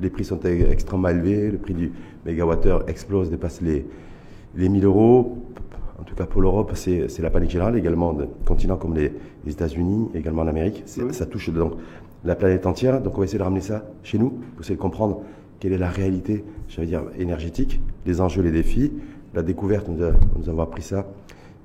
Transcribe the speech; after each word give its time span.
les 0.00 0.10
prix 0.10 0.24
sont 0.24 0.40
extrêmement 0.40 1.08
élevés, 1.08 1.50
le 1.50 1.58
prix 1.58 1.74
du 1.74 1.92
mégawattheure 2.26 2.88
explose, 2.88 3.30
dépasse 3.30 3.60
les, 3.60 3.86
les 4.56 4.68
1000 4.68 4.84
euros. 4.84 5.38
En 5.98 6.02
tout 6.04 6.14
cas, 6.14 6.24
pour 6.26 6.40
l'Europe, 6.40 6.72
c'est 6.74 7.18
la 7.20 7.30
panique 7.30 7.50
générale, 7.50 7.76
également 7.76 8.12
de 8.14 8.26
continents 8.46 8.76
comme 8.76 8.94
les, 8.94 9.12
les 9.44 9.52
États-Unis, 9.52 10.08
également 10.14 10.44
l'Amérique. 10.44 10.82
Oui. 10.98 11.12
Ça 11.12 11.26
touche 11.26 11.50
donc 11.50 11.74
la 12.24 12.34
planète 12.34 12.66
entière. 12.66 13.00
Donc, 13.02 13.14
on 13.16 13.18
va 13.18 13.24
essayer 13.24 13.38
de 13.38 13.44
ramener 13.44 13.60
ça 13.60 13.84
chez 14.02 14.18
nous, 14.18 14.30
pour 14.30 14.60
essayer 14.62 14.76
de 14.76 14.80
comprendre 14.80 15.22
quelle 15.58 15.72
est 15.74 15.78
la 15.78 15.90
réalité, 15.90 16.42
j'allais 16.68 16.88
dire, 16.88 17.02
énergétique, 17.18 17.80
les 18.06 18.20
enjeux, 18.22 18.42
les 18.42 18.50
défis. 18.50 18.92
La 19.34 19.42
découverte, 19.42 19.88
nous, 19.88 20.02
a- 20.02 20.12
nous 20.38 20.48
avons 20.48 20.62
appris 20.62 20.82
ça 20.82 21.06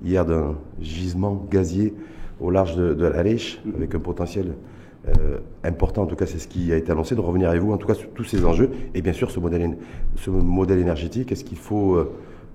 hier 0.03 0.25
d'un 0.25 0.55
gisement 0.81 1.45
gazier 1.49 1.93
au 2.41 2.51
large 2.51 2.75
de, 2.75 2.93
de 2.93 3.05
l'Alèche, 3.05 3.61
avec 3.75 3.95
un 3.95 3.99
potentiel 3.99 4.53
euh, 5.07 5.39
important, 5.63 6.03
en 6.03 6.05
tout 6.05 6.15
cas 6.15 6.25
c'est 6.25 6.39
ce 6.39 6.47
qui 6.47 6.71
a 6.73 6.77
été 6.77 6.91
annoncé, 6.91 7.15
de 7.15 7.21
revenir 7.21 7.49
avec 7.49 7.61
vous 7.61 7.71
en 7.71 7.77
tout 7.77 7.87
cas 7.87 7.93
sur 7.93 8.09
tous 8.09 8.23
ces 8.23 8.45
enjeux, 8.45 8.69
et 8.93 9.01
bien 9.01 9.13
sûr 9.13 9.31
ce 9.31 9.39
modèle, 9.39 9.77
ce 10.15 10.29
modèle 10.29 10.79
énergétique, 10.79 11.31
est-ce 11.31 11.43
qu'il 11.43 11.57
faut 11.57 11.95
euh, 11.95 12.11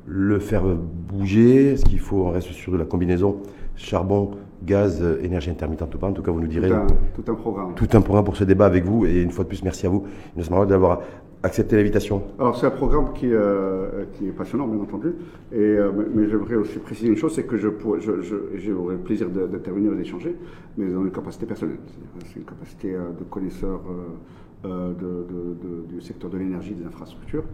le 0.06 0.38
faire 0.38 0.62
bouger, 0.64 1.72
est-ce 1.72 1.84
qu'il 1.84 2.00
faut, 2.00 2.24
on 2.26 2.30
reste 2.30 2.48
sur 2.48 2.72
de 2.72 2.78
la 2.78 2.84
combinaison 2.84 3.36
charbon, 3.76 4.32
gaz, 4.64 5.00
euh, 5.00 5.22
énergie 5.22 5.50
intermittente 5.50 5.94
ou 5.94 5.98
pas, 5.98 6.08
en 6.08 6.12
tout 6.12 6.22
cas 6.22 6.30
vous 6.32 6.40
nous 6.40 6.46
direz. 6.48 6.68
Tout 6.68 6.74
un, 6.74 6.86
tout 7.14 7.32
un 7.32 7.34
programme. 7.34 7.74
tout 7.74 7.88
un 7.92 8.00
programme 8.00 8.24
pour 8.24 8.36
ce 8.36 8.44
débat 8.44 8.66
avec 8.66 8.84
vous, 8.84 9.06
et 9.06 9.22
une 9.22 9.30
fois 9.30 9.44
de 9.44 9.48
plus 9.48 9.62
merci 9.62 9.86
à 9.86 9.88
vous, 9.88 10.04
Marois, 10.50 10.66
d'avoir 10.66 11.00
accepté 11.42 11.76
l'invitation. 11.76 12.22
Alors 12.38 12.56
c'est 12.56 12.66
un 12.66 12.70
programme 12.70 13.12
qui, 13.14 13.28
euh, 13.32 14.04
qui 14.14 14.28
est 14.28 14.32
passionnant, 14.32 14.66
bien 14.66 14.80
entendu. 14.82 15.14
Et, 15.52 15.56
euh, 15.58 15.90
mais- 16.14 16.28
j'aimerais 16.28 16.56
aussi 16.56 16.78
préciser 16.78 17.08
une 17.08 17.16
chose, 17.16 17.34
c'est 17.34 17.44
que 17.44 17.56
je 17.56 17.68
je- 17.98 18.20
je- 18.56 18.70
le 18.72 18.96
plaisir 18.98 19.28
d'intervenir 19.30 19.92
et 19.92 19.96
d'échanger, 19.96 20.36
mais 20.76 20.90
dans 20.90 21.02
une 21.02 21.10
capacité 21.10 21.46
personnelle. 21.46 21.78
C'est 22.26 22.36
une 22.40 22.44
capacité 22.44 22.94
euh, 22.94 23.10
de 23.18 23.24
connaisseur 23.24 23.80
euh, 23.88 24.68
euh, 24.68 24.92
de- 24.92 25.24
de- 25.32 25.54
de- 25.88 25.94
du 25.94 26.00
secteur 26.02 26.28
de 26.30 26.36
l'énergie, 26.36 26.74
des 26.74 26.84
infrastructures, 26.84 27.44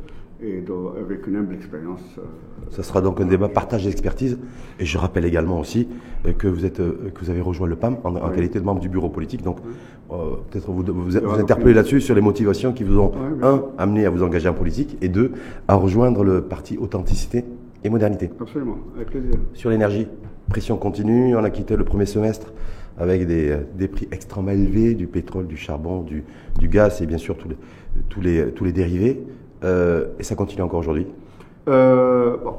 et 0.43 0.61
de- 0.61 1.01
avec 1.01 1.27
une 1.27 1.37
humble 1.37 1.55
expérience. 1.55 2.01
euh, 2.19 2.23
Ça 2.71 2.83
sera 2.83 3.01
donc 3.01 3.21
un 3.21 3.25
débat 3.27 3.49
partage 3.49 3.85
d'expertise. 3.85 4.39
Et 4.79 4.85
je 4.85 4.99
rappelle 4.99 5.25
également 5.25 5.59
aussi 5.61 5.89
euh, 6.27 6.33
que 6.33 6.47
vous, 6.47 6.65
êtes, 6.67 6.81
euh, 6.81 7.11
que 7.15 7.25
vous 7.25 7.31
avez 7.31 7.41
rejoint 7.41 7.67
le 7.67 7.77
PAM 7.77 7.97
en, 8.05 8.17
en 8.17 8.29
Oui. 8.29 8.35
qualité 8.35 8.59
de 8.61 8.65
membre 8.65 8.81
du 8.81 8.89
bureau 8.89 9.09
politique. 9.09 9.43
Donc, 9.43 9.59
euh, 10.11 10.15
peut-être 10.51 10.71
vous, 10.71 10.83
vous, 10.83 11.19
donc 11.21 11.65
là-dessus 11.65 12.01
sur 12.01 12.15
les 12.15 12.21
motivations 12.21 12.73
qui 12.73 12.85
vous 12.85 12.99
ont, 12.99 13.13
Oui, 13.13 13.39
un, 13.43 13.63
amené 13.79 14.05
à 14.07 14.11
vous 14.11 14.23
engager 14.23 14.49
en 14.49 14.55
politique, 14.55 14.99
et 15.01 15.09
deux, 15.09 15.33
à 15.69 15.75
rejoindre 15.75 16.23
le 16.25 16.43
parti 16.43 16.77
Authenticité 16.79 17.45
et 17.83 17.89
Modernité. 17.89 18.31
Absolument, 18.41 18.77
avec 18.97 19.11
plaisir. 19.11 19.31
Sur 19.55 19.71
l'énergie, 19.71 20.07
pression 20.51 20.77
continue. 20.77 21.35
On 21.37 21.45
a 21.45 21.51
quitté 21.51 21.77
le 21.77 21.85
premier 21.85 22.07
semestre 22.07 22.53
avec 22.99 23.27
des, 23.27 23.51
euh, 23.51 23.59
des 23.77 23.89
prix 23.89 24.09
extrêmement 24.13 24.51
élevés 24.53 24.95
du 24.95 25.07
pétrole, 25.07 25.47
du 25.47 25.57
charbon, 25.57 26.03
du, 26.03 26.25
du 26.59 26.69
gaz 26.69 27.01
et 27.03 27.07
bien 27.07 27.19
sûr 27.19 27.37
tous 27.37 27.49
les, 27.49 27.57
tous 28.09 28.21
les, 28.21 28.51
tous 28.53 28.65
les 28.65 28.73
dérivés. 28.73 29.23
Euh, 29.67 30.07
et 30.19 30.23
ça 30.23 30.35
continue 30.35 30.63
encore 30.63 30.79
aujourd'hui. 30.81 31.07
Euh, 31.69 32.37
bon, 32.43 32.55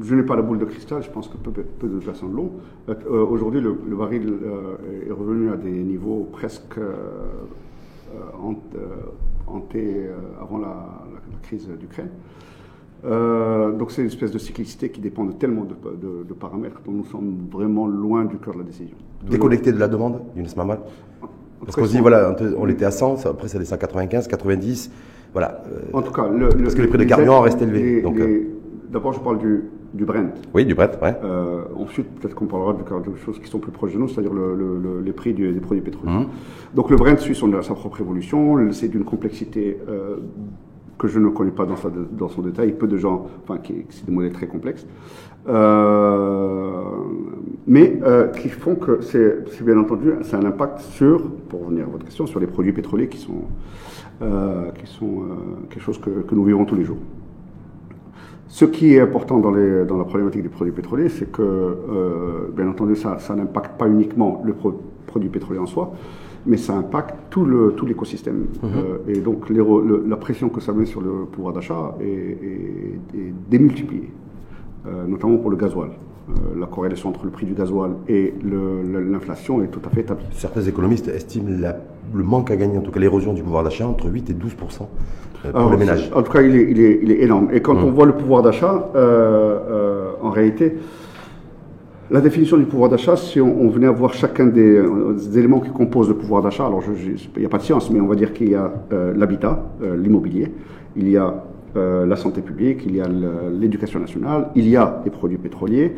je 0.00 0.14
n'ai 0.14 0.22
pas 0.22 0.36
la 0.36 0.42
boule 0.42 0.58
de 0.58 0.64
cristal, 0.66 1.02
je 1.02 1.10
pense 1.10 1.28
que 1.28 1.36
peu, 1.38 1.50
peu 1.50 1.88
de 1.88 1.98
personnes 1.98 2.32
l'ont. 2.34 2.50
Euh, 2.90 3.24
Aujourd'hui, 3.24 3.60
le, 3.60 3.74
le 3.88 3.96
baril 3.96 4.34
est 5.08 5.12
revenu 5.12 5.50
à 5.50 5.56
des 5.56 5.70
niveaux 5.70 6.28
presque 6.30 6.78
hant- 8.42 8.56
hantés 9.46 10.08
avant 10.40 10.58
la, 10.58 10.66
la- 10.68 11.32
la 11.32 11.38
crise 11.42 11.68
d'Ukraine. 11.80 12.10
Euh, 13.06 13.72
donc 13.72 13.90
c'est 13.90 14.00
une 14.00 14.06
espèce 14.08 14.30
de 14.32 14.38
cyclicité 14.38 14.88
qui 14.90 15.00
dépend 15.00 15.24
de 15.26 15.32
tellement 15.32 15.64
de, 15.64 15.74
de- 15.74 16.22
de 16.24 16.34
paramètres 16.34 16.80
dont 16.86 16.92
nous 16.92 17.04
sommes 17.04 17.48
vraiment 17.52 17.86
loin 17.86 18.24
du 18.24 18.36
cœur 18.38 18.54
de 18.54 18.58
la 18.60 18.64
décision. 18.64 18.96
Déconnecté 19.28 19.72
de 19.72 19.78
la 19.78 19.88
demande, 19.88 20.20
Younes 20.36 20.46
Mamal 20.56 20.80
Parce 21.64 21.76
qu'on 21.76 21.84
se 21.84 21.90
dit, 21.92 22.00
voilà, 22.00 22.34
on 22.58 22.68
était 22.68 22.84
à 22.84 22.90
100, 22.90 23.16
ça- 23.18 23.28
après 23.30 23.48
ça 23.48 23.58
descend 23.58 23.76
à 23.76 23.80
95, 23.80 24.26
90. 24.28 24.90
Voilà. 25.34 25.62
euh, 25.70 25.80
En 25.92 26.00
tout 26.00 26.12
cas, 26.12 26.26
le, 26.28 26.48
Parce 26.48 26.74
que 26.74 26.80
les 26.82 26.88
prix 26.88 26.98
de 26.98 27.04
carburant 27.04 27.40
restent 27.42 27.60
élevés, 27.60 28.00
donc, 28.00 28.16
les- 28.18 28.48
D'abord, 28.90 29.12
je 29.12 29.18
parle 29.18 29.38
du, 29.38 29.64
du 29.92 30.04
Brent. 30.04 30.30
oui, 30.54 30.64
du 30.64 30.74
Brett, 30.74 30.96
ouais. 31.02 31.14
Euh, 31.24 31.62
ensuite, 31.76 32.06
peut-être 32.20 32.36
qu'on 32.36 32.46
parlera 32.46 32.72
de 32.74 32.82
quelque 32.84 33.18
chose 33.24 33.40
qui 33.40 33.50
sont 33.50 33.58
plus 33.58 33.72
proches 33.72 33.92
de 33.92 33.98
nous, 33.98 34.06
c'est-à-dire 34.08 34.32
le- 34.32 34.54
le- 34.54 34.78
le- 34.78 35.00
les 35.04 35.10
prix 35.12 35.34
du- 35.34 35.52
des 35.52 35.58
produits 35.58 35.82
pétroliers. 35.82 36.12
Mhm. 36.12 36.26
Donc 36.76 36.90
le 36.90 36.96
Brent 36.96 37.18
suit 37.18 37.34
son, 37.34 37.50
sa 37.62 37.74
propre 37.74 38.00
évolution, 38.00 38.56
c'est 38.70 38.86
d'une 38.86 39.02
complexité 39.04 39.76
euh, 39.88 40.18
que 40.96 41.08
je 41.08 41.18
ne 41.18 41.28
connais 41.30 41.50
pas 41.50 41.66
dans, 41.66 41.74
sa- 41.74 41.90
dans 41.90 42.28
son 42.28 42.42
détail, 42.42 42.70
peu 42.72 42.86
de 42.86 42.96
gens, 42.96 43.26
enfin, 43.42 43.58
c'est 43.90 44.06
des 44.06 44.12
modèles 44.12 44.32
très 44.32 44.46
complexes, 44.46 44.86
Euh, 45.48 46.80
mais 47.66 47.98
euh, 48.02 48.28
qui 48.28 48.48
font 48.48 48.76
que 48.76 49.00
c'est 49.02 49.44
c'est 49.52 49.64
bien 49.64 49.78
entendu, 49.78 50.12
c'est 50.22 50.36
un 50.36 50.44
impact 50.44 50.80
sur, 50.80 51.30
pour 51.48 51.64
revenir 51.66 51.84
à 51.84 51.90
votre 51.90 52.04
question, 52.04 52.26
sur 52.26 52.40
les 52.40 52.46
produits 52.46 52.72
pétroliers 52.72 53.08
qui 53.08 53.18
sont, 53.18 53.32
euh, 53.32 53.93
qui 54.76 54.86
sont 54.86 55.06
euh, 55.22 55.66
quelque 55.70 55.82
chose 55.82 55.98
que, 55.98 56.10
que 56.10 56.34
nous 56.34 56.44
vivons 56.44 56.64
tous 56.64 56.76
les 56.76 56.84
jours. 56.84 56.98
Ce 58.48 58.64
qui 58.64 58.94
est 58.94 59.00
important 59.00 59.38
dans, 59.40 59.50
les, 59.50 59.84
dans 59.84 59.96
la 59.98 60.04
problématique 60.04 60.42
des 60.42 60.48
produits 60.48 60.72
pétroliers, 60.72 61.08
c'est 61.08 61.30
que, 61.32 61.42
euh, 61.42 62.48
bien 62.56 62.68
entendu, 62.68 62.94
ça, 62.94 63.18
ça 63.18 63.34
n'impacte 63.34 63.76
pas 63.78 63.88
uniquement 63.88 64.42
le 64.44 64.52
pro- 64.52 64.80
produit 65.06 65.28
pétrolier 65.28 65.58
en 65.58 65.66
soi, 65.66 65.92
mais 66.46 66.56
ça 66.56 66.74
impacte 66.76 67.16
tout 67.30 67.44
l'écosystème. 67.86 68.46
Euh, 68.62 68.98
et 69.08 69.20
donc, 69.20 69.48
les 69.50 69.60
re- 69.60 69.84
le- 69.84 70.04
la 70.06 70.16
pression 70.16 70.48
que 70.50 70.60
ça 70.60 70.72
met 70.72 70.84
sur 70.86 71.00
le 71.00 71.24
pouvoir 71.32 71.52
d'achat 71.54 71.96
est, 72.00 72.04
est- 72.04 73.18
est 73.18 73.34
démultipliée, 73.50 74.10
euh, 74.86 75.06
notamment 75.06 75.38
pour 75.38 75.50
le 75.50 75.56
gasoil. 75.56 75.90
Euh, 76.30 76.58
la 76.58 76.66
corrélation 76.66 77.10
entre 77.10 77.24
le 77.24 77.30
prix 77.30 77.44
du 77.44 77.52
gasoil 77.52 77.90
et 78.08 78.32
l'inflation 78.42 79.62
est 79.62 79.66
tout 79.66 79.80
à 79.84 79.90
fait 79.90 80.00
établie. 80.00 80.24
Certains 80.32 80.62
économistes 80.62 81.08
estiment 81.08 81.50
la- 81.60 81.76
le 82.14 82.22
manque 82.24 82.50
à 82.50 82.56
gagner, 82.56 82.78
en 82.78 82.80
tout 82.80 82.90
cas 82.90 82.98
l'érosion 83.00 83.34
du 83.34 83.42
pouvoir 83.42 83.62
d'achat, 83.62 83.86
entre 83.86 84.08
8 84.08 84.30
et 84.30 84.32
12% 84.32 84.88
euh, 85.44 85.50
pour 85.50 85.60
Alors, 85.60 85.70
les 85.72 85.76
ménages. 85.76 86.10
En 86.14 86.22
tout 86.22 86.32
cas, 86.32 86.40
il 86.40 86.56
est, 86.56 86.70
il 86.70 86.80
est- 86.80 87.00
il 87.02 87.10
est 87.12 87.20
énorme. 87.22 87.48
Et 87.52 87.60
quand 87.60 87.76
Hum. 87.76 87.84
on 87.84 87.90
voit 87.90 88.06
le 88.06 88.14
pouvoir 88.14 88.42
d'achat, 88.42 88.88
euh, 88.96 90.12
en 90.22 90.30
réalité, 90.30 90.76
la 92.10 92.22
définition 92.22 92.56
du 92.56 92.64
pouvoir 92.64 92.88
d'achat, 92.88 93.16
si 93.16 93.38
on, 93.40 93.60
on 93.60 93.68
venait 93.68 93.86
à 93.86 93.90
voir 93.92 94.14
chacun 94.14 94.46
des, 94.46 94.80
des 94.82 95.38
éléments 95.38 95.60
qui 95.60 95.70
composent 95.70 96.08
le 96.08 96.14
pouvoir 96.16 96.40
d'achat, 96.42 96.66
alors 96.66 96.82
il 97.36 97.40
n'y 97.40 97.46
a 97.46 97.50
pas 97.50 97.58
de 97.58 97.62
science, 97.62 97.90
mais 97.90 98.00
on 98.00 98.06
va 98.06 98.14
dire 98.14 98.32
qu'il 98.32 98.48
y 98.48 98.54
a 98.54 98.72
euh, 98.94 99.12
l'habitat, 99.14 99.62
euh, 99.82 99.94
l'immobilier, 99.96 100.52
il 100.96 101.08
y 101.10 101.18
a 101.18 101.44
euh, 101.76 102.06
la 102.06 102.14
santé 102.14 102.40
publique, 102.40 102.82
il 102.86 102.94
y 102.94 103.00
a 103.00 103.08
l'éducation 103.08 103.98
nationale, 103.98 104.50
il 104.54 104.68
y 104.68 104.76
a 104.76 105.02
les 105.04 105.10
produits 105.10 105.38
pétroliers, 105.38 105.96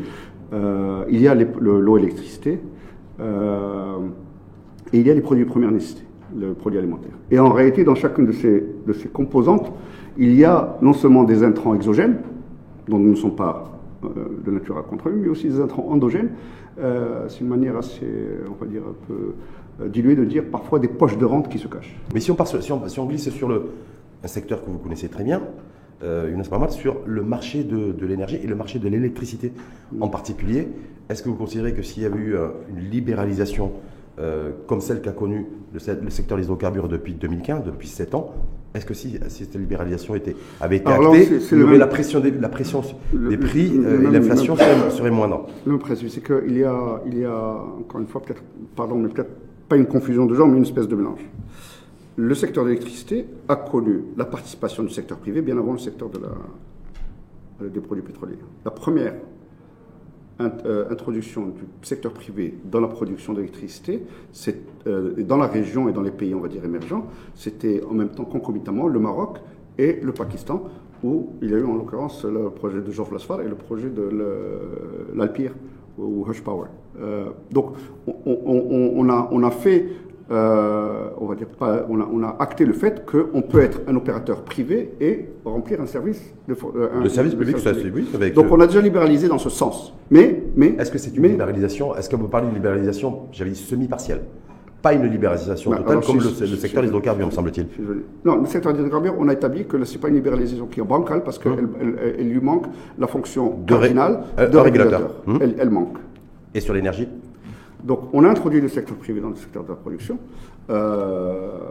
euh, 0.54 1.04
il 1.10 1.20
y 1.20 1.28
a 1.28 1.34
l'eau 1.34 1.98
et 1.98 2.00
l'électricité, 2.00 2.60
euh, 3.20 3.98
et 4.92 5.00
il 5.00 5.06
y 5.06 5.10
a 5.10 5.14
les 5.14 5.20
produits 5.20 5.44
de 5.44 5.50
première 5.50 5.70
nécessité, 5.70 6.02
le 6.34 6.54
produit 6.54 6.78
alimentaire. 6.78 7.12
Et 7.30 7.38
en 7.38 7.50
réalité, 7.50 7.84
dans 7.84 7.94
chacune 7.94 8.24
de 8.24 8.32
ces, 8.32 9.08
composantes, 9.12 9.70
il 10.16 10.34
y 10.34 10.44
a 10.44 10.78
non 10.80 10.94
seulement 10.94 11.24
des 11.24 11.42
intrants 11.42 11.74
exogènes, 11.74 12.20
dont 12.88 12.98
nous 12.98 13.10
ne 13.10 13.16
sommes 13.16 13.36
pas 13.36 13.72
de 14.02 14.50
nature 14.50 14.78
à 14.78 14.82
contrôler, 14.82 15.16
mais 15.16 15.28
aussi 15.28 15.48
des 15.48 15.60
intrants 15.60 15.86
endogènes. 15.90 16.30
C'est 16.78 17.40
une 17.40 17.48
manière 17.48 17.76
assez, 17.76 18.06
on 18.48 18.64
va 18.64 18.70
dire, 18.70 18.82
un 18.88 18.94
peu 19.08 19.88
diluée 19.88 20.14
de 20.14 20.24
dire 20.24 20.44
parfois 20.50 20.78
des 20.78 20.88
poches 20.88 21.18
de 21.18 21.24
rente 21.24 21.48
qui 21.50 21.58
se 21.58 21.68
cachent. 21.68 21.98
Mais 22.14 22.20
si 22.20 22.30
on, 22.30 22.36
si 22.44 23.00
on 23.00 23.06
glisse 23.06 23.28
sur 23.30 23.48
le, 23.48 23.64
un 24.24 24.28
secteur 24.28 24.64
que 24.64 24.70
vous 24.70 24.78
connaissez 24.78 25.08
très 25.08 25.24
bien, 25.24 25.42
euh, 26.02 26.30
Younes 26.30 26.44
sur 26.70 26.98
le 27.06 27.22
marché 27.22 27.64
de, 27.64 27.92
de 27.92 28.06
l'énergie 28.06 28.36
et 28.42 28.46
le 28.46 28.54
marché 28.54 28.78
de 28.78 28.88
l'électricité 28.88 29.52
en 30.00 30.08
particulier, 30.08 30.68
est-ce 31.08 31.22
que 31.22 31.28
vous 31.28 31.36
considérez 31.36 31.72
que 31.72 31.82
s'il 31.82 32.02
y 32.02 32.06
avait 32.06 32.18
eu 32.18 32.34
euh, 32.36 32.48
une 32.70 32.90
libéralisation 32.90 33.72
euh, 34.18 34.50
comme 34.66 34.80
celle 34.80 35.00
qu'a 35.02 35.12
connue 35.12 35.46
le, 35.72 35.78
se- 35.78 35.90
le 35.90 36.10
secteur 36.10 36.36
des 36.38 36.44
hydrocarbures 36.44 36.88
depuis 36.88 37.14
2015, 37.14 37.64
depuis 37.64 37.88
7 37.88 38.14
ans, 38.14 38.32
est-ce 38.74 38.84
que 38.86 38.94
si, 38.94 39.18
si 39.28 39.44
cette 39.44 39.54
libéralisation 39.56 40.14
était, 40.14 40.34
avait 40.60 40.76
été 40.78 40.86
Alors 40.90 41.14
là, 41.14 41.20
actée, 41.20 41.38
le 41.56 41.66
même- 41.66 41.78
la 41.78 41.86
pression 41.86 42.20
des, 42.20 42.30
la 42.30 42.48
pression 42.48 42.82
Le- 43.14 43.28
des 43.30 43.36
le- 43.36 43.40
prix 43.40 43.72
euh, 43.76 44.08
et 44.08 44.10
l'inflation 44.10 44.56
serait, 44.56 44.90
serait 44.90 45.10
moindre 45.10 45.46
Le 45.66 45.78
principe, 45.78 46.08
c'est 46.08 46.22
qu'il 46.22 46.56
y 46.58 46.64
a, 46.64 47.02
il 47.06 47.18
y 47.18 47.24
a, 47.24 47.54
encore 47.78 48.00
une 48.00 48.06
fois, 48.06 48.22
peut-être, 48.22 48.42
pardon, 48.74 48.96
mais 48.96 49.08
peut-être 49.08 49.30
pas 49.68 49.76
une 49.76 49.86
confusion 49.86 50.26
de 50.26 50.34
genre, 50.34 50.46
mais 50.48 50.56
une 50.56 50.62
espèce 50.64 50.88
de 50.88 50.96
mélange. 50.96 51.20
Le 52.16 52.34
secteur 52.34 52.64
de 52.64 52.70
l'électricité 52.70 53.26
a 53.48 53.56
connu 53.56 54.04
la 54.16 54.24
participation 54.24 54.82
du 54.82 54.90
secteur 54.90 55.18
privé 55.18 55.42
bien 55.42 55.58
avant 55.58 55.72
le 55.72 55.78
secteur 55.78 56.08
des 57.60 57.80
produits 57.80 58.02
pétroliers. 58.02 58.38
La 58.64 58.70
première 58.70 59.14
euh, 60.40 60.90
introduction 60.90 61.46
du 61.46 61.62
secteur 61.80 62.12
privé 62.12 62.58
dans 62.64 62.80
la 62.80 62.88
production 62.88 63.32
d'électricité, 63.32 64.02
euh, 64.86 65.14
dans 65.22 65.38
la 65.38 65.46
région 65.46 65.88
et 65.88 65.92
dans 65.92 66.02
les 66.02 66.10
pays, 66.10 66.34
on 66.34 66.40
va 66.40 66.48
dire, 66.48 66.64
émergents, 66.64 67.06
c'était 67.34 67.82
en 67.82 67.94
même 67.94 68.10
temps 68.10 68.24
concomitamment 68.24 68.86
le 68.86 68.98
Maroc 68.98 69.38
et 69.78 69.98
le 70.02 70.12
Pakistan, 70.12 70.64
où 71.02 71.30
il 71.40 71.50
y 71.50 71.54
a 71.54 71.58
eu 71.58 71.64
en 71.64 71.76
l'occurrence 71.76 72.24
le 72.24 72.50
projet 72.50 72.80
de 72.80 72.90
Geoff 72.90 73.12
Lasfar 73.12 73.40
et 73.42 73.48
le 73.48 73.54
projet 73.54 73.88
de 73.88 74.10
l'Alpire 75.14 75.52
ou 75.98 76.26
Hush 76.28 76.42
Power. 76.42 76.68
Euh, 77.00 77.30
donc 77.50 77.72
on 78.06 79.42
a 79.42 79.50
fait, 79.50 79.86
euh, 80.30 81.08
on 81.20 81.26
va 81.26 81.34
dire 81.36 81.46
pas, 81.46 81.86
on 81.88 82.00
a, 82.00 82.08
on 82.12 82.22
a 82.22 82.36
acté 82.40 82.64
le 82.64 82.72
fait 82.72 83.04
qu'on 83.06 83.42
peut 83.42 83.60
être 83.60 83.80
un 83.86 83.94
opérateur 83.94 84.42
privé 84.42 84.90
et 85.00 85.26
remplir 85.44 85.80
un 85.80 85.86
service 85.86 86.20
de, 86.48 86.54
euh, 86.54 86.88
un- 86.98 87.02
Le 87.02 87.08
service 87.08 87.34
public, 87.34 87.56
ça, 87.58 87.64
service 87.64 87.82
c'est 87.82 87.88
public. 87.90 88.06
oui, 88.10 88.16
avec 88.16 88.34
Donc 88.34 88.46
on 88.50 88.58
a 88.60 88.66
déjà 88.66 88.80
libéralisé 88.80 89.28
dans 89.28 89.38
ce 89.38 89.50
sens. 89.50 89.94
Mais, 90.10 90.42
mais 90.56 90.74
Est-ce 90.78 90.90
que 90.90 90.98
c'est 90.98 91.14
une 91.14 91.22
mais- 91.22 91.28
libéralisation 91.28 91.94
Est-ce 91.96 92.08
que 92.08 92.16
vous 92.16 92.28
parlez 92.28 92.46
d'une 92.48 92.56
libéralisation, 92.56 93.20
j'avais 93.32 93.50
dit 93.50 93.56
semi-partielle? 93.56 94.22
Pas 94.82 94.92
une 94.94 95.06
libéralisation 95.06 95.70
Bah, 95.70 95.78
totale 95.78 95.92
alors, 95.92 96.06
comme 96.06 96.16
le, 96.18 96.22
secteur 96.56 96.82
des 96.82 96.88
hydrocarbures, 96.88 97.26
me 97.26 97.32
semble-t-il. 97.32 97.66
Non, 98.24 98.36
le 98.40 98.46
secteur 98.46 98.72
des 98.72 98.80
hydrocarbures, 98.80 99.14
on 99.18 99.28
a 99.28 99.32
établi 99.32 99.64
que 99.64 99.82
ce 99.84 99.94
n'est 99.94 100.00
pas 100.00 100.08
une 100.08 100.14
libéralisation 100.16 100.66
qui 100.66 100.80
est 100.80 100.84
bancale 100.84 101.22
parce 101.24 101.38
qu'elle 101.38 101.68
elle- 101.80 102.14
elle 102.20 102.28
lui 102.28 102.40
manque 102.40 102.66
la 102.98 103.06
fonction 103.06 103.54
De 103.66 103.72
cardinale 103.72 104.20
euh, 104.38 104.48
de 104.48 104.58
régulateur. 104.58 105.10
Hum. 105.26 105.38
Elle 105.40 105.70
manque. 105.70 105.96
Et 106.54 106.60
sur 106.60 106.74
l'énergie? 106.74 107.08
Donc, 107.86 108.00
on 108.12 108.24
a 108.24 108.28
introduit 108.28 108.60
le 108.60 108.68
secteur 108.68 108.96
privé 108.96 109.20
dans 109.20 109.28
le 109.30 109.36
secteur 109.36 109.62
de 109.62 109.68
la 109.68 109.76
production. 109.76 110.18
Euh, 110.70 111.70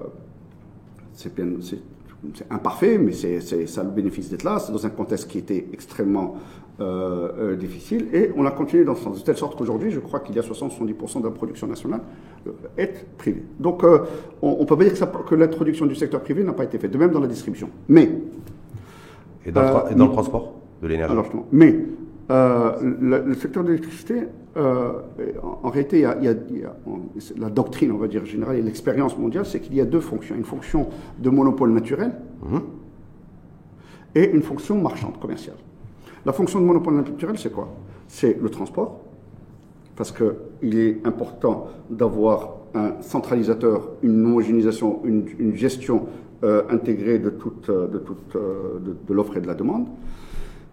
c'est 1.13 1.33
bien, 1.35 1.45
c'est, 1.62 1.79
c'est 2.33 2.51
imparfait, 2.51 2.97
mais 2.97 3.12
ça 3.12 3.81
a 3.81 3.83
le 3.83 3.89
bénéfice 3.89 4.29
d'être 4.29 4.44
là. 4.44 4.59
C'est 4.59 4.71
dans 4.71 4.85
un 4.85 4.89
contexte 4.89 5.27
qui 5.29 5.38
était 5.39 5.67
extrêmement 5.73 6.35
euh, 6.79 7.29
euh, 7.39 7.56
difficile. 7.57 8.07
Et 8.13 8.31
on 8.38 8.45
a 8.45 8.51
continué 8.51 8.85
dans 8.85 8.95
ce 8.95 9.03
sens, 9.03 9.19
de 9.19 9.23
telle 9.25 9.35
sorte 9.38 9.57
qu'aujourd'hui, 9.57 9.91
je 9.91 10.00
crois 10.00 10.21
qu'il 10.21 10.35
y 10.35 10.39
a 10.39 10.41
60-70% 10.41 11.19
de 11.19 11.25
la 11.25 11.31
production 11.31 11.67
nationale 11.67 12.01
est 12.77 13.06
privée. 13.17 13.44
Donc, 13.59 13.83
euh, 13.83 14.00
on 14.41 14.59
ne 14.62 14.65
peut 14.65 14.77
pas 14.77 14.83
dire 14.83 14.94
que, 14.94 14.97
ça- 15.00 15.12
que 15.27 15.35
l'introduction 15.35 15.85
du 15.85 15.95
secteur 15.95 16.21
privé 16.21 16.44
n'a 16.44 16.53
pas 16.53 16.63
été 16.63 16.77
faite. 16.79 16.91
De 16.91 16.97
même 16.97 17.12
dans 17.12 17.19
la 17.19 17.27
distribution. 17.27 17.69
Mais, 17.89 18.09
et 19.45 19.51
dans, 19.51 19.62
le 19.62 19.67
tra- 19.67 19.91
et 19.91 19.95
dans 19.95 20.06
le 20.06 20.09
oui. 20.12 20.15
transport 20.15 20.53
de 20.81 20.88
l'énergie? 20.88 21.13
mais 21.51 21.75
euh, 22.31 22.72
le, 22.81 23.24
le 23.24 23.33
secteur 23.36 23.63
de 23.63 23.69
l'électricité, 23.69 24.24
euh, 24.57 24.94
en, 25.44 25.60
en 25.68 25.69
réalité, 25.69 25.98
il 25.98 26.01
y 26.01 26.06
a, 26.06 26.18
il 26.19 26.24
y 26.25 26.27
a- 26.27 26.36
il 26.50 26.57
y 26.60 26.63
a- 26.66 26.75
on- 26.88 27.01
c'est 27.19 27.38
la 27.38 27.50
doctrine, 27.50 27.92
on 27.92 27.98
va 27.98 28.07
dire 28.07 28.25
générale, 28.25 28.57
et 28.57 28.62
l'expérience 28.62 29.18
mondiale, 29.18 29.45
c'est 29.45 29.60
qu'il 29.60 29.75
y 29.75 29.81
a 29.81 29.86
deux 29.86 30.00
fonctions. 30.00 30.36
Une 30.36 30.45
fonction 30.45 30.88
de 31.19 31.30
monopole 31.30 31.72
naturel 31.72 32.13
Mhm. 32.50 32.62
et 34.16 34.31
une 34.31 34.42
fonction 34.42 34.81
marchande, 34.81 35.19
commerciale. 35.19 35.57
La 36.25 36.33
fonction 36.33 36.60
de 36.60 36.66
monopole 36.66 36.95
naturel, 36.95 37.38
c'est 37.38 37.51
quoi? 37.51 37.68
C'est 38.07 38.39
le 38.42 38.50
transport, 38.50 39.01
parce 39.95 40.12
qu'il 40.12 40.77
est 40.80 41.06
important 41.06 41.68
d'avoir 41.89 42.56
un 42.74 42.94
centralisateur, 43.01 43.89
une 44.04 44.25
homogénéisation, 44.25 45.01
une, 45.06 45.25
une 45.39 45.56
gestion 45.56 46.07
euh, 46.44 46.63
intégrée 46.69 47.18
de 47.19 47.30
toute, 47.30 47.69
de, 47.72 47.98
toute, 47.98 48.33
de, 48.36 48.95
de 49.07 49.13
l'offre 49.13 49.38
et 49.38 49.42
de 49.42 49.48
la 49.48 49.54
demande. 49.56 49.88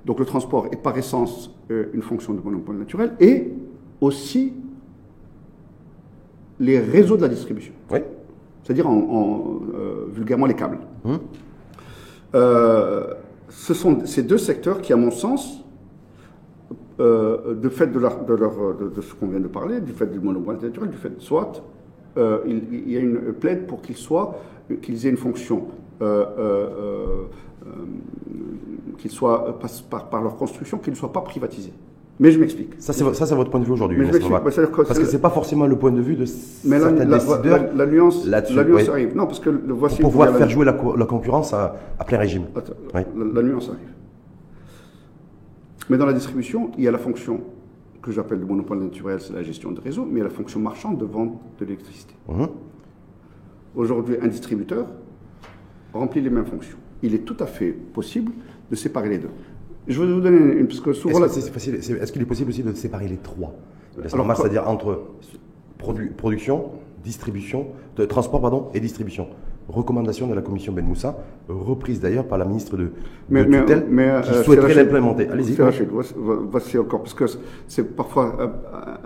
Donc 0.04 0.18
le 0.18 0.24
transport 0.24 0.66
est 0.72 0.76
par 0.82 0.96
essence 0.98 1.54
euh, 1.70 1.86
une 1.94 2.02
fonction 2.02 2.34
de 2.34 2.40
monopole 2.40 2.76
naturel 2.76 3.12
et 3.20 3.52
aussi 4.00 4.52
les 6.60 6.78
réseaux 6.80 7.16
de 7.16 7.22
la 7.22 7.28
distribution, 7.28 7.72
Oui. 7.90 8.00
c'est-à-dire 8.62 8.88
en, 8.88 8.94
en, 8.96 9.60
euh, 9.74 10.06
vulgairement 10.12 10.46
les 10.46 10.54
câbles. 10.54 10.78
Mhm. 11.04 11.18
Euh, 12.34 13.14
ce 13.48 13.74
sont 13.74 14.04
ces 14.06 14.22
deux 14.22 14.38
secteurs 14.38 14.80
qui, 14.80 14.92
à 14.92 14.96
mon 14.96 15.10
sens, 15.10 15.58
de 16.98 17.68
fait 17.68 17.88
de, 17.88 17.98
leur- 17.98 18.24
de 18.24 18.32
leur- 18.34 18.76
de- 18.76 18.88
de 18.88 19.00
ce 19.00 19.12
qu'on 19.14 19.26
vient 19.26 19.40
de 19.40 19.48
parler, 19.48 19.80
du 19.80 19.90
fait 19.92 20.06
du 20.06 20.20
monopole 20.20 20.58
naturel, 20.62 20.88
du 20.90 20.96
fait 20.96 21.12
soit, 21.20 21.50
euh, 22.16 22.38
il, 22.46 22.62
il 22.72 22.92
y 22.92 22.96
a 22.96 23.00
une 23.00 23.32
plaide 23.32 23.66
pour 23.66 23.82
qu'ils 23.82 23.96
soient, 23.96 24.36
qu'ils 24.82 25.04
aient 25.04 25.10
une 25.10 25.16
fonction, 25.16 25.64
euh, 26.02 26.24
euh, 26.38 27.24
euh, 27.66 27.68
qu'ils 28.98 29.10
soient, 29.10 29.58
par, 29.88 30.08
par- 30.08 30.22
leur 30.22 30.36
construction, 30.36 30.78
qu'ils 30.78 30.92
ne 30.92 30.98
soient 30.98 31.12
pas 31.12 31.20
privatisés. 31.22 31.72
Mais 32.20 32.30
je 32.30 32.38
m'explique. 32.38 32.74
Ça, 32.78 32.92
c'est 32.92 33.02
votre 33.34 33.50
point 33.50 33.58
de 33.60 33.64
vue 33.64 33.72
aujourd'hui. 33.72 33.98
Bah, 34.28 34.40
Parce 34.44 34.98
que 34.98 35.04
c'est- 35.04 35.18
pas 35.18 35.30
forcément 35.30 35.66
le 35.66 35.76
point 35.76 35.90
de 35.90 36.00
vue 36.00 36.14
de 36.14 36.24
Mais 36.64 36.78
la, 36.78 36.88
certains 36.88 37.04
la- 37.04 37.18
décideurs 37.18 37.62
la- 37.62 37.72
la 37.72 37.86
nuance, 37.86 38.26
là-dessus. 38.26 38.54
la 38.54 38.64
nuance 38.64 38.82
oui, 38.82 38.88
arrive. 38.90 39.16
Non, 39.16 39.26
parce 39.26 39.40
que 39.40 39.50
le, 39.50 39.72
voici 39.72 40.00
pour 40.02 40.10
pouvoir 40.10 40.30
faire 40.30 40.40
la- 40.40 40.48
jouer 40.48 40.64
la, 40.64 40.74
co- 40.74 40.94
la 40.94 41.06
concurrence 41.06 41.52
à, 41.54 41.74
à 41.98 42.04
plein 42.04 42.18
régime. 42.18 42.44
Attends, 42.54 42.74
Oui. 42.94 43.00
la, 43.16 43.24
la 43.40 43.42
nuance 43.42 43.68
arrive. 43.70 43.88
Mais 45.88 45.96
dans 45.98 46.06
la 46.06 46.12
distribution, 46.12 46.70
il 46.78 46.84
y 46.84 46.88
a 46.88 46.92
la 46.92 46.98
fonction 46.98 47.40
que 48.02 48.12
j'appelle 48.12 48.38
le 48.40 48.46
monopole 48.46 48.78
naturel, 48.78 49.20
c'est 49.20 49.32
la 49.32 49.42
gestion 49.42 49.72
de 49.72 49.80
réseau, 49.80 50.04
mais 50.04 50.14
il 50.16 50.18
y 50.18 50.20
a 50.20 50.24
la 50.24 50.30
fonction 50.30 50.60
marchande 50.60 50.98
de 50.98 51.04
vente 51.04 51.40
de 51.58 51.64
l'électricité. 51.64 52.14
Mhm. 52.28 52.48
Aujourd'hui, 53.74 54.16
un 54.22 54.28
distributeur 54.28 54.86
remplit 55.92 56.20
les 56.20 56.30
mêmes 56.30 56.46
fonctions. 56.46 56.76
Il 57.02 57.14
est 57.14 57.24
tout 57.24 57.36
à 57.40 57.46
fait 57.46 57.72
possible 57.72 58.32
de 58.70 58.76
séparer 58.76 59.08
les 59.08 59.18
deux. 59.18 59.30
Je 59.88 60.00
vais 60.00 60.12
vous 60.12 60.20
donner 60.20 60.54
une, 60.54 60.66
parce 60.66 60.80
que 60.80 60.92
souvent... 60.92 61.24
Est-ce 61.24 62.12
qu'il 62.12 62.22
est 62.22 62.26
possible 62.26 62.50
aussi 62.50 62.62
de 62.62 62.72
séparer 62.74 63.08
les 63.08 63.16
trois? 63.16 63.54
C'est-à-dire 64.06 64.68
entre 64.68 65.02
produ- 65.78 66.12
production, 66.12 66.70
distribution, 67.02 67.66
de 67.96 68.04
transport 68.04 68.40
pardon, 68.40 68.68
et 68.74 68.80
distribution. 68.80 69.28
Recommandation 69.68 70.26
de 70.26 70.34
la 70.34 70.42
commission 70.42 70.72
Ben 70.72 70.84
Moussa, 70.84 71.16
reprise 71.48 72.00
d'ailleurs 72.00 72.26
par 72.26 72.36
la 72.36 72.44
ministre 72.44 72.76
de, 72.76 72.88
Mais- 73.30 73.44
tutelle, 73.46 73.86
mais, 73.88 74.08
qui 74.22 74.30
euh, 74.30 74.42
souhaiterait 74.42 74.74
l'implémenter. 74.74 75.28
Allez-y. 75.28 75.56
Voici, 76.50 76.78
encore, 76.78 77.00
parce 77.02 77.14
que 77.14 77.24
c'est 77.68 77.94
parfois 77.96 78.36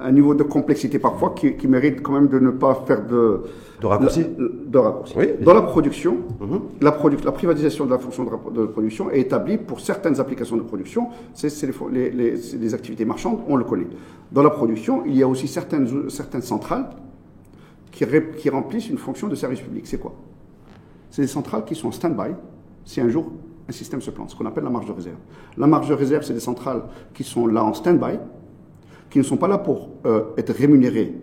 un 0.02 0.12
niveau 0.12 0.34
de 0.34 0.42
complexité 0.42 0.98
parfois 0.98 1.34
qui, 1.36 1.56
qui 1.56 1.68
mérite 1.68 2.02
quand 2.02 2.12
même 2.12 2.28
de 2.28 2.38
ne 2.38 2.50
pas 2.50 2.74
faire 2.86 3.04
de... 3.06 3.42
De 3.80 3.86
raccourci 3.86 4.22
la- 4.38 4.46
de 4.66 4.78
raccourci. 4.78 5.14
Oui. 5.18 5.26
Dans 5.44 5.52
la 5.52 5.60
production, 5.62 6.16
Mhm. 6.40 6.60
la, 6.80 6.90
produ- 6.92 7.22
la 7.24 7.32
privatisation 7.32 7.84
de 7.84 7.90
la 7.90 7.98
fonction 7.98 8.24
de, 8.24 8.64
production 8.66 9.10
est 9.10 9.20
établie 9.20 9.58
pour 9.58 9.80
certaines 9.80 10.18
applications 10.18 10.56
de 10.56 10.62
production, 10.62 11.08
c'est 11.34 11.50
les, 11.92 12.74
activités 12.74 13.04
marchandes, 13.04 13.40
on 13.46 13.56
le 13.56 13.64
connaît. 13.64 13.86
Dans 14.32 14.42
la 14.42 14.50
production, 14.50 15.02
il 15.04 15.16
y 15.18 15.22
a 15.22 15.28
aussi 15.28 15.46
certaines, 15.46 15.86
centrales 16.40 16.86
qui, 17.92 18.04
ré- 18.06 18.30
qui 18.38 18.48
remplissent 18.48 18.88
une 18.88 18.98
fonction 18.98 19.28
de 19.28 19.34
service 19.34 19.60
public. 19.60 19.86
C'est 19.86 19.98
quoi? 20.00 20.14
C'est 21.10 21.22
des 21.22 21.28
centrales 21.28 21.64
qui 21.64 21.74
sont 21.74 21.88
en 21.88 21.92
stand-by 21.92 22.34
si 22.84 23.00
un 23.00 23.08
jour 23.08 23.32
un 23.68 23.72
système 23.72 24.00
se 24.00 24.10
plante, 24.10 24.30
ce 24.30 24.36
qu'on 24.36 24.46
appelle 24.46 24.64
la 24.64 24.70
marge 24.70 24.86
de 24.86 24.92
réserve. 24.92 25.16
La 25.56 25.66
marge 25.66 25.88
de 25.88 25.94
réserve, 25.94 26.22
c'est 26.22 26.34
des 26.34 26.40
centrales 26.40 26.82
qui 27.14 27.24
sont 27.24 27.46
là 27.46 27.64
en 27.64 27.74
stand-by, 27.74 28.18
qui 29.10 29.18
ne 29.18 29.24
sont 29.24 29.36
pas 29.36 29.48
là 29.48 29.58
pour 29.58 29.90
euh, 30.06 30.24
être 30.36 30.52
rémunérées 30.52 31.14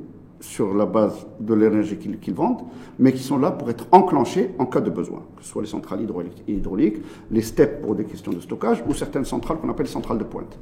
sur 0.41 0.73
la 0.73 0.85
base 0.85 1.25
de 1.39 1.53
l'énergie 1.53 1.97
qu'ils 1.97 2.33
vendent, 2.33 2.63
mais 2.99 3.13
qui 3.13 3.23
sont 3.23 3.37
là 3.37 3.51
pour 3.51 3.69
être 3.69 3.87
enclenchées 3.93 4.53
en 4.59 4.65
cas 4.65 4.81
de 4.81 4.89
besoin, 4.89 5.21
que 5.37 5.43
ce 5.43 5.49
soit 5.49 5.61
les 5.61 5.69
centrales 5.69 6.01
hydrauliques, 6.01 6.43
hydrauliques 6.47 6.97
les 7.31 7.41
steps 7.41 7.81
pour 7.81 7.95
des 7.95 8.03
questions 8.03 8.33
de 8.33 8.41
stockage, 8.41 8.83
ou 8.85 8.93
certaines 8.93 9.23
centrales 9.23 9.57
qu'on 9.59 9.69
appelle 9.69 9.87
centrales 9.87 10.17
de 10.17 10.25
pointe. 10.25 10.57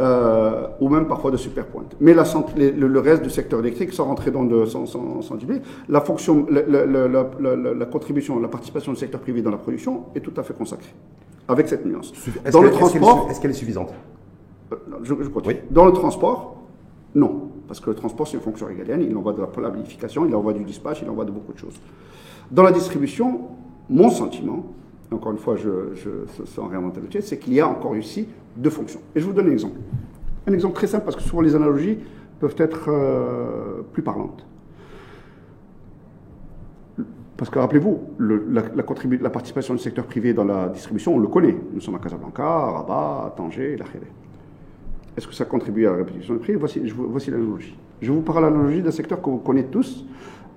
Euh, 0.00 0.66
ou 0.80 0.88
même 0.88 1.06
parfois 1.06 1.30
de 1.30 1.36
superpointe. 1.36 1.94
Mais 2.00 2.14
la, 2.14 2.24
cent- 2.24 2.46
les- 2.56 2.72
le, 2.72 2.88
le 2.88 2.98
reste 2.98 3.22
du 3.22 3.30
secteur 3.30 3.60
électrique, 3.60 3.92
sans 3.92 4.06
rentrer 4.06 4.32
dans 4.32 4.42
de, 4.42 4.64
sans, 4.64 4.86
sans, 4.86 5.22
sans 5.22 5.38
la 5.88 6.00
fonction, 6.00 6.46
la, 6.50 7.84
contribution, 7.86 8.40
la 8.40 8.48
participation 8.48 8.90
du 8.90 8.98
secteur 8.98 9.20
privé 9.20 9.40
dans 9.40 9.52
la 9.52 9.56
production 9.56 10.06
est 10.16 10.20
tout 10.20 10.32
à 10.36 10.42
fait 10.42 10.52
consacrée, 10.52 10.92
avec 11.46 11.68
cette 11.68 11.86
nuance. 11.86 12.12
Dans 12.50 12.60
le 12.62 12.72
transport, 12.72 13.28
Est-ce 13.30 13.40
qu'elle 13.40 13.52
est 13.52 13.54
suffisante? 13.54 13.94
Euh, 14.72 14.76
je, 15.04 15.14
je. 15.14 15.30
Oui. 15.46 15.58
Dans 15.70 15.84
le 15.86 15.92
transport, 15.92 16.56
non, 17.14 17.50
parce 17.68 17.78
que 17.78 17.90
le 17.90 17.94
transport 17.94 18.26
c'est 18.26 18.36
une 18.36 18.42
fonction 18.42 18.66
régalienne, 18.66 19.00
il 19.08 19.16
envoie 19.16 19.32
de 19.32 19.42
la 19.42 19.46
planification, 19.46 20.26
il 20.26 20.34
envoie 20.34 20.54
du 20.54 20.64
dispatch, 20.64 21.02
il 21.02 21.08
envoie 21.08 21.24
de 21.24 21.30
beaucoup 21.30 21.52
de 21.52 21.58
choses. 21.58 21.78
Dans 22.50 22.64
la 22.64 22.72
distribution, 22.72 23.42
mon 23.88 24.10
sentiment, 24.10 24.64
encore 25.12 25.30
une 25.30 25.38
fois, 25.38 25.54
je, 25.54 25.94
je, 25.94 26.10
sans 26.46 26.66
réinventer 26.66 27.00
le 27.00 27.20
c'est 27.20 27.38
qu'il 27.38 27.54
y 27.54 27.60
a 27.60 27.68
encore 27.68 27.96
ici 27.96 28.26
deux 28.56 28.70
fonctions. 28.70 29.00
Et 29.14 29.20
je 29.20 29.26
vous 29.26 29.32
donne 29.32 29.48
un 29.48 29.52
exemple. 29.52 29.78
Un 30.46 30.52
exemple 30.52 30.74
très 30.74 30.86
simple, 30.86 31.04
parce 31.04 31.16
que 31.16 31.22
souvent 31.22 31.42
les 31.42 31.54
analogies 31.56 31.98
peuvent 32.40 32.54
être 32.58 32.88
euh, 32.88 33.82
plus 33.92 34.02
parlantes. 34.02 34.46
Parce 37.36 37.50
que 37.50 37.58
rappelez-vous, 37.58 38.00
le- 38.18 38.46
la, 38.50 38.62
la 38.62 38.84
la 39.20 39.30
participation 39.30 39.74
du 39.74 39.80
secteur 39.80 40.04
privé 40.06 40.32
dans 40.34 40.44
la 40.44 40.68
distribution, 40.68 41.16
on 41.16 41.18
le 41.18 41.26
connaît. 41.26 41.56
Nous 41.72 41.80
sommes 41.80 41.96
à 41.96 41.98
Casablanca, 41.98 42.44
à 42.44 42.70
Rabat, 42.70 43.26
à 43.26 43.34
Tanger, 43.36 43.76
La. 43.76 43.86
Est-ce 45.16 45.26
que 45.26 45.34
ça 45.34 45.44
contribue 45.44 45.86
à 45.86 45.90
la 45.90 45.96
répétition 45.98 46.34
du 46.34 46.40
prix? 46.40 46.54
Voici, 46.54 46.86
je 46.86 46.94
voici 46.94 47.30
l'analogie. 47.30 47.76
Je 48.00 48.12
vous 48.12 48.20
parle 48.20 48.44
l'analogie 48.44 48.82
d'un 48.82 48.90
secteur 48.90 49.20
que 49.20 49.30
vous 49.30 49.38
connaissez 49.38 49.68
tous 49.68 50.04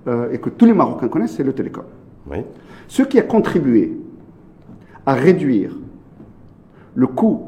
euh, 0.06 0.30
et 0.32 0.38
que 0.38 0.50
tous 0.50 0.66
les 0.66 0.72
Marocains 0.72 1.08
connaissent, 1.08 1.34
c'est 1.36 1.44
le 1.44 1.52
télécom. 1.52 1.84
Oui. 2.30 2.38
Ce 2.86 3.02
qui 3.02 3.18
a 3.18 3.22
contribué 3.22 3.98
à 5.06 5.14
réduire 5.14 5.76
le 6.94 7.06
coût 7.06 7.47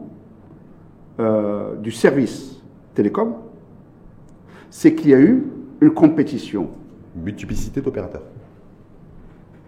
euh, 1.20 1.76
du 1.76 1.90
service 1.92 2.60
télécom, 2.94 3.34
c'est 4.70 4.94
qu'il 4.94 5.10
y 5.10 5.14
a 5.14 5.20
eu 5.20 5.44
une 5.80 5.90
compétition, 5.92 6.68
Multiplicité 7.16 7.80
d'opérateurs. 7.80 8.22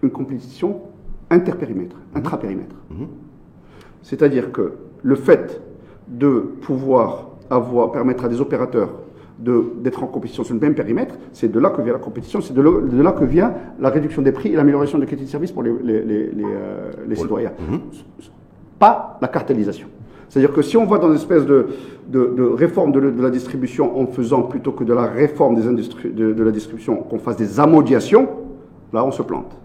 une 0.01 0.09
compétition 0.11 0.81
interpérimètre, 1.29 1.95
intrapérimètre. 2.15 2.75
C'est-à-dire 4.01 4.51
que 4.51 4.73
le 5.01 5.15
fait 5.15 5.61
de 6.07 6.39
pouvoir 6.61 7.29
avoir, 7.49 7.91
permettre 7.91 8.25
à 8.25 8.29
des 8.29 8.39
opérateurs 8.41 8.89
de- 9.39 9.73
d'être 9.81 10.03
en 10.03 10.07
compétition 10.07 10.43
sur 10.43 10.53
le 10.53 10.59
même 10.59 10.75
périmètre, 10.75 11.15
c'est 11.31 11.51
de 11.51 11.59
là 11.59 11.69
que 11.69 11.81
vient 11.81 11.93
la 11.93 11.99
compétition, 11.99 12.39
c'est 12.41 12.53
de, 12.53 12.61
là- 12.61 12.81
de 12.81 13.01
là 13.01 13.11
que 13.13 13.23
vient 13.25 13.53
la 13.79 13.89
réduction 13.89 14.21
des 14.21 14.31
prix 14.31 14.49
et 14.53 14.55
l'amélioration 14.55 14.97
de 14.99 15.05
qualité 15.05 15.25
de 15.25 15.29
service 15.29 15.51
pour 15.51 15.63
les, 15.63 15.73
les- 15.83 16.03
les- 16.03 16.31
les, 16.31 16.43
euh, 16.45 16.91
les 17.07 17.15
citoyens. 17.15 17.51
Pas 18.79 19.17
la 19.21 19.27
cartélisation. 19.27 19.87
C'est-à-dire 20.33 20.51
que 20.55 20.63
si 20.63 20.77
on 20.77 20.85
va 20.87 20.97
dans 20.97 21.09
une 21.09 21.15
espèce 21.17 21.45
de, 21.45 21.67
de- 22.07 22.33
de 22.35 22.41
réforme 22.43 22.91
de, 22.91 22.99
la 23.21 23.29
distribution 23.29 23.99
en 23.99 24.07
faisant 24.07 24.41
plutôt 24.41 24.71
que 24.71 24.83
de 24.83 24.91
la 24.91 25.03
réforme 25.03 25.53
des 25.53 25.67
industries, 25.67 26.09
de, 26.09 26.43
la 26.43 26.49
distribution, 26.49 26.95
qu'on 26.95 27.19
fasse 27.19 27.37
des 27.37 27.59
amodiations, 27.59 28.27
là 28.91 29.05
on 29.05 29.11
se 29.11 29.21
plante. 29.21 29.55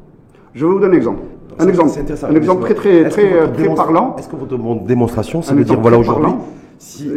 Je 0.52 0.66
vais 0.66 0.70
vous 0.70 0.78
donner 0.78 0.92
un 0.92 0.98
exemple. 0.98 1.22
Un 1.58 1.66
exemple, 1.68 1.88
un 2.28 2.34
exemple 2.34 2.60
très, 2.64 2.74
très, 2.74 3.08
très, 3.08 3.46
démonstra- 3.62 3.76
parlant. 3.76 4.16
Est-ce 4.18 4.28
que 4.28 4.36
votre 4.36 4.58
mon- 4.58 4.76
démonstration, 4.84 5.40
c'est 5.40 5.54
de 5.54 5.62
dire 5.62 5.80
voilà 5.80 5.98
aujourd'hui, 5.98 6.32
si. 6.76 7.08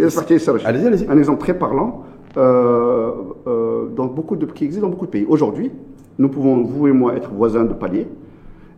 Allez-y, 0.66 0.88
allez-y. 0.88 1.08
Un 1.10 1.18
exemple 1.18 1.42
très 1.42 1.54
parlant 1.54 2.04
euh, 2.38 3.12
euh, 3.48 3.88
dans 3.94 4.06
beaucoup 4.06 4.38
de, 4.38 4.46
qui 4.46 4.64
existe 4.64 4.82
dans 4.82 4.88
beaucoup 4.90 5.08
de 5.08 5.12
pays. 5.12 5.26
Aujourd'hui, 5.28 5.72
Nous 6.18 6.30
pouvons, 6.30 6.64
vous 6.64 6.88
et 6.88 6.94
moi, 6.94 7.16
être 7.16 7.32
voisins 7.34 7.66
de 7.66 7.74
palier. 7.74 8.08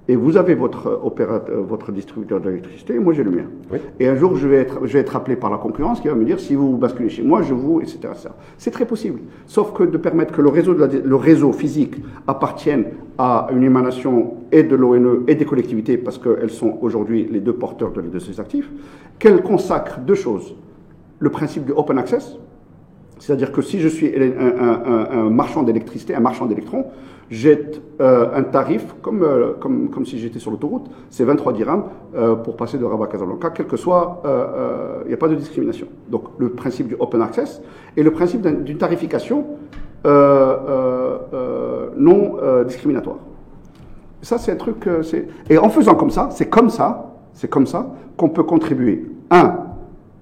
Et 0.09 0.17
vous 0.17 0.35
avez 0.35 0.53
votre 0.53 0.99
opérateur, 1.01 1.63
votre 1.63 1.93
distributeur 1.93 2.41
d'électricité, 2.41 2.95
et 2.95 2.99
moi 2.99 3.13
j'ai 3.13 3.23
le 3.23 3.31
mien. 3.31 3.45
Oui. 3.71 3.77
Et 4.01 4.07
un 4.09 4.15
jour, 4.15 4.35
je 4.35 4.47
vais, 4.49 4.57
être, 4.57 4.79
je 4.85 4.91
vais 4.93 4.99
être 4.99 5.15
appelé 5.15 5.37
par 5.37 5.49
la 5.49 5.57
concurrence 5.57 6.01
qui 6.01 6.09
va 6.09 6.15
me 6.15 6.25
dire 6.25 6.41
si 6.41 6.55
vous 6.55 6.75
basculez 6.75 7.07
chez 7.09 7.23
moi, 7.23 7.41
je 7.41 7.53
vous, 7.53 7.79
etc. 7.79 7.99
C'est 8.57 8.71
très 8.71 8.85
possible. 8.85 9.19
Sauf 9.47 9.71
que 9.71 9.83
de 9.83 9.97
permettre 9.97 10.33
que 10.33 10.41
le 10.41 10.49
réseau, 10.49 10.73
de 10.73 10.79
la- 10.81 10.87
le 10.87 11.15
réseau 11.15 11.53
physique 11.53 11.95
appartienne 12.27 12.85
à 13.17 13.47
une 13.55 13.63
émanation 13.63 14.33
et 14.51 14.63
de 14.63 14.75
l'ONE 14.75 15.23
et 15.27 15.35
des 15.35 15.45
collectivités, 15.45 15.95
parce 15.97 16.17
qu'elles 16.17 16.49
sont 16.51 16.77
aujourd'hui 16.81 17.25
les 17.31 17.39
deux 17.39 17.53
porteurs 17.53 17.91
de, 17.93 18.01
de 18.01 18.19
ces 18.19 18.41
actifs, 18.41 18.69
qu'elle 19.19 19.41
consacre 19.41 19.99
deux 20.01 20.15
choses. 20.15 20.53
Le 21.19 21.29
principe 21.29 21.63
de 21.65 21.71
open 21.71 21.97
access, 21.97 22.37
c'est-à-dire 23.19 23.53
que 23.53 23.61
si 23.61 23.79
je 23.79 23.87
suis 23.87 24.11
un, 24.13 24.21
un- 24.21 24.81
un- 24.85 25.19
un 25.27 25.29
marchand 25.29 25.63
d'électricité, 25.63 26.13
un 26.13 26.19
marchand 26.19 26.45
d'électrons, 26.45 26.87
j'ai 27.29 27.59
euh, 28.01 28.27
un 28.35 28.43
tarif, 28.43 28.95
comme, 29.01 29.23
euh, 29.23 29.53
comme, 29.59 29.89
comme 29.89 30.05
si 30.05 30.19
j'étais 30.19 30.39
sur 30.39 30.51
l'autoroute, 30.51 30.85
c'est 31.09 31.23
23 31.23 31.53
dirhams 31.53 31.83
euh, 32.15 32.35
pour 32.35 32.55
passer 32.55 32.77
de 32.77 32.85
Rabat 32.85 33.05
à 33.05 33.07
Casablanca, 33.07 33.49
quel 33.51 33.65
que 33.67 33.77
soit, 33.77 34.21
il 35.05 35.07
n'y 35.07 35.13
a 35.13 35.17
pas 35.17 35.27
de 35.29 35.35
discrimination. 35.35 35.87
Donc 36.09 36.23
le 36.37 36.49
principe 36.49 36.87
du 36.87 36.95
open 36.99 37.21
access 37.21 37.61
et 37.97 38.03
le 38.03 38.11
principe 38.11 38.41
d'un- 38.41 38.51
d'une 38.53 38.77
tarification 38.77 39.45
non 41.97 42.37
discriminatoire. 42.65 43.17
Ça, 44.21 44.37
c'est 44.37 44.51
un 44.51 44.55
truc. 44.55 44.87
Et 45.49 45.57
en 45.57 45.69
faisant 45.69 45.95
comme 45.95 46.09
ça, 46.11 46.29
c'est 46.31 46.49
comme 46.49 46.69
ça, 46.69 47.13
c'est 47.33 47.49
comme 47.49 47.65
ça 47.65 47.93
qu'on 48.17 48.29
peut 48.29 48.43
contribuer, 48.43 49.05
un, 49.31 49.57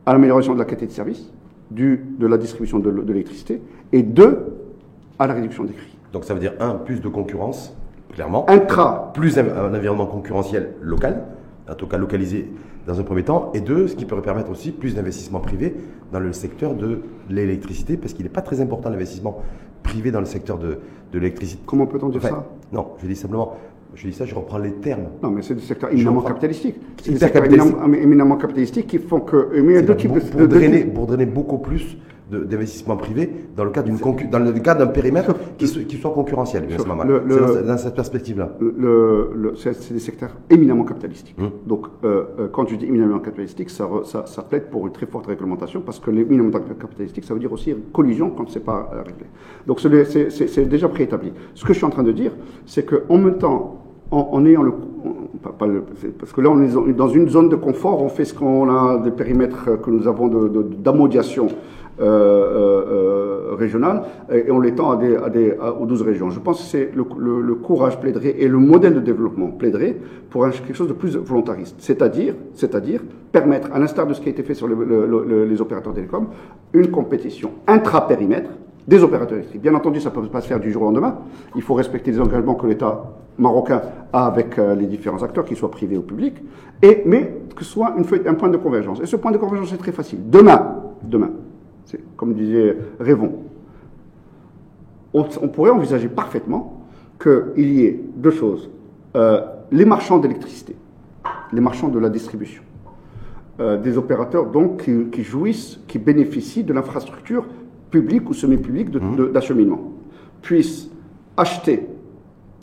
à 0.06 0.14
l'amélioration 0.14 0.54
de 0.54 0.60
la 0.60 0.66
qualité 0.66 0.88
de 0.88 0.92
service, 0.92 1.32
du, 1.70 2.04
de 2.18 2.28
la 2.28 2.38
distribution 2.38 2.80
de, 2.80 2.90
de 2.90 3.12
l'électricité, 3.14 3.62
et 3.92 4.02
deux, 4.04 4.40
à 5.20 5.28
la 5.28 5.34
réduction 5.34 5.64
des 5.64 5.74
prix. 5.74 5.98
Donc 6.14 6.26
ça 6.26 6.34
veut 6.34 6.40
dire, 6.40 6.54
un, 6.60 6.76
plus 6.76 7.02
de 7.02 7.08
concurrence, 7.08 7.76
clairement. 8.14 8.50
Intra, 8.50 9.12
plus 9.14 9.38
un, 9.38 9.46
un 9.48 9.74
environnement 9.74 10.06
concurrentiel 10.08 10.74
local, 10.82 11.24
en 11.70 11.76
tout 11.76 11.88
cas 11.88 11.98
localisé 11.98 12.50
dans 12.88 13.00
un 13.00 13.04
premier 13.04 13.24
temps, 13.24 13.52
et 13.54 13.62
deux, 13.62 13.88
ce 13.88 13.96
qui 13.96 14.06
pourrait 14.06 14.22
permettre 14.24 14.50
aussi 14.50 14.72
plus 14.72 14.96
d'investissement 14.96 15.40
privé 15.40 15.76
dans 16.12 16.20
le 16.20 16.34
secteur 16.34 16.74
de 16.74 17.02
l'électricité, 17.30 17.96
parce 17.96 18.14
qu'il 18.14 18.24
n'est 18.24 18.30
pas 18.32 18.42
très 18.42 18.60
important 18.60 18.90
l'investissement 18.90 19.42
privé 19.84 20.12
dans 20.12 20.20
le 20.20 20.26
secteur 20.26 20.58
de, 20.58 20.80
de 21.14 21.20
l'électricité. 21.20 21.62
comment 21.66 21.86
peut-on 21.86 22.10
dire 22.10 22.22
Enfin, 22.24 22.30
ça? 22.30 22.46
Non, 22.74 22.88
je 23.02 23.08
dis 23.08 23.16
simplement, 23.16 23.54
je 23.96 24.08
dis 24.08 24.14
ça, 24.14 24.26
je 24.26 24.36
reprends 24.36 24.58
les 24.58 24.74
termes. 24.74 25.06
Non, 25.24 25.30
mais 25.32 25.42
c'est 25.44 25.56
des 25.56 25.62
secteurs 25.62 25.92
éminemment 25.92 26.22
capitalistiques. 26.22 26.76
C'est 27.02 27.12
des 27.12 27.20
secteurs 27.20 27.46
éminemment, 27.46 27.94
éminemment 27.94 28.36
capitalistiques 28.38 28.88
qui 28.88 28.98
font 29.00 29.20
que. 29.22 29.50
Mais 29.62 29.74
il 29.74 29.76
y 29.76 29.78
a 29.78 29.82
deux 29.82 29.88
pour, 29.94 29.98
types 29.98 30.14
de. 30.14 30.20
pour 30.20 30.42
de- 30.42 30.46
drainer, 30.48 30.84
pour 30.86 31.06
drainer 31.08 31.26
beaucoup 31.26 31.58
plus 31.60 31.98
d'investissement 32.32 32.96
privé 32.98 33.30
dans 33.56 33.64
le 33.64 33.70
cadre 33.72 33.88
d'une 33.90 33.98
dans 34.30 34.40
le 34.40 34.52
cadre 34.54 34.80
d'un 34.86 34.88
périmètre 34.92 35.34
qui, 35.58 35.68
soit 35.68 36.12
concurrentiel. 36.12 36.68
Mal. 36.96 37.08
le- 37.26 37.68
dans, 37.68 37.78
cette 37.78 37.96
perspective-là. 37.96 38.52
le, 38.60 39.32
le- 39.36 39.54
c'est 39.56 39.94
des 39.94 40.00
secteurs 40.00 40.32
éminemment 40.50 40.84
capitalistiques. 40.84 41.36
Hum. 41.40 41.52
Donc, 41.66 41.88
euh, 42.04 42.24
euh, 42.40 42.48
quand 42.52 42.68
je 42.68 42.76
dis 42.76 42.86
éminemment 42.86 43.20
capitalistique, 43.20 43.70
ça, 43.70 43.88
ça, 44.06 44.26
ça 44.26 44.42
plaide 44.42 44.70
pour 44.70 44.88
une 44.88 44.94
très 44.94 45.06
forte 45.06 45.28
réglementation, 45.28 45.82
parce 45.82 46.00
que 46.00 46.10
l'éminemment 46.12 46.52
capitalistique, 46.80 47.24
ça 47.26 47.34
veut 47.34 47.40
dire 47.40 47.52
aussi 47.52 47.76
collision 47.94 48.30
quand 48.32 48.50
c'est 48.50 48.64
pas 48.64 48.90
euh, 48.94 48.98
réglé. 49.00 49.26
Donc, 49.68 49.80
c'est- 49.80 50.66
déjà 50.66 50.88
préétabli. 50.88 51.34
Ce 51.54 51.64
que 51.66 51.74
je 51.74 51.78
suis 51.78 51.86
en 51.86 51.90
train 51.90 52.04
de 52.04 52.12
dire, 52.12 52.32
c'est 52.66 52.86
qu'en 52.86 53.18
même 53.18 53.38
temps, 53.38 53.78
en, 54.12 54.30
en 54.34 54.46
ayant 54.46 54.64
le, 54.64 54.72
en- 54.72 55.50
parce 56.20 56.34
que 56.34 56.42
là, 56.42 56.50
on 56.50 56.62
est 56.62 56.94
dans 56.94 57.08
une 57.08 57.30
zone 57.30 57.50
de 57.50 57.56
confort, 57.56 58.02
on 58.04 58.10
fait 58.10 58.26
ce 58.26 58.34
qu'on 58.34 58.70
a 58.70 59.00
des 59.00 59.12
périmètres 59.12 59.82
que 59.82 59.90
nous 59.90 60.08
avons 60.08 60.28
de- 60.28 60.48
de- 60.48 60.64
d'amodiation. 60.64 61.48
Euh, 62.02 62.06
euh, 62.06 63.52
euh, 63.52 63.56
régionale 63.56 64.04
et 64.32 64.48
et 64.48 64.52
on 64.52 64.60
l'étend 64.60 64.98
aux 65.80 65.86
12 65.86 66.02
régions. 66.02 66.30
Je 66.32 66.40
pense 66.40 66.60
que 66.62 66.68
c'est 66.68 66.92
le, 66.96 67.04
courage 67.56 68.00
plaiderait 68.00 68.36
et 68.40 68.48
le 68.48 68.58
modèle 68.58 68.94
de 68.96 69.00
développement 69.00 69.48
plaiderait 69.48 69.98
pour 70.30 70.50
quelque 70.50 70.74
chose 70.74 70.88
de 70.88 70.94
plus 70.94 71.16
volontariste, 71.16 71.76
c'est-à-dire, 71.80 72.34
c'est-à-dire 72.56 73.02
permettre, 73.32 73.70
à 73.74 73.80
l'instar 73.80 74.08
de 74.08 74.14
ce 74.14 74.22
qui 74.22 74.30
a 74.30 74.32
été 74.32 74.44
fait 74.44 74.54
sur 74.56 74.68
le- 74.68 74.76
le- 74.84 75.06
le- 75.28 75.46
les 75.46 75.62
opérateurs 75.62 75.94
télécoms, 75.94 76.28
une 76.74 76.90
compétition 76.90 77.52
intra-périmètre 77.68 78.50
des 78.88 79.04
opérateurs 79.04 79.38
électriques. 79.38 79.62
Bien 79.62 79.76
entendu, 79.76 80.00
ça 80.02 80.10
ne 80.10 80.16
peut 80.16 80.28
pas 80.28 80.42
se 80.42 80.48
faire 80.48 80.60
du 80.60 80.72
jour 80.72 80.82
au 80.82 80.86
lendemain. 80.86 81.20
Il 81.56 81.62
faut 81.62 81.76
respecter 81.76 82.12
les 82.12 82.20
engagements 82.20 82.56
que 82.56 82.66
l'État 82.66 83.04
marocain 83.38 83.82
a 84.12 84.26
avec 84.26 84.58
euh, 84.58 84.76
les 84.76 84.88
différents 84.88 85.22
acteurs, 85.24 85.46
qu'ils 85.46 85.58
soient 85.58 85.72
privés 85.72 85.98
ou 85.98 86.02
publics, 86.02 86.42
et, 86.82 87.04
mais 87.06 87.42
que 87.56 87.64
ce 87.64 87.72
soit 87.72 87.94
un 87.96 88.34
point 88.34 88.50
de 88.50 88.58
convergence. 88.58 89.00
Et 89.02 89.06
ce 89.06 89.16
point 89.18 89.32
de 89.32 89.38
convergence 89.38 89.72
est 89.74 89.78
très 89.78 89.92
facile. 89.92 90.20
Demain, 90.30 90.78
demain, 91.04 91.30
c'est 91.30 91.51
comme 92.18 92.34
disait 92.34 92.78
Révon, 93.00 93.34
on, 95.14 95.26
on 95.42 95.48
pourrait 95.50 95.72
envisager 95.72 96.08
parfaitement 96.08 96.82
qu'il 97.22 97.72
y 97.72 97.86
ait 97.86 98.00
deux 98.16 98.32
choses. 98.32 98.70
Euh, 99.16 99.42
les 99.72 99.86
marchands 99.86 100.18
d'électricité, 100.20 100.76
les 101.52 101.62
marchands 101.62 101.90
de 101.90 102.00
la 102.00 102.10
distribution, 102.10 102.64
euh, 103.60 103.78
des 103.78 103.98
opérateurs 103.98 104.46
donc 104.48 104.84
qui, 104.84 105.06
qui 105.12 105.24
jouissent, 105.24 105.80
qui 105.88 106.00
bénéficient 106.00 106.64
de 106.64 106.74
l'infrastructure 106.74 107.46
publique 107.90 108.30
ou 108.30 108.34
semi-publique 108.34 108.90
de- 108.90 109.00
de- 109.18 109.28
d'acheminement, 109.28 109.92
puissent 110.42 110.90
acheter 111.38 111.86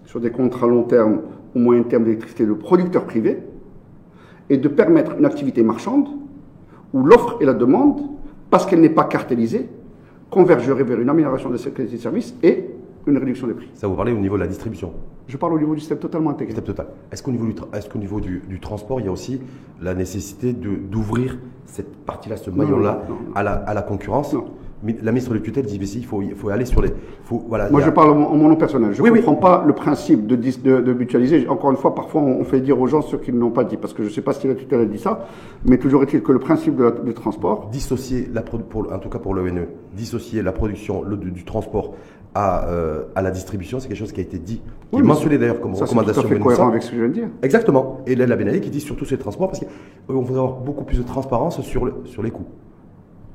sur 0.06 0.20
des 0.20 0.30
contrats 0.30 0.66
long 0.66 0.84
terme 0.84 1.20
ou 1.54 1.58
moyen 1.58 1.82
terme 1.82 2.04
d'électricité 2.04 2.46
de 2.46 2.52
producteurs 2.54 3.04
privés 3.04 3.38
et 4.50 4.56
de 4.56 4.68
permettre 4.68 5.16
une 5.18 5.26
activité 5.26 5.62
marchande 5.62 6.08
où 6.94 7.02
l'offre 7.04 7.36
et 7.40 7.44
la 7.44 7.52
demande, 7.52 8.00
parce 8.50 8.66
qu'elle 8.66 8.80
n'est 8.80 8.88
pas 8.88 9.04
cartélisée, 9.04 9.68
convergeraient 10.30 10.84
vers 10.84 11.00
une 11.00 11.08
amélioration 11.08 11.50
de 11.50 11.56
la 11.56 11.70
qualité 11.70 11.96
de 11.96 12.00
service 12.00 12.34
et 12.42 12.66
une 13.06 13.18
réduction 13.18 13.46
des 13.46 13.54
prix. 13.54 13.70
Ça 13.74 13.88
vous 13.88 13.94
parlez 13.94 14.12
au 14.12 14.18
niveau 14.18 14.36
de 14.36 14.42
la 14.42 14.46
distribution. 14.46 14.92
Je 15.26 15.36
parle 15.36 15.54
au 15.54 15.58
niveau 15.58 15.74
du 15.74 15.80
système 15.80 15.98
totalement 15.98 16.30
intégré. 16.30 16.60
Total. 16.60 16.86
Est-ce 17.12 17.22
qu'au 17.22 17.30
niveau, 17.30 17.46
du, 18.20 18.42
niveau 18.48 18.60
transport, 18.60 19.00
il 19.00 19.06
y 19.06 19.08
a 19.08 19.12
aussi 19.12 19.40
la 19.80 19.94
nécessité 19.94 20.52
d'ouvrir 20.52 21.38
cette 21.66 21.96
partie-là, 21.96 22.36
ce 22.36 22.50
maillon-là, 22.50 23.02
à 23.34 23.42
la, 23.42 23.52
à 23.52 23.74
la 23.74 23.82
concurrence? 23.82 24.32
Non. 24.32 24.46
La 25.02 25.10
ministre 25.10 25.34
de 25.34 25.38
tutelle 25.40 25.64
dit 25.66 25.74
il 25.96 26.04
faut, 26.04 26.22
il 26.22 26.36
faut 26.36 26.50
aller 26.50 26.64
sur 26.64 26.80
les. 26.80 26.90
Faut, 27.24 27.42
voilà, 27.48 27.68
Moi, 27.68 27.80
je 27.80 27.90
parle 27.90 28.10
en 28.10 28.14
mon, 28.14 28.48
nom 28.48 28.54
personnel. 28.54 28.92
Je 28.92 28.98
ne 28.98 29.02
Oui, 29.02 29.10
oui. 29.10 29.18
comprends 29.24 29.34
pas 29.34 29.64
le 29.66 29.72
principe 29.72 30.26
de, 30.28 30.36
dis- 30.36 30.60
de, 30.62 30.80
de 30.80 30.92
mutualiser. 30.92 31.48
Encore 31.48 31.72
une 31.72 31.76
fois, 31.76 31.96
parfois, 31.96 32.20
on, 32.22 32.44
fait 32.44 32.60
dire 32.60 32.80
aux 32.80 32.86
gens 32.86 33.02
ce 33.02 33.16
qu'ils 33.16 33.36
n'ont 33.36 33.50
pas 33.50 33.64
dit, 33.64 33.76
parce 33.76 33.92
que 33.92 34.04
je 34.04 34.08
ne 34.08 34.12
sais 34.12 34.22
pas 34.22 34.32
si 34.34 34.46
la 34.46 34.54
tutelle 34.54 34.80
a 34.82 34.84
dit 34.84 34.98
ça, 34.98 35.26
mais 35.64 35.78
toujours 35.78 36.04
est-il 36.04 36.22
que 36.22 36.30
le 36.30 36.38
principe 36.38 36.76
de 36.76 36.84
la- 36.84 36.90
du 36.92 37.12
transport, 37.12 37.68
dissocier, 37.72 38.28
la, 38.32 38.42
pour, 38.42 38.92
en 38.92 38.98
tout 39.00 39.08
cas 39.08 39.18
pour 39.18 39.34
l'ONE, 39.34 39.66
dissocier 39.96 40.42
la 40.42 40.52
production 40.52 41.02
le- 41.02 41.16
du, 41.16 41.32
du 41.32 41.44
transport 41.44 41.94
à, 42.36 42.68
euh, 42.68 43.02
à 43.16 43.22
la 43.22 43.32
distribution, 43.32 43.80
c'est 43.80 43.88
quelque 43.88 43.96
chose 43.98 44.12
qui 44.12 44.20
a 44.20 44.22
été 44.22 44.38
dit, 44.38 44.58
qui 44.58 44.62
Oui, 44.92 44.98
est 45.00 45.02
mais 45.02 45.08
mentionné 45.08 45.38
d'ailleurs 45.38 45.60
comme 45.60 45.74
ça 45.74 45.86
c'est 45.86 45.92
recommandation. 45.92 46.22
fait 46.22 46.34
de 46.38 46.40
cohérent 46.42 46.68
avec 46.68 46.84
ce 46.84 46.90
que 46.90 46.96
je 46.96 47.00
viens 47.00 47.08
de 47.08 47.14
dire. 47.14 47.28
Exactement. 47.42 47.98
Et 48.06 48.14
Laila 48.14 48.36
Ben 48.36 48.48
Ali 48.48 48.60
qui 48.60 48.70
dit 48.70 48.80
surtout 48.80 49.04
ces 49.06 49.18
transports 49.18 49.48
parce 49.48 49.60
qu'on 49.60 50.20
voudrait 50.20 50.38
avoir 50.40 50.60
beaucoup 50.60 50.84
plus 50.84 50.98
de 50.98 51.02
transparence 51.02 51.60
sur, 51.62 51.84
le, 51.84 51.94
sur 52.04 52.22
les 52.22 52.30
coûts. 52.30 52.46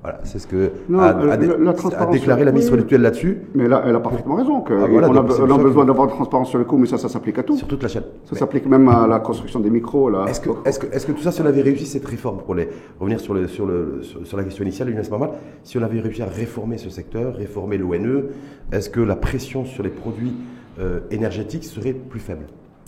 Voilà, 0.04 0.20
c'est 0.26 0.38
ce 0.38 0.48
que 0.48 0.72
Non, 0.90 1.00
a, 1.00 1.14
euh, 1.18 1.32
a 1.32 1.38
dé- 1.38 1.48
la- 1.48 1.72
a 1.72 2.06
déclaré 2.12 2.44
la 2.44 2.52
ministre 2.52 2.76
oui. 2.78 2.98
là-dessus, 2.98 3.38
Mais 3.56 3.70
là, 3.70 3.84
elle 3.88 3.96
a 3.96 4.02
parfaitement 4.02 4.36
raison. 4.36 4.60
Que 4.60 4.74
Ah, 4.74 4.86
voilà, 4.88 5.08
on 5.10 5.16
a, 5.16 5.20
on 5.54 5.58
besoin 5.64 5.86
d'avoir 5.86 6.08
de 6.08 6.12
transparence 6.12 6.50
sur 6.50 6.60
le 6.60 6.66
coût, 6.66 6.78
mais 6.78 6.88
ça, 6.88 6.98
ça 6.98 7.08
s'applique 7.08 7.40
à 7.40 7.44
tout. 7.44 7.56
sur 7.56 7.68
toute 7.68 7.82
la 7.82 7.88
chaîne. 7.88 8.04
Ça 8.26 8.36
s'applique 8.36 8.66
même 8.66 8.90
à 8.90 9.08
la 9.08 9.20
construction 9.20 9.62
des 9.62 9.70
micros. 9.70 10.10
Là. 10.10 10.26
Est-ce 10.28 10.42
que, 10.42 10.50
est-ce, 10.66 10.78
que, 10.80 10.94
est-ce 10.94 11.06
que 11.08 11.14
tout 11.14 11.22
ça, 11.22 11.32
si 11.32 11.42
on 11.42 11.46
avait 11.46 11.62
réussi 11.62 11.86
cette 11.86 12.06
réforme, 12.06 12.40
pour 12.40 12.54
les, 12.54 12.68
revenir 13.00 13.22
sur, 13.22 13.34
le, 13.34 13.48
sur, 13.48 13.66
le, 13.66 14.00
sur, 14.02 14.28
sur 14.28 14.36
la 14.36 14.44
question 14.44 14.64
initiale, 14.66 14.90
Younes 14.90 15.04
Marmal, 15.10 15.30
si 15.64 15.78
on 15.78 15.82
avait 15.84 16.02
réussi 16.02 16.22
à 16.22 16.26
réformer 16.28 16.78
ce 16.78 16.90
secteur, 16.90 17.36
réformer 17.36 17.78
l'ONE, 17.78 18.26
est-ce 18.74 18.90
que 18.90 19.00
la 19.00 19.16
pression 19.16 19.64
sur 19.64 19.84
les 19.84 19.90
produits 19.90 20.34
euh, 20.82 21.00
énergétiques 21.12 21.64
serait 21.64 21.94
plus 21.94 22.20
faible? 22.20 22.44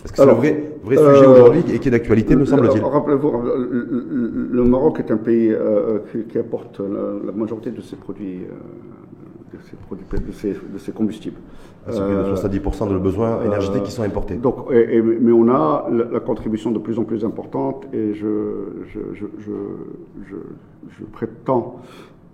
Parce 0.05 0.11
que 0.11 0.17
c'est 0.17 0.25
le 0.27 0.33
vrai, 0.33 0.63
vrai 0.83 0.97
euh, 0.99 1.15
sujet 1.15 1.25
aujourd'hui 1.27 1.63
et 1.73 1.79
qui 1.79 1.87
est 1.87 1.91
d'actualité, 1.91 2.35
me 2.35 2.45
semble-t-il. 2.45 2.83
Euh, 2.83 2.85
Rappelez-vous, 2.87 3.31
le, 3.31 4.49
le- 4.51 4.63
Maroc 4.63 4.99
est 4.99 5.09
un 5.11 5.17
pays 5.17 5.51
euh, 5.51 5.97
qui, 6.11 6.23
qui 6.25 6.37
apporte 6.37 6.79
la, 6.79 7.25
la 7.25 7.31
majorité 7.31 7.71
de 7.71 7.81
ses 7.81 7.95
produits, 7.95 8.41
euh, 8.43 9.57
de 9.57 9.85
produits 9.87 10.05
de 10.11 10.73
de 10.73 10.77
ses 10.77 10.91
combustibles. 10.91 11.37
C'est 11.89 11.99
plus 12.05 12.13
de 12.13 12.19
Euh, 12.19 12.35
70% 12.35 12.87
de 12.87 12.93
nos 12.93 12.99
besoins 12.99 13.43
énergétiques 13.43 13.83
qui 13.83 13.91
sont 13.91 14.03
importés. 14.03 14.35
Donc, 14.35 14.57
et- 14.71 14.97
et- 14.97 15.01
mais 15.01 15.31
on 15.31 15.47
a 15.49 15.87
la, 15.91 16.03
la 16.05 16.19
contribution 16.19 16.69
de 16.71 16.77
plus 16.79 16.99
en 16.99 17.03
plus 17.03 17.25
importante 17.25 17.87
et 17.91 18.13
je, 18.13 18.27
je, 18.91 18.99
je, 19.13 19.25
je, 19.39 19.51
je- 20.29 20.35
je 20.99 21.03
prétends 21.13 21.77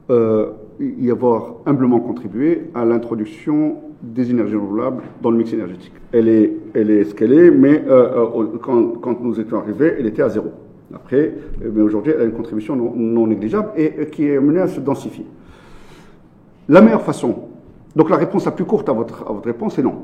euh, 0.09 0.47
y 0.81 1.09
avoir 1.09 1.55
humblement 1.65 2.01
contribué 2.01 2.63
à 2.75 2.83
l'introduction 2.83 3.75
des 4.01 4.29
énergies 4.31 4.55
renouvelables 4.55 5.03
dans 5.21 5.31
le 5.31 5.37
mix 5.37 5.53
énergétique. 5.53 5.93
Elle 6.11 6.27
est, 6.27 6.53
elle 6.73 6.89
est 6.89 7.03
ce 7.05 7.15
qu'elle 7.15 7.33
est, 7.33 7.51
mais 7.51 7.83
euh, 7.87 8.27
euh, 8.35 8.57
quand, 8.61 8.99
quand 8.99 9.21
nous 9.21 9.39
étions 9.39 9.59
arrivés, 9.59 9.95
elle 9.99 10.07
était 10.07 10.21
à 10.21 10.29
zéro. 10.29 10.51
Après, 10.93 11.33
euh, 11.63 11.71
mais 11.73 11.81
aujourd'hui, 11.81 12.13
elle 12.15 12.21
a 12.21 12.25
une 12.25 12.33
contribution 12.33 12.75
non, 12.75 13.27
négligeable 13.27 13.69
et, 13.77 14.07
qui 14.07 14.25
est 14.25 14.37
amenée 14.37 14.59
à 14.61 14.67
se 14.67 14.79
densifier. 14.79 15.25
La 16.67 16.81
meilleure 16.81 17.01
façon, 17.01 17.35
donc 17.95 18.09
la 18.09 18.17
réponse 18.17 18.45
la 18.45 18.51
plus 18.51 18.65
courte 18.65 18.89
à 18.89 18.93
votre, 18.93 19.27
à 19.27 19.33
votre 19.33 19.45
réponse 19.45 19.77
est 19.77 19.83
non. 19.83 19.95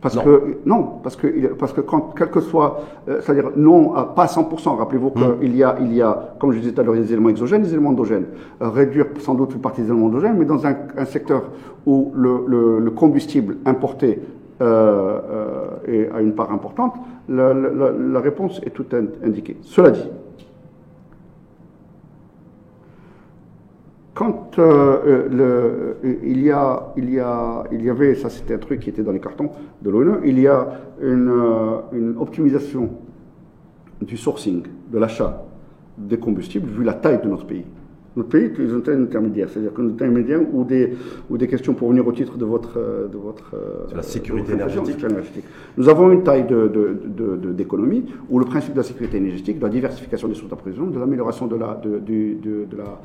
Parce 0.00 0.14
Non. 0.14 0.22
que 0.22 0.42
non, 0.64 0.82
parce 1.02 1.16
que 1.16 1.26
parce 1.54 1.72
que 1.72 1.80
quand 1.80 2.12
quel 2.16 2.30
que 2.30 2.40
soit, 2.40 2.80
euh, 3.08 3.20
c'est-à-dire 3.20 3.50
non, 3.56 3.94
à- 3.94 4.04
pas 4.04 4.22
à 4.24 4.26
100%. 4.28 4.76
Rappelez-vous 4.76 5.10
qu'il 5.40 5.56
y 5.56 5.64
a 5.64 5.74
il 5.80 5.92
y 5.92 6.00
a, 6.02 6.34
comme 6.38 6.52
je 6.52 6.58
disais 6.60 6.72
tout 6.72 6.80
à 6.80 6.84
l'heure, 6.84 6.94
des 6.94 7.12
éléments 7.12 7.30
exogènes, 7.30 7.62
des 7.62 7.72
éléments 7.72 7.90
endogènes. 7.90 8.26
Euh, 8.62 8.68
réduire 8.68 9.06
sans 9.18 9.34
doute 9.34 9.54
une 9.54 9.60
partie 9.60 9.80
des 9.82 9.88
éléments 9.88 10.06
endogènes, 10.06 10.36
mais 10.38 10.44
dans 10.44 10.64
un, 10.66 10.76
un 10.96 11.04
secteur 11.04 11.42
où 11.84 12.12
le, 12.14 12.44
le- 12.46 12.78
le 12.78 12.90
combustible 12.92 13.56
importé 13.66 14.20
et 14.60 16.08
a 16.14 16.20
une 16.20 16.32
part 16.34 16.52
importante, 16.52 16.94
la, 17.28 17.52
la 17.54 18.20
réponse 18.20 18.60
est 18.66 18.70
toute 18.70 18.94
indiquée. 19.24 19.56
Cela 19.62 19.90
dit, 19.90 20.08
quand 24.18 24.58
il, 24.58 26.42
y 26.42 26.50
avait, 27.88 28.14
ça 28.16 28.28
c'était 28.28 28.54
un 28.54 28.58
truc 28.58 28.80
qui 28.80 28.90
était 28.90 29.04
dans 29.04 29.12
les 29.12 29.20
cartons 29.20 29.52
de 29.80 29.90
l'ONU, 29.90 30.14
il 30.24 30.40
y 30.40 30.48
a 30.48 30.80
une, 31.00 31.30
euh, 31.30 31.76
une 31.92 32.16
optimisation 32.18 32.90
du 34.02 34.16
sourcing, 34.16 34.64
de 34.90 34.98
l'achat 34.98 35.44
des 35.96 36.18
combustibles, 36.18 36.68
vu 36.68 36.82
la 36.82 36.94
taille 36.94 37.22
de 37.22 37.28
notre 37.28 37.46
pays. 37.46 37.64
Notre 38.16 38.30
pays 38.30 38.44
est 38.44 38.58
une 38.58 38.82
taille 38.82 38.96
intermédiaire, 38.96 39.48
c'est-à-dire 39.48 39.72
que 39.72 39.80
notre 39.82 39.94
intermédiaire 39.94 40.40
ou 40.52 40.64
des, 40.64 40.94
ou 41.30 41.38
des 41.38 41.46
questions 41.46 41.74
pour 41.74 41.90
venir 41.90 42.06
au 42.06 42.12
titre 42.12 42.36
de 42.36 42.44
votre. 42.44 42.74
De 42.74 43.16
votre 43.16 43.54
la 43.94 44.02
sécurité 44.02 44.52
énergétique. 44.52 45.44
Nous 45.76 45.88
avons 45.88 46.10
une 46.10 46.22
taille 46.22 46.46
d'économie 47.54 48.04
où 48.28 48.38
le 48.38 48.44
principe 48.44 48.72
de 48.72 48.78
la 48.78 48.84
sécurité 48.84 49.18
énergétique, 49.18 49.58
de 49.58 49.64
la 49.64 49.70
diversification 49.70 50.28
des 50.28 50.34
sources 50.34 50.50
d'approvisionnement, 50.50 50.92
de 50.92 50.98
l'amélioration 50.98 51.46
de 51.46 51.56
la, 51.56 51.80
de, 51.82 51.98
de, 51.98 52.76
la, 52.76 53.00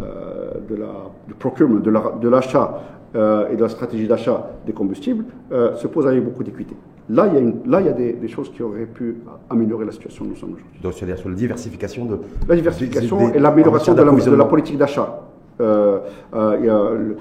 euh, 0.00 0.50
de 0.68 0.74
la, 0.74 0.92
du 1.26 1.34
procurement, 1.34 1.80
de 1.80 2.28
l'achat 2.28 2.82
euh, 3.14 3.48
et 3.50 3.56
de 3.56 3.62
la 3.62 3.68
stratégie 3.68 4.08
d'achat 4.08 4.50
des 4.66 4.72
combustibles 4.72 5.24
euh, 5.52 5.74
se 5.76 5.86
pose 5.86 6.06
avec 6.06 6.22
beaucoup 6.24 6.42
d'équité. 6.42 6.76
Là, 7.08 7.28
il 7.28 7.34
y 7.34 7.36
a, 7.36 7.40
une, 7.40 7.54
là, 7.66 7.80
il 7.80 7.86
y 7.86 7.88
a 7.88 7.92
des, 7.92 8.14
des, 8.14 8.28
choses 8.28 8.50
qui 8.50 8.62
auraient 8.62 8.86
pu 8.86 9.18
améliorer 9.48 9.84
la 9.84 9.92
situation 9.92 10.24
où 10.24 10.28
nous 10.28 10.36
sommes 10.36 10.54
aujourd'hui. 10.54 10.80
Donc, 10.82 10.94
c'est-à-dire 10.94 11.18
sur 11.18 11.28
la 11.28 11.36
diversification 11.36 12.04
de... 12.04 12.18
La 12.48 12.56
diversification 12.56 13.32
et 13.32 13.38
l'amélioration 13.38 13.94
de, 13.94 14.02
de, 14.02 14.34
la 14.36 14.44
politique 14.44 14.76
d'achat. 14.76 15.22
Euh, 15.60 16.00
euh, 16.34 16.56
euh, 16.62 17.14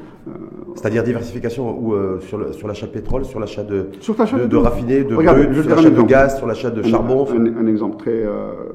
C'est-à-dire 0.76 1.04
diversification 1.04 1.70
ou 1.80 1.96
sur, 2.22 2.54
sur 2.54 2.68
l'achat 2.68 2.88
de 2.88 2.92
pétrole, 2.92 3.24
sur 3.26 3.40
l'achat 3.40 3.64
de, 3.64 3.90
de, 3.92 4.46
de, 4.46 4.58
raffinés, 4.58 5.04
de 5.04 5.16
brut, 5.16 5.54
sur 5.62 5.76
l'achat 5.76 5.90
de 5.90 6.02
gaz, 6.02 6.38
sur 6.38 6.48
l'achat 6.48 6.72
de 6.72 6.82
charbon. 6.82 7.28
Un, 7.32 7.68
exemple 7.68 7.98
très, 7.98 8.24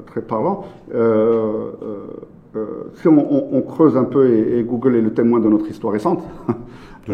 très 0.07 0.21
parlant. 0.21 0.63
si 2.95 3.07
on, 3.07 3.55
on, 3.55 3.61
creuse 3.61 3.97
un 3.97 4.05
peu, 4.05 4.29
et, 4.29 4.59
et, 4.59 4.63
Google 4.63 4.95
est 4.95 5.01
le 5.01 5.13
témoin 5.13 5.39
de 5.39 5.49
notre 5.49 5.69
histoire 5.69 5.93
récente, 5.93 6.23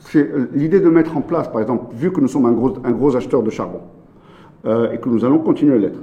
c'est 0.00 0.28
l'idée 0.54 0.80
de 0.80 0.88
mettre 0.88 1.16
en 1.16 1.20
place, 1.20 1.48
par 1.48 1.60
exemple, 1.60 1.94
vu 1.94 2.12
que 2.12 2.20
nous 2.20 2.28
sommes 2.28 2.46
un 2.46 2.92
gros, 2.92 3.16
acheteur 3.16 3.42
de 3.42 3.50
charbon, 3.50 3.80
euh, 4.66 4.92
et 4.92 4.98
que 4.98 5.08
nous 5.08 5.24
allons 5.24 5.38
continuer 5.38 5.74
à 5.74 5.78
l'être, 5.78 5.98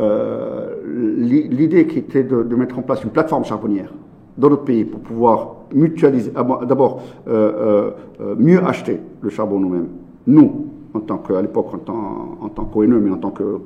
euh, 0.00 0.76
l'idée 0.86 1.86
qui 1.86 1.98
était 1.98 2.22
de, 2.22 2.54
mettre 2.54 2.78
en 2.78 2.82
place 2.82 3.02
une 3.02 3.10
plateforme 3.10 3.44
charbonnière 3.44 3.92
dans 4.36 4.50
notre 4.50 4.62
pays 4.62 4.84
pour 4.84 5.00
pouvoir 5.00 5.56
mutualiser, 5.74 6.30
d'abord 6.30 7.02
euh, 7.26 7.90
euh, 8.20 8.34
mieux 8.38 8.62
acheter 8.64 9.00
le 9.20 9.30
charbon 9.30 9.58
nous-mêmes, 9.58 9.88
nous, 10.28 10.66
en 10.94 11.00
tant 11.00 11.18
qu'à 11.18 11.42
l'époque 11.42 11.74
en 11.74 12.48
tant, 12.48 12.64
qu'ONE, 12.64 13.00
mais 13.00 13.10
en 13.10 13.16
tant 13.16 13.30
que, 13.30 13.58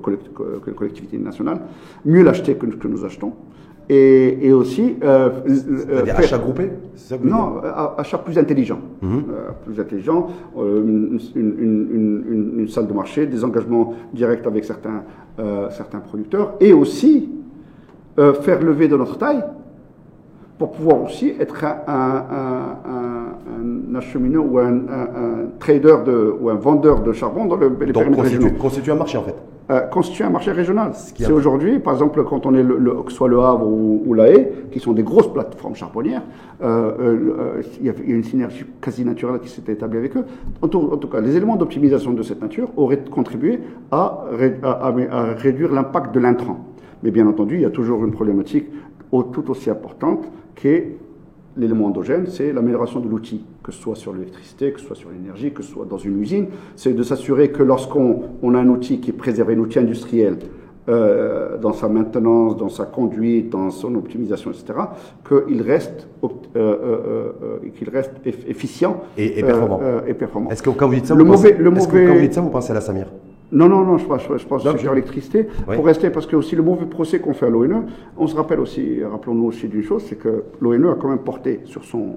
collectivité 0.72 1.18
nationale, 1.18 1.60
mieux 2.06 2.22
l'acheter 2.22 2.54
que 2.54 2.88
nous 2.88 3.04
achetons, 3.04 3.32
et, 3.88 4.46
et 4.46 4.52
aussi 4.52 4.96
euh, 5.02 5.30
euh 5.90 6.04
achat 6.16 6.38
groupé 6.38 6.70
Non, 7.22 7.60
achat 7.98 8.18
plus 8.18 8.38
intelligent, 8.38 8.78
mhm. 9.00 9.24
euh, 9.30 9.50
plus 9.64 9.80
intelligent, 9.80 10.28
euh, 10.56 10.82
une, 10.82 11.20
une, 11.34 11.58
une, 11.60 12.54
une, 12.60 12.68
salle 12.68 12.86
de 12.86 12.92
marché, 12.92 13.26
des 13.26 13.44
engagements 13.44 13.94
directs 14.12 14.46
avec 14.46 14.64
certains 14.64 15.02
euh, 15.38 15.70
certains 15.70 16.00
producteurs, 16.00 16.54
et 16.60 16.72
aussi 16.72 17.30
euh, 18.18 18.34
faire 18.34 18.60
lever 18.62 18.88
de 18.88 18.96
notre 18.96 19.16
taille 19.16 19.42
pour 20.58 20.72
pouvoir 20.72 21.02
aussi 21.02 21.32
être 21.40 21.64
un, 21.64 21.78
un, 21.88 22.26
un, 22.86 23.92
un 23.92 23.94
achemineur 23.94 24.44
ou 24.44 24.58
un, 24.58 24.82
trader 25.58 25.96
de, 26.04 26.34
ou 26.38 26.50
un 26.50 26.54
vendeur 26.54 27.00
de 27.00 27.12
charbon 27.12 27.46
dans 27.46 27.56
le, 27.56 27.74
les 27.80 27.92
Donc, 27.92 28.14
constitue, 28.14 28.52
constitue 28.52 28.92
un 28.92 28.96
marché 28.96 29.16
en 29.16 29.22
fait 29.22 29.34
euh, 29.70 29.80
constituer 29.82 30.24
un 30.24 30.30
marché 30.30 30.50
régional. 30.50 30.92
C'est 30.94 31.30
aujourd'hui, 31.30 31.78
par 31.78 31.92
exemple, 31.94 32.24
quand 32.24 32.46
on 32.46 32.54
est 32.54 32.62
le, 32.62 32.78
le, 32.78 32.96
soit 33.08 33.28
le 33.28 33.38
Havre 33.40 33.66
ou, 33.66 34.12
la 34.14 34.28
Haye, 34.28 34.48
qui 34.72 34.80
sont 34.80 34.92
des 34.92 35.04
grosses 35.04 35.32
plateformes 35.32 35.76
charbonnières, 35.76 36.22
euh, 36.62 36.92
euh, 37.00 37.62
il 37.80 37.86
y 37.86 37.90
a 37.90 37.92
une 38.04 38.24
synergie 38.24 38.64
quasi 38.80 39.04
naturelle 39.04 39.40
qui 39.40 39.48
s'est 39.48 39.62
établie 39.68 39.98
avec 39.98 40.16
eux. 40.16 40.24
En 40.62 40.68
tout, 40.68 40.90
en 40.92 40.96
tout, 40.96 41.08
cas, 41.08 41.20
les 41.20 41.36
éléments 41.36 41.56
d'optimisation 41.56 42.12
de 42.12 42.22
cette 42.22 42.42
nature 42.42 42.68
auraient 42.76 43.04
contribué 43.08 43.60
à, 43.90 44.24
à, 44.62 44.88
à 44.88 45.22
réduire 45.34 45.72
l'impact 45.72 46.14
de 46.14 46.20
l'intrant. 46.20 46.58
Mais 47.02 47.10
bien 47.10 47.26
entendu, 47.26 47.56
il 47.56 47.62
y 47.62 47.66
a 47.66 47.70
toujours 47.70 48.04
une 48.04 48.12
problématique 48.12 48.66
tout 49.32 49.50
aussi 49.50 49.68
importante 49.70 50.24
qui 50.56 50.68
est 50.68 50.96
l'élément 51.56 51.86
endogène, 51.86 52.26
c'est 52.28 52.52
l'amélioration 52.52 53.00
de 53.00 53.08
l'outil, 53.08 53.44
que 53.62 53.72
ce 53.72 53.80
soit 53.80 53.96
sur 53.96 54.12
l'électricité, 54.12 54.72
que 54.72 54.80
ce 54.80 54.86
soit 54.86 54.96
sur 54.96 55.10
l'énergie, 55.10 55.52
que 55.52 55.62
ce 55.62 55.70
soit 55.72 55.84
dans 55.84 55.98
une 55.98 56.20
usine. 56.20 56.46
C'est 56.76 56.92
de 56.92 57.02
s'assurer 57.02 57.50
que 57.50 57.62
lorsqu'on 57.62 58.22
on 58.42 58.54
a 58.54 58.58
un 58.58 58.68
outil 58.68 59.00
qui 59.00 59.10
est 59.10 59.14
préservé, 59.14 59.54
un 59.54 59.58
outil 59.58 59.78
industriel, 59.78 60.38
euh, 60.88 61.58
dans 61.58 61.72
sa 61.72 61.88
maintenance, 61.88 62.56
dans 62.56 62.68
sa 62.68 62.86
conduite, 62.86 63.50
dans 63.50 63.70
son 63.70 63.94
optimisation, 63.94 64.50
etc., 64.50 64.80
qu'il 65.28 65.62
reste, 65.62 66.08
euh, 66.24 66.28
euh, 66.56 67.58
qu'il 67.76 67.88
reste 67.88 68.10
efficient 68.24 69.00
et, 69.16 69.38
et 69.38 69.42
performant. 69.44 70.50
Est-ce 70.50 70.60
que 70.60 70.70
quand 70.70 70.88
vous 70.88 70.94
dites 70.96 71.06
ça, 71.06 71.14
le 71.14 71.22
vous, 71.22 71.30
mauvais, 71.30 71.50
pensez, 71.52 71.62
le 71.62 71.70
mauvais... 71.70 71.86
que 71.86 72.06
quand 72.08 72.14
vous 72.14 72.20
dites 72.20 72.34
ça, 72.34 72.40
vous 72.40 72.50
pensez 72.50 72.72
à 72.72 72.74
la 72.74 72.80
Samir? 72.80 73.06
Non, 73.52 73.68
non, 73.68 73.84
non, 73.84 73.98
je 73.98 74.06
pense, 74.06 74.22
je 74.22 74.46
pense 74.46 74.64
Donc, 74.64 74.78
sur 74.78 74.94
l'électricité. 74.94 75.46
Pour 75.66 75.84
rester, 75.84 76.10
parce 76.10 76.26
que 76.26 76.34
aussi 76.36 76.56
le 76.56 76.62
mauvais 76.62 76.86
procès 76.86 77.20
qu'on 77.20 77.34
fait 77.34 77.46
à 77.46 77.50
l'ONE, 77.50 77.84
on 78.16 78.26
se 78.26 78.34
rappelle 78.34 78.60
aussi, 78.60 79.04
rappelons-nous 79.04 79.44
aussi 79.44 79.68
d'une 79.68 79.82
chose, 79.82 80.04
c'est 80.08 80.16
que 80.16 80.44
l'ONE 80.60 80.88
a 80.88 80.94
quand 80.94 81.08
même 81.08 81.18
porté 81.18 81.60
sur 81.64 81.84
son 81.84 82.16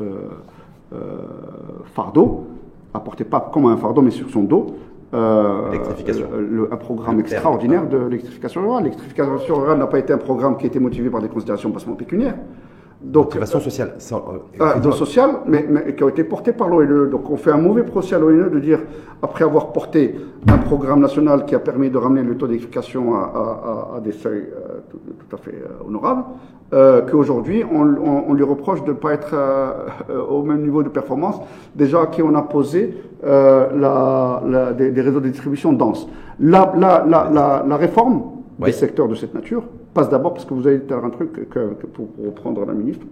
euh, 0.00 0.14
euh, 0.94 1.18
fardeau, 1.84 2.46
a 2.94 3.00
porté 3.00 3.24
pas 3.24 3.50
comme 3.52 3.66
un 3.66 3.76
fardeau, 3.76 4.00
mais 4.00 4.10
sur 4.10 4.30
son 4.30 4.42
dos, 4.42 4.74
euh, 5.12 5.70
le, 6.38 6.72
un 6.72 6.76
programme 6.76 7.20
extraordinaire 7.20 7.86
de 7.86 7.98
l'électrification 7.98 8.62
rurale. 8.62 8.84
L'électrification 8.84 9.56
rurale 9.56 9.78
n'a 9.78 9.86
pas 9.86 9.98
été 9.98 10.12
un 10.12 10.18
programme 10.18 10.56
qui 10.56 10.64
a 10.64 10.68
été 10.68 10.78
motivé 10.78 11.10
par 11.10 11.20
des 11.20 11.28
considérations 11.28 11.68
bassement 11.68 11.94
pécuniaires. 11.94 12.36
Donc, 13.02 13.28
motivation 13.28 13.60
sociale. 13.60 13.94
Euh, 14.60 14.92
sociale, 14.92 15.30
mais, 15.46 15.64
mais, 15.68 15.94
qui 15.94 16.04
ont 16.04 16.10
été 16.10 16.22
portées 16.22 16.52
par 16.52 16.68
l'ONE. 16.68 17.08
Donc 17.08 17.30
on 17.30 17.36
fait 17.38 17.50
un 17.50 17.56
mauvais 17.56 17.82
procès 17.82 18.14
à 18.14 18.18
l'ONE 18.18 18.50
de 18.50 18.58
dire, 18.60 18.80
après 19.22 19.44
avoir 19.44 19.72
porté 19.72 20.16
un 20.46 20.58
programme 20.58 21.00
national 21.00 21.46
qui 21.46 21.54
a 21.54 21.60
permis 21.60 21.88
de 21.88 21.96
ramener 21.96 22.22
le 22.22 22.36
taux 22.36 22.46
d'électrification 22.46 23.14
à, 23.14 23.20
à, 23.20 23.96
à, 23.96 24.00
des 24.00 24.12
seuils 24.12 24.48
euh, 24.52 24.80
tout, 24.90 24.98
tout, 24.98 25.34
à 25.34 25.38
fait 25.38 25.54
euh, 25.54 25.88
honorables, 25.88 26.24
euh, 26.74 27.00
qu'aujourd'hui 27.00 27.64
on, 27.64 27.80
on, 27.80 28.24
on, 28.28 28.34
lui 28.34 28.44
reproche 28.44 28.84
de 28.84 28.90
ne 28.90 28.96
pas 28.96 29.14
être 29.14 29.34
au 30.28 30.42
même 30.42 30.62
niveau 30.62 30.82
de 30.82 30.88
performance 30.90 31.40
déjà 31.74 32.02
à 32.02 32.06
qui 32.06 32.22
on 32.22 32.34
a 32.34 32.42
posé 32.42 32.94
la, 33.22 34.42
la, 34.46 34.72
des, 34.74 34.90
des, 34.90 35.00
réseaux 35.00 35.20
de 35.20 35.28
distribution 35.28 35.72
denses. 35.72 36.06
La, 36.38 36.72
la, 36.76 37.04
la, 37.08 37.64
la 37.66 37.76
réforme 37.76 38.22
des 38.58 38.72
secteurs 38.72 39.08
de 39.08 39.14
cette 39.14 39.34
nature 39.34 39.64
passe 39.94 40.08
d'abord 40.08 40.34
parce 40.34 40.44
que 40.44 40.54
vous 40.54 40.66
avez 40.66 40.78
dit 40.78 40.92
un 40.92 41.10
truc 41.10 41.32
que, 41.32 41.74
que 41.74 41.86
pour, 41.86 42.08
pour, 42.08 42.26
reprendre 42.26 42.64
la 42.64 42.72
ministre, 42.72 43.06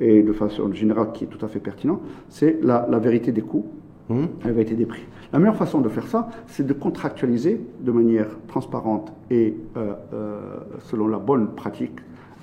et 0.00 0.22
de 0.22 0.32
façon 0.32 0.72
générale 0.72 1.12
qui 1.12 1.24
est 1.24 1.26
tout 1.26 1.44
à 1.44 1.48
fait 1.48 1.60
pertinent, 1.60 2.00
c'est 2.28 2.58
la, 2.62 2.86
la, 2.90 2.98
vérité 2.98 3.32
des 3.32 3.40
coûts, 3.40 3.66
mmh. 4.08 4.24
la 4.44 4.52
vérité 4.52 4.74
des 4.74 4.86
prix. 4.86 5.04
La 5.32 5.38
meilleure 5.38 5.56
façon 5.56 5.80
de 5.80 5.88
faire 5.88 6.06
ça, 6.06 6.28
c'est 6.46 6.66
de 6.66 6.72
contractualiser 6.72 7.60
de 7.80 7.92
manière 7.92 8.28
transparente 8.48 9.12
et 9.30 9.56
euh, 9.76 9.94
euh, 10.12 10.40
selon 10.80 11.08
la 11.08 11.18
bonne 11.18 11.48
pratique 11.48 11.98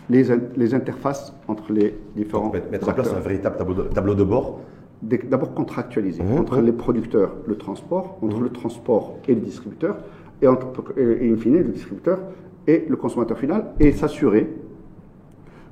les, 0.10 0.26
les 0.58 0.74
interfaces 0.74 1.34
entre 1.48 1.72
les 1.72 1.96
différents. 2.16 2.50
Donc, 2.50 2.72
mettre 2.72 2.90
en 2.90 2.94
place 2.94 3.14
un 3.14 3.20
véritable 3.20 3.58
tableau 3.58 3.74
de, 3.76 3.82
tableau 3.84 4.16
de 4.16 4.24
bord 4.24 4.60
D'abord 5.02 5.54
contractualiser 5.54 6.24
mmh, 6.24 6.38
entre 6.40 6.62
mmh. 6.62 6.66
les 6.66 6.72
producteurs, 6.72 7.32
le 7.46 7.58
transport, 7.58 8.18
entre 8.22 8.40
mmh. 8.40 8.44
le 8.44 8.50
transport 8.52 9.18
et 9.28 9.36
les 9.36 9.42
distributeurs, 9.42 9.98
et, 10.42 10.48
entre, 10.48 10.98
et 10.98 11.30
in 11.30 11.36
fine, 11.36 11.58
le 11.58 11.74
distributeur 11.74 12.20
et 12.68 12.86
le 12.88 12.96
consommateur 12.96 13.38
final 13.38 13.66
et 13.80 13.92
s'assurer 13.92 14.50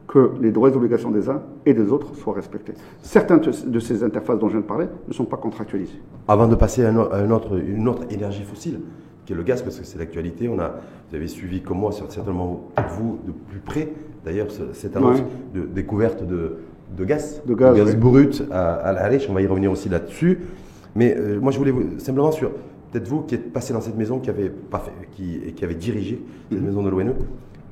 que 0.08 0.32
les 0.42 0.52
droits 0.52 0.70
et 0.70 0.76
obligations 0.76 1.10
des 1.10 1.30
uns 1.30 1.42
et 1.66 1.74
des 1.74 1.90
autres 1.90 2.16
soient 2.16 2.34
respectés. 2.34 2.74
Certaines 3.02 3.40
de 3.40 3.80
ces 3.80 4.04
interfaces 4.04 4.40
dont 4.40 4.48
je 4.48 4.54
viens 4.54 4.62
de 4.62 4.66
parler 4.66 4.88
ne 5.08 5.14
sont 5.14 5.24
pas 5.24 5.38
contractualisées. 5.38 6.02
Avant 6.28 6.48
de 6.50 6.56
passer 6.56 6.84
à, 6.84 6.90
un 6.90 7.32
autre, 7.32 7.58
une 7.58 7.88
autre 7.88 8.04
énergie 8.10 8.44
fossile, 8.44 8.82
qui 9.26 9.32
est 9.32 9.36
le 9.36 9.44
gaz, 9.44 9.62
parce 9.62 9.80
que 9.80 9.86
c'est 9.86 9.98
l'actualité, 9.98 10.50
on 10.50 10.60
a, 10.60 10.76
vous 11.10 11.16
avez 11.16 11.28
suivi 11.28 11.62
comme 11.62 11.78
moi, 11.78 11.92
certainement 11.92 12.72
vous, 12.90 13.20
de 13.26 13.32
plus 13.32 13.60
près, 13.60 13.90
d'ailleurs, 14.26 14.48
cette 14.74 14.98
annonce 14.98 15.20
ouais. 15.20 15.26
de 15.62 15.66
découverte 15.66 16.28
de, 16.28 16.58
de 16.98 17.06
gaz, 17.06 17.42
de 17.46 17.54
gaz, 17.54 17.74
de 17.74 17.84
gaz 17.84 17.94
oui. 17.94 17.96
brut 17.96 18.44
à, 18.52 18.74
à 18.74 18.92
la 18.92 19.10
Lèche, 19.10 19.28
on 19.30 19.34
va 19.34 19.42
y 19.42 19.48
revenir 19.48 19.72
aussi 19.72 19.88
là-dessus. 19.88 20.40
Mais 20.96 21.16
euh, 21.18 21.40
moi, 21.40 21.54
je 21.54 21.58
voulais 21.58 21.72
vous, 21.72 22.00
simplement 22.00 22.32
sur 22.32 22.52
peut-être 22.92 23.08
vous 23.08 23.22
qui 23.22 23.36
êtes 23.36 23.52
passé 23.54 23.74
dans 23.74 23.82
cette 23.82 23.98
maison, 23.98 24.20
qui 24.20 24.30
pas 24.70 24.80
fait, 24.80 24.92
qui, 25.12 25.38
et 25.38 25.54
qui 25.54 25.64
avait 25.64 25.76
dirigé 25.76 26.22
cette 26.50 26.60
mmh. 26.60 26.66
maison 26.66 26.84
de 26.84 26.90
l'ONE, 26.90 27.14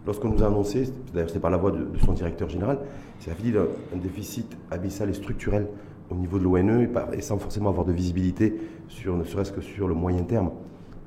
lorsqu'on 0.06 0.30
nous 0.30 0.44
a 0.44 0.48
annoncé, 0.48 0.90
d'ailleurs 1.14 1.30
c'est 1.30 1.40
par 1.40 1.52
la 1.52 1.58
voix 1.58 1.72
de, 1.72 1.84
de, 1.84 1.98
son 2.00 2.14
directeur 2.14 2.50
général, 2.50 2.80
c'est 3.20 3.36
dit 3.42 3.54
un 3.58 3.98
déficit 3.98 4.58
abyssal 4.72 5.10
et 5.10 5.14
structurel 5.14 5.68
au 6.10 6.16
niveau 6.16 6.40
de 6.40 6.44
l'ONE 6.44 6.82
et, 6.82 7.18
et, 7.18 7.22
sans 7.22 7.38
forcément 7.38 7.70
avoir 7.70 7.86
de 7.86 7.92
visibilité 7.92 8.56
sur, 8.88 9.16
ne 9.16 9.24
serait-ce 9.24 9.52
que 9.52 9.62
sur 9.62 9.88
le 9.88 9.94
moyen 9.94 10.24
terme. 10.24 10.52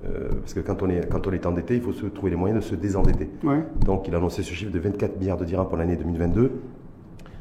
Euh, 0.05 0.31
parce 0.40 0.55
que 0.55 0.61
quand 0.61 0.83
on, 0.83 0.90
est, 0.90 1.09
quand 1.09 1.27
on 1.27 1.33
est 1.33 1.46
endetté, 1.46 1.77
il 1.77 1.81
faut 1.81 1.92
se 1.92 2.07
trouver 2.07 2.31
les 2.31 2.37
moyens 2.37 2.62
de 2.62 2.68
se 2.68 2.75
désendetter. 2.75 3.31
Ouais. 3.44 3.62
Donc 3.85 4.09
il 4.09 4.14
a 4.14 4.18
annoncé 4.18 4.42
ce 4.42 4.53
chiffre 4.53 4.72
de 4.72 4.79
24 4.79 5.18
milliards 5.18 5.37
de 5.37 5.44
dirhams 5.44 5.68
pour 5.68 5.77
l'année 5.77 5.96
2022, 5.96 6.51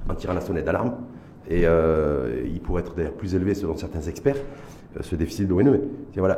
en 0.09 0.15
tirant 0.15 0.33
la 0.33 0.41
sonnette 0.41 0.65
d'alarme. 0.65 0.93
Et 1.49 1.63
euh, 1.65 2.43
il 2.45 2.61
pourrait 2.61 2.81
être 2.81 2.95
d'ailleurs 2.95 3.13
plus 3.13 3.33
élevé 3.33 3.55
selon 3.55 3.75
certains 3.75 4.01
experts. 4.01 4.37
Ce 4.99 5.15
déficit 5.15 5.47
de 5.47 5.49
l'ONE. 5.49 5.79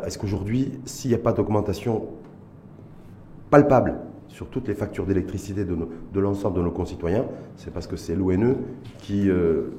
Est-ce 0.06 0.18
qu'aujourd'hui, 0.18 0.72
s'il 0.86 1.10
n'y 1.10 1.16
a 1.16 1.20
pas 1.20 1.34
d'augmentation 1.34 2.06
palpable 3.50 3.96
sur 4.28 4.48
toutes 4.48 4.68
les 4.68 4.74
factures 4.74 5.06
d'électricité 5.06 5.64
de, 5.66 6.20
l'ensemble 6.20 6.58
de 6.58 6.64
nos 6.64 6.72
concitoyens, 6.72 7.26
c'est 7.56 7.72
parce 7.72 7.88
que 7.88 7.96
c'est 7.96 8.16
l'ONE 8.16 8.56
qui, 9.00 9.30
euh, 9.30 9.74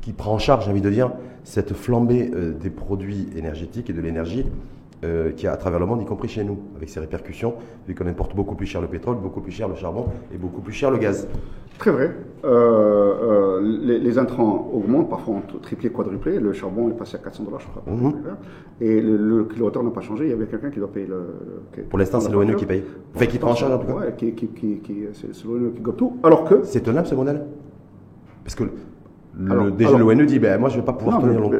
qui 0.00 0.12
prend 0.12 0.32
en 0.32 0.38
charge, 0.38 0.66
j'ai 0.66 0.70
envie 0.70 0.82
de 0.82 0.90
dire, 0.90 1.12
cette 1.44 1.74
flambée 1.74 2.30
euh, 2.34 2.52
des 2.52 2.70
produits 2.70 3.28
énergétiques 3.36 3.88
et 3.88 3.92
de 3.92 4.00
l'énergie 4.00 4.44
euh, 5.06 5.30
qui 5.32 5.46
a 5.46 5.52
à 5.52 5.56
travers 5.56 5.78
le 5.78 5.86
monde, 5.86 6.02
y 6.02 6.04
compris 6.04 6.28
chez 6.28 6.44
nous, 6.44 6.58
avec 6.76 6.88
ses 6.88 7.00
répercussions, 7.00 7.54
vu 7.86 7.94
qu'on 7.94 8.06
importe 8.06 8.34
beaucoup 8.34 8.54
plus 8.54 8.66
cher 8.66 8.80
le 8.80 8.88
pétrole, 8.88 9.16
beaucoup 9.16 9.40
plus 9.40 9.52
cher 9.52 9.68
le 9.68 9.74
charbon 9.74 10.06
et 10.34 10.36
beaucoup 10.36 10.60
plus 10.60 10.72
cher 10.72 10.90
le 10.90 10.98
gaz. 10.98 11.28
Très 11.78 11.90
vrai. 11.90 12.14
Euh, 12.44 13.60
les, 13.62 14.18
intrants 14.18 14.70
augmentent, 14.72 15.10
parfois 15.10 15.34
ont 15.34 15.58
triplé, 15.60 15.90
quadruplé. 15.90 16.40
Le 16.40 16.52
charbon 16.52 16.88
est 16.88 16.96
passé 16.96 17.16
à 17.16 17.18
400 17.18 17.44
dollars, 17.44 17.60
je 17.60 17.66
crois. 17.68 17.82
Mhm. 17.86 18.14
Et 18.80 19.00
le, 19.00 19.44
kilowattheure 19.44 19.84
n'a 19.84 19.90
pas 19.90 20.00
changé. 20.00 20.24
Il 20.24 20.30
y 20.30 20.32
avait 20.32 20.46
quelqu'un 20.46 20.70
qui 20.70 20.78
doit 20.78 20.92
payer 20.92 21.06
le. 21.06 21.82
Pour 21.88 21.98
l'instant, 21.98 22.20
c'est 22.20 22.32
l'ONU 22.32 22.56
qui 22.56 22.66
paye. 22.66 22.82
Enfin, 23.14 23.26
qui 23.26 23.38
prend 23.38 23.50
en 23.50 23.54
charge 23.54 23.72
en 23.72 23.78
tout 23.78 23.86
cas. 23.86 23.94
Ouais, 23.94 24.14
qui, 24.16 24.32
qui, 24.32 24.48
qui, 24.48 25.04
c'est 25.12 25.44
l'ONU 25.44 25.72
qui 25.72 25.80
gobe 25.80 25.96
tout. 25.96 26.16
Alors 26.22 26.44
que. 26.44 26.64
C'est 26.64 26.80
tenable 26.80 27.06
ce 27.06 27.14
modèle? 27.14 27.44
Parce 28.44 28.54
que 28.54 28.64
le 29.38 29.70
DG 29.70 29.98
l'ONU 29.98 30.26
dit 30.26 30.38
ben, 30.38 30.58
moi 30.58 30.68
je 30.68 30.76
ne 30.76 30.80
vais 30.80 30.86
pas 30.86 30.92
pouvoir 30.92 31.20
tenir 31.20 31.40
longtemps. 31.40 31.58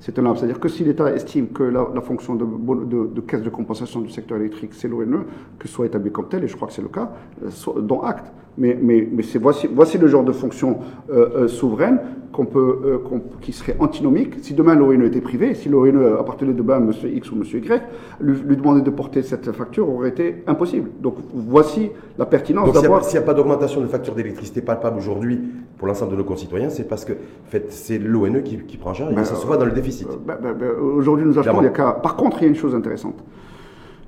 C'est 0.00 0.12
tenable. 0.12 0.36
C'est-à-dire 0.38 0.60
que 0.60 0.68
si 0.68 0.84
l'État 0.84 1.10
estime 1.12 1.48
que 1.48 1.62
la, 1.62 2.00
fonction 2.00 2.34
de, 2.34 2.44
de, 2.44 3.20
caisse 3.20 3.42
de 3.42 3.50
compensation 3.50 4.00
du 4.00 4.10
secteur 4.10 4.38
électrique, 4.38 4.70
c'est 4.74 4.88
l'ONU, 4.88 5.18
que 5.58 5.68
ce 5.68 5.74
soit 5.74 5.86
établi 5.86 6.10
comme 6.10 6.28
tel, 6.28 6.44
et 6.44 6.48
je 6.48 6.56
crois 6.56 6.68
que 6.68 6.74
c'est 6.74 6.82
le 6.82 6.88
cas, 6.88 7.10
euh, 7.44 7.80
dont 7.80 8.02
acte. 8.02 8.32
Mais, 8.58 8.78
mais, 8.80 9.06
mais 9.12 9.22
voici, 9.40 9.68
voici 9.72 9.98
le 9.98 10.06
genre 10.06 10.24
de 10.24 10.32
fonction 10.32 10.78
euh, 11.10 11.44
euh, 11.44 11.48
souveraine 11.48 11.98
qu'on 12.32 12.46
peut, 12.46 13.00
qui 13.40 13.52
serait 13.52 13.76
antinomique. 13.78 14.34
Si 14.42 14.52
demain 14.54 14.74
l'ONU 14.74 15.06
était 15.06 15.20
privée, 15.20 15.54
si 15.54 15.68
l'ONU 15.68 16.04
appartenait 16.18 16.52
demain 16.52 16.74
à 16.74 16.78
M. 16.78 16.92
X 17.04 17.30
ou 17.32 17.36
M. 17.36 17.42
Y, 17.42 17.82
lui, 18.20 18.56
demander 18.56 18.82
de 18.82 18.90
porter 18.90 19.22
cette 19.22 19.52
facture 19.52 19.88
aurait 19.88 20.10
été 20.10 20.42
impossible. 20.46 20.90
Donc 21.00 21.16
voici 21.32 21.90
la 22.18 22.26
pertinence 22.26 22.72
d'avoir. 22.72 23.04
S'il 23.04 23.18
n'y 23.18 23.24
a, 23.24 23.26
pas 23.26 23.34
d'augmentation 23.34 23.80
de 23.80 23.86
facture 23.86 24.14
d'électricité 24.14 24.60
palpable 24.60 24.98
aujourd'hui 24.98 25.40
pour 25.78 25.88
l'ensemble 25.88 26.12
de 26.12 26.16
nos 26.16 26.24
concitoyens, 26.24 26.70
c'est 26.70 26.88
parce 26.88 27.04
que 27.04 27.12
en 27.12 27.50
fait, 27.50 27.66
c'est 27.70 27.98
l'ONE 27.98 28.42
qui, 28.42 28.56
qui, 28.58 28.76
prend 28.76 28.90
en 28.90 28.94
charge 28.94 29.12
et 29.12 29.14
ben, 29.14 29.24
ça 29.24 29.34
se 29.34 29.46
voit 29.46 29.56
dans 29.56 29.66
le 29.66 29.72
déficit. 29.72 30.08
Ben, 30.26 30.36
ben, 30.40 30.70
aujourd'hui, 30.80 31.26
nous 31.26 31.38
achetons 31.38 31.60
des 31.60 31.72
cas. 31.72 31.92
Par 31.92 32.16
contre, 32.16 32.38
il 32.40 32.42
y 32.42 32.46
a 32.46 32.48
une 32.48 32.56
chose 32.56 32.74
intéressante. 32.74 33.22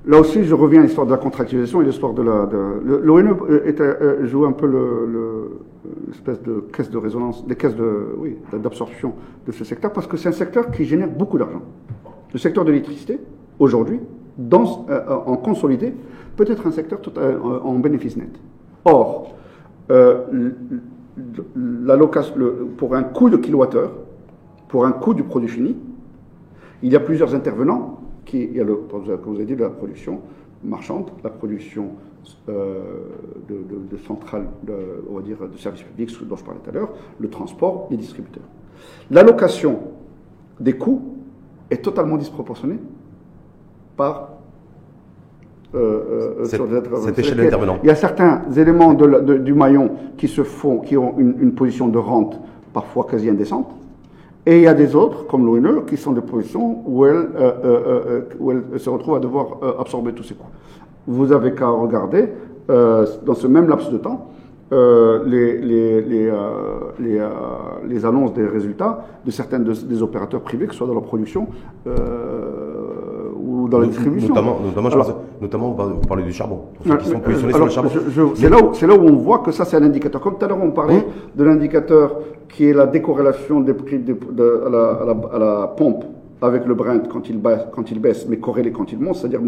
Là 0.05 0.19
aussi, 0.19 0.45
je 0.45 0.55
reviens 0.55 0.79
à 0.79 0.83
l'histoire 0.83 1.05
de 1.05 1.11
la 1.11 1.17
contractualisation 1.17 1.81
et 1.81 1.85
l'histoire 1.85 2.13
de 2.13 2.23
la. 2.23 2.49
L'ONE 2.83 3.35
euh, 3.49 4.25
joue 4.25 4.45
un 4.45 4.53
peu 4.53 4.65
l'espèce 6.07 6.41
de 6.41 6.63
caisse 6.73 6.89
de 6.89 6.97
résonance, 6.97 7.45
des 7.45 7.55
caisses 7.55 7.75
de, 7.75 8.15
oui, 8.17 8.37
d'absorption 8.53 9.13
de 9.45 9.51
ce 9.51 9.63
secteur, 9.63 9.91
parce 9.93 10.07
que 10.07 10.17
c'est 10.17 10.29
un 10.29 10.33
secteur 10.33 10.71
qui 10.71 10.85
génère 10.85 11.09
beaucoup 11.09 11.37
d'argent. 11.37 11.61
Le 12.33 12.39
secteur 12.39 12.65
de 12.65 12.71
l'électricité, 12.71 13.19
aujourd'hui, 13.59 13.99
euh, 14.39 15.01
en 15.25 15.35
consolidé, 15.35 15.93
peut 16.35 16.45
être 16.47 16.65
un 16.65 16.71
secteur 16.71 17.01
en 17.63 17.77
bénéfice 17.77 18.15
net. 18.15 18.29
Or, 18.85 19.35
euh, 19.91 20.21
pour 22.77 22.95
un 22.95 23.03
coût 23.03 23.29
de 23.29 23.37
kilowattheure, 23.37 23.91
pour 24.67 24.85
un 24.85 24.91
coût 24.91 25.13
du 25.13 25.23
produit 25.23 25.49
fini, 25.49 25.75
il 26.81 26.91
y 26.91 26.95
a 26.95 26.99
plusieurs 26.99 27.35
intervenants. 27.35 27.95
Qui, 28.25 28.47
comme 28.53 29.09
vous 29.25 29.35
avez 29.35 29.45
dit, 29.45 29.55
la 29.55 29.69
production 29.69 30.21
marchande, 30.63 31.09
la 31.23 31.31
production 31.31 31.93
euh, 32.47 32.81
de, 33.47 33.97
centrales, 33.97 34.47
de, 34.63 34.73
on 35.09 35.15
va 35.15 35.21
dire, 35.21 35.37
de 35.47 35.57
services 35.57 35.83
publics 35.83 36.11
dont 36.27 36.35
je 36.35 36.43
parlais 36.43 36.59
tout 36.63 36.69
à 36.69 36.73
l'heure, 36.73 36.89
le 37.17 37.29
transport, 37.29 37.87
les 37.89 37.97
distributeurs. 37.97 38.43
L'allocation 39.09 39.79
des 40.59 40.73
coûts 40.73 41.17
est 41.71 41.83
totalement 41.83 42.17
disproportionnée 42.17 42.77
par 43.97 44.38
euh, 45.75 46.39
euh, 46.39 46.45
cette, 46.45 47.19
échelle 47.19 47.37
d'intervenants. 47.37 47.77
Il 47.83 47.87
y 47.87 47.91
a 47.91 47.95
certains 47.95 48.41
éléments 48.57 48.95
du 48.95 49.53
maillon 49.53 49.91
qui 50.17 50.27
se 50.27 50.41
font, 50.41 50.79
qui 50.79 50.97
ont 50.97 51.13
une, 51.19 51.51
position 51.51 51.87
de 51.87 51.99
rente 51.99 52.39
parfois 52.73 53.05
quasi 53.07 53.29
indécente, 53.29 53.69
et 54.47 54.57
il 54.57 54.63
y 54.63 54.67
a 54.67 54.73
des 54.73 54.95
autres, 54.95 55.27
comme 55.27 55.45
l'ONE, 55.45 55.85
qui 55.85 55.95
sont 55.95 56.13
des 56.13 56.21
positions 56.21 56.81
où 56.87 57.05
elles, 57.05 57.27
euh, 57.37 58.21
où 58.39 58.51
elles 58.51 58.79
se 58.79 58.89
retrouvent 58.89 59.17
à 59.17 59.19
devoir 59.19 59.59
absorber 59.79 60.13
tous 60.13 60.23
ces 60.23 60.33
coûts. 60.33 60.47
Vous 61.05 61.31
avez 61.31 61.53
qu'à 61.53 61.67
regarder, 61.67 62.29
dans 62.67 63.35
ce 63.35 63.45
même 63.45 63.69
laps 63.69 63.91
de 63.91 63.99
temps, 63.99 64.31
les, 64.71 65.59
les, 65.59 66.01
les, 66.01 66.31
les, 66.99 67.27
les, 67.87 68.05
annonces 68.05 68.33
des 68.33 68.45
résultats 68.47 69.05
de 69.23 69.29
certains 69.29 69.59
des 69.59 70.01
opérateurs 70.01 70.41
privés, 70.41 70.65
que 70.65 70.71
ce 70.71 70.79
soit 70.79 70.87
dans 70.87 70.95
la 70.95 71.01
production 71.01 71.47
dans 73.69 73.79
la 73.79 73.87
distribution. 73.87 74.29
Notamment, 74.29 74.59
notamment, 74.63 74.89
je 74.89 74.97
notamment 75.41 75.71
vous 75.71 76.07
parlez 76.07 76.23
du 76.23 76.33
charbon. 76.33 76.61
Pour 76.75 76.85
ceux 76.85 76.97
qui 76.97 77.09
sont 77.09 77.19
positionnés 77.19 77.53
sur 77.53 77.65
le 77.65 77.71
charbon. 77.71 77.89
C'est 78.35 78.49
là, 78.49 78.57
là, 78.57 78.93
où 78.95 79.07
on 79.07 79.15
voit 79.15 79.39
que 79.39 79.51
ça, 79.51 79.65
c'est 79.65 79.77
un 79.77 79.83
indicateur. 79.83 80.21
Comme 80.21 80.37
tout 80.37 80.45
à 80.45 80.47
l'heure, 80.47 80.59
on 80.61 80.71
parlait 80.71 80.97
mmh. 80.97 81.37
de 81.37 81.43
l'indicateur 81.43 82.19
qui 82.49 82.67
est 82.69 82.73
la 82.73 82.87
décorrélation 82.87 83.61
des 83.61 83.73
prix 83.73 83.99
de, 83.99 84.17
à, 84.65 84.69
la, 84.69 84.79
à, 84.79 85.05
la, 85.05 85.35
à 85.35 85.39
la 85.39 85.67
pompe 85.67 86.03
avec 86.41 86.65
le 86.65 86.73
Brent 86.73 87.07
quand 87.09 87.29
il 87.29 87.37
baisse, 87.37 87.61
quand 87.73 87.91
il 87.91 87.99
baisse 87.99 88.25
mais 88.27 88.37
corrélé 88.37 88.71
quand 88.71 88.91
il 88.91 88.99
monte, 88.99 89.15
c'est-à-dire 89.17 89.41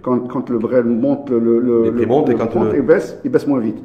quand, 0.00 0.18
quand 0.28 0.48
le 0.50 0.58
Brent 0.58 0.84
monte, 0.84 1.28
le, 1.30 1.38
le, 1.38 1.90
le, 1.90 2.06
monte 2.06 2.30
et 2.30 2.34
quand 2.34 2.48
il 2.74 2.82
baisse, 2.82 3.18
il 3.24 3.30
baisse 3.30 3.46
moins 3.46 3.60
vite. 3.60 3.76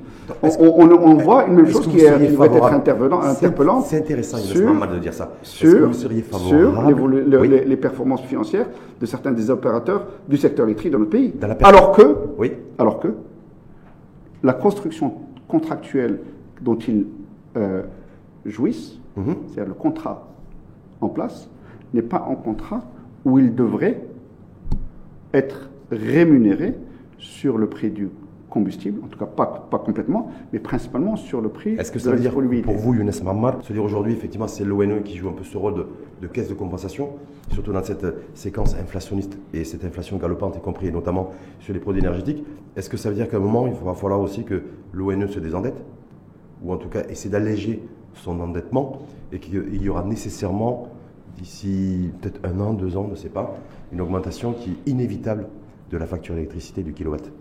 On, 0.41 0.49
on, 0.60 0.89
on, 0.91 1.15
voit 1.15 1.45
une 1.45 1.55
même 1.55 1.67
chose 1.67 1.88
qui, 1.88 1.99
est, 1.99 2.27
qui 2.27 2.36
va 2.36 2.45
être 2.45 2.73
intervenant, 2.73 3.21
interpellante. 3.21 3.86
C'est 3.88 3.97
intéressant, 3.97 4.38
il 4.38 4.63
pas 4.63 4.73
mal 4.73 4.91
de 4.93 4.99
dire 4.99 5.13
ça. 5.13 5.33
Sur, 5.41 5.93
sur 5.93 6.10
les, 6.10 7.65
les, 7.65 7.77
performances 7.77 8.21
financières 8.21 8.67
de 8.99 9.05
certains 9.05 9.31
des 9.31 9.49
opérateurs 9.49 10.05
du 10.27 10.38
secteur 10.38 10.65
électrique 10.65 10.91
dans 10.91 10.99
notre 10.99 11.12
pays. 11.12 11.33
alors 11.63 11.91
que, 11.91 12.15
oui. 12.38 12.53
alors 12.77 12.99
que 12.99 13.10
la 14.43 14.53
construction 14.53 15.13
contractuelle 15.47 16.19
dont 16.62 16.75
ils 16.75 17.05
euh, 17.57 17.81
jouissent, 18.45 18.99
mhm. 19.15 19.36
c'est-à-dire 19.47 19.69
le 19.69 19.73
contrat 19.73 20.27
en 21.01 21.10
place, 21.10 21.49
n'est 21.93 22.02
pas 22.02 22.26
en 22.28 22.36
contrat 22.36 22.84
où 23.26 23.39
il 23.39 23.56
devrait 23.56 24.02
être 25.34 25.69
rémunéré 25.91 26.76
sur 27.17 27.58
le 27.58 27.67
prix 27.67 27.89
du 27.89 28.10
combustible, 28.50 29.02
en 29.04 29.08
tout 29.08 29.19
cas 29.19 29.26
pas, 29.26 29.67
pas 29.69 29.78
complètement, 29.78 30.32
mais 30.54 30.60
principalement 30.60 31.15
sur 31.15 31.41
le 31.41 31.50
prix 31.50 31.73
Est-ce 31.73 31.91
que 31.91 32.00
ça 32.00 32.12
veut 32.12 32.19
dire, 32.19 32.34
pour 32.63 32.76
vous, 32.76 32.93
Younes 32.95 33.12
Mammar, 33.23 33.62
se 33.63 33.73
dire 33.73 33.84
aujourd'hui, 33.84 34.13
effectivement, 34.13 34.47
c'est 34.47 34.63
l'ONE 34.63 35.04
qui 35.04 35.17
joue 35.17 35.30
un 35.30 35.34
peu 35.34 35.43
ce 35.43 35.58
rôle 35.58 35.86
de, 36.21 36.28
caisse 36.28 36.47
de 36.47 36.54
compensation, 36.54 37.10
surtout 37.52 37.73
dans 37.73 37.84
cette 37.84 38.06
séquence 38.34 38.76
inflationniste 38.76 39.38
et 39.54 39.63
cette 39.63 39.84
inflation 39.84 40.17
galopante, 40.17 40.56
y 40.56 40.62
compris 40.62 40.91
notamment 40.91 41.32
sur 41.60 41.73
les 41.73 41.80
produits 41.80 42.02
énergétiques. 42.02 42.43
Est-ce 42.76 42.89
que 42.89 42.97
ça 42.97 43.10
veut 43.10 43.15
dire 43.15 43.30
qu'à 43.30 43.38
un 43.38 43.41
moment, 43.41 43.67
il 43.67 43.73
va 43.73 43.93
falloir 43.93 44.21
aussi 44.21 44.43
que 44.43 44.63
l'ONE 44.93 45.28
se 45.28 45.39
désendette, 45.39 45.84
ou 46.63 46.71
en 46.71 46.78
tout 46.78 46.89
cas 46.89 47.04
essaie 47.10 47.30
d'alléger 47.30 47.84
son 48.13 48.39
endettement, 48.39 49.00
et 49.32 49.39
qu'il 49.39 49.84
y 49.84 49.89
aura 49.89 50.04
nécessairement 50.04 50.88
d'ici 51.38 52.10
peut-être 52.21 52.39
un 52.43 52.60
an, 52.60 52.73
deux 52.73 52.97
ans, 52.97 53.06
on 53.08 53.12
ne 53.12 53.15
sait 53.15 53.30
pas, 53.30 53.56
une 53.91 54.02
augmentation 54.02 54.54
qui 54.54 54.71
est 54.71 54.91
inévitable 54.91 55.47
de 55.91 55.97
la 55.97 56.06
facture 56.06 56.36
d'électricité 56.36 56.84
du 56.84 56.93
kilowatt. 56.93 57.32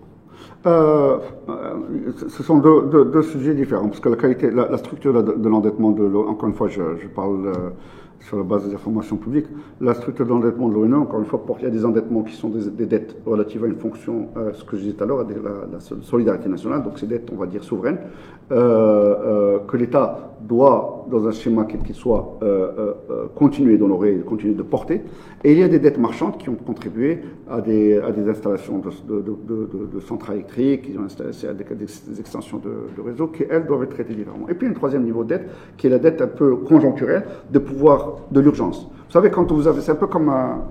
Euh, 0.67 1.19
euh, 1.49 2.13
ce 2.29 2.43
sont 2.43 2.59
deux, 2.59 3.23
sujets 3.23 3.55
différents, 3.55 3.89
parce 3.89 4.01
que 4.01 4.09
la 4.09 4.17
qualité, 4.17 4.51
la, 4.51 4.77
structure 4.79 5.23
de, 5.23 5.49
l'endettement 5.49 5.93
de 5.93 6.05
encore 6.15 6.49
une 6.49 6.55
fois, 6.55 6.69
je, 6.69 6.83
parle 7.15 7.47
euh, 7.47 7.71
sur 8.21 8.37
la 8.37 8.43
base 8.43 8.69
des 8.69 8.75
informations 8.75 9.17
publiques, 9.17 9.47
la 9.81 9.95
structure 9.95 10.27
d'endettement 10.27 10.69
de 10.69 10.75
l'ONU, 10.75 10.95
encore 10.95 11.21
une 11.21 11.27
fois, 11.27 11.45
il 11.59 11.65
y 11.65 11.67
a 11.67 11.71
des 11.71 11.85
endettements 11.85 12.23
qui 12.23 12.35
sont 12.35 12.49
des, 12.49 12.87
dettes 12.87 13.17
relatives 13.25 13.65
à 13.65 13.69
une 13.69 13.77
fonction, 13.77 14.29
ce 14.53 14.65
que 14.65 14.77
je 14.77 14.83
disais 14.83 14.95
tout 14.95 15.05
à 15.05 15.07
l'heure, 15.07 15.19
la, 15.19 15.79
la, 15.79 15.81
solidarité 16.03 16.49
nationale, 16.49 16.83
donc 16.83 16.99
ces 16.99 17.07
dettes, 17.07 17.31
on 17.33 17.37
va 17.37 17.47
dire, 17.47 17.63
souveraines, 17.63 17.99
que 18.49 19.77
l'État 19.77 20.27
doit, 20.41 21.07
dans 21.11 21.27
un 21.27 21.33
schéma 21.33 21.67
quel 21.69 21.81
qu'il 21.81 21.95
soit, 21.95 22.39
euh, 22.43 22.71
euh, 22.79 22.95
euh, 23.11 23.27
continuer 23.35 23.79
d'honorer, 23.79 24.17
continuer 24.27 24.55
de 24.55 24.63
porter. 24.63 25.03
Et 25.45 25.53
il 25.53 25.59
y 25.59 25.63
a 25.63 25.69
des 25.69 25.79
dettes 25.79 25.99
marchandes 25.99 26.37
qui 26.39 26.49
ont 26.49 26.55
contribué 26.55 27.21
à 27.49 27.61
des, 27.61 28.01
installations 28.29 28.81
de, 28.81 30.01
centrales 30.01 30.37
électriques, 30.37 30.83
qui 30.83 30.99
ont 30.99 31.05
installé 31.05 31.31
des, 31.75 32.21
extensions 32.21 32.59
de, 32.59 33.03
réseau, 33.03 33.29
qui, 33.29 33.45
elles, 33.49 33.67
doivent 33.67 33.85
être 33.85 33.95
traitées 33.95 34.15
différemment. 34.15 34.49
Et 34.49 34.55
puis, 34.55 34.67
un 34.67 34.73
troisième 34.73 35.05
niveau 35.05 35.25
de 35.25 35.31
dette, 35.31 35.49
qui 35.77 35.87
est 35.87 35.91
la 35.91 35.99
dette 35.99 36.21
un 36.21 36.29
peu 36.29 36.57
conjoncturelle 36.57 37.25
de 37.51 37.59
pouvoir 37.59 38.17
de 38.31 38.41
l'urgence. 38.41 38.89
Vous 39.07 39.13
savez, 39.13 39.31
quand 39.31 39.51
vous 39.53 39.67
avez, 39.69 39.81
c'est 39.81 39.93
un 39.93 39.97
peu 39.97 40.07
comme 40.07 40.29
un, 40.29 40.63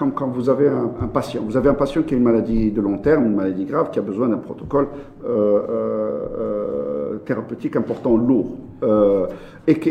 comme 0.00 0.12
quand 0.12 0.28
vous 0.28 0.48
avez 0.48 0.66
un, 0.66 1.06
patient. 1.08 1.42
Vous 1.46 1.58
avez 1.58 1.68
un 1.68 1.74
patient 1.74 2.00
qui 2.02 2.14
a 2.14 2.16
une 2.16 2.22
maladie 2.22 2.70
de 2.70 2.80
long 2.80 2.96
terme, 2.96 3.26
une 3.26 3.34
maladie 3.34 3.66
grave, 3.66 3.90
qui 3.90 3.98
a 3.98 4.02
besoin 4.02 4.28
d'un 4.28 4.38
protocole 4.38 4.88
euh, 5.26 5.60
euh, 5.68 7.16
thérapeutique 7.26 7.76
important, 7.76 8.16
lourd. 8.16 8.56
Euh, 8.82 9.26
et, 9.66 9.74
que, 9.74 9.90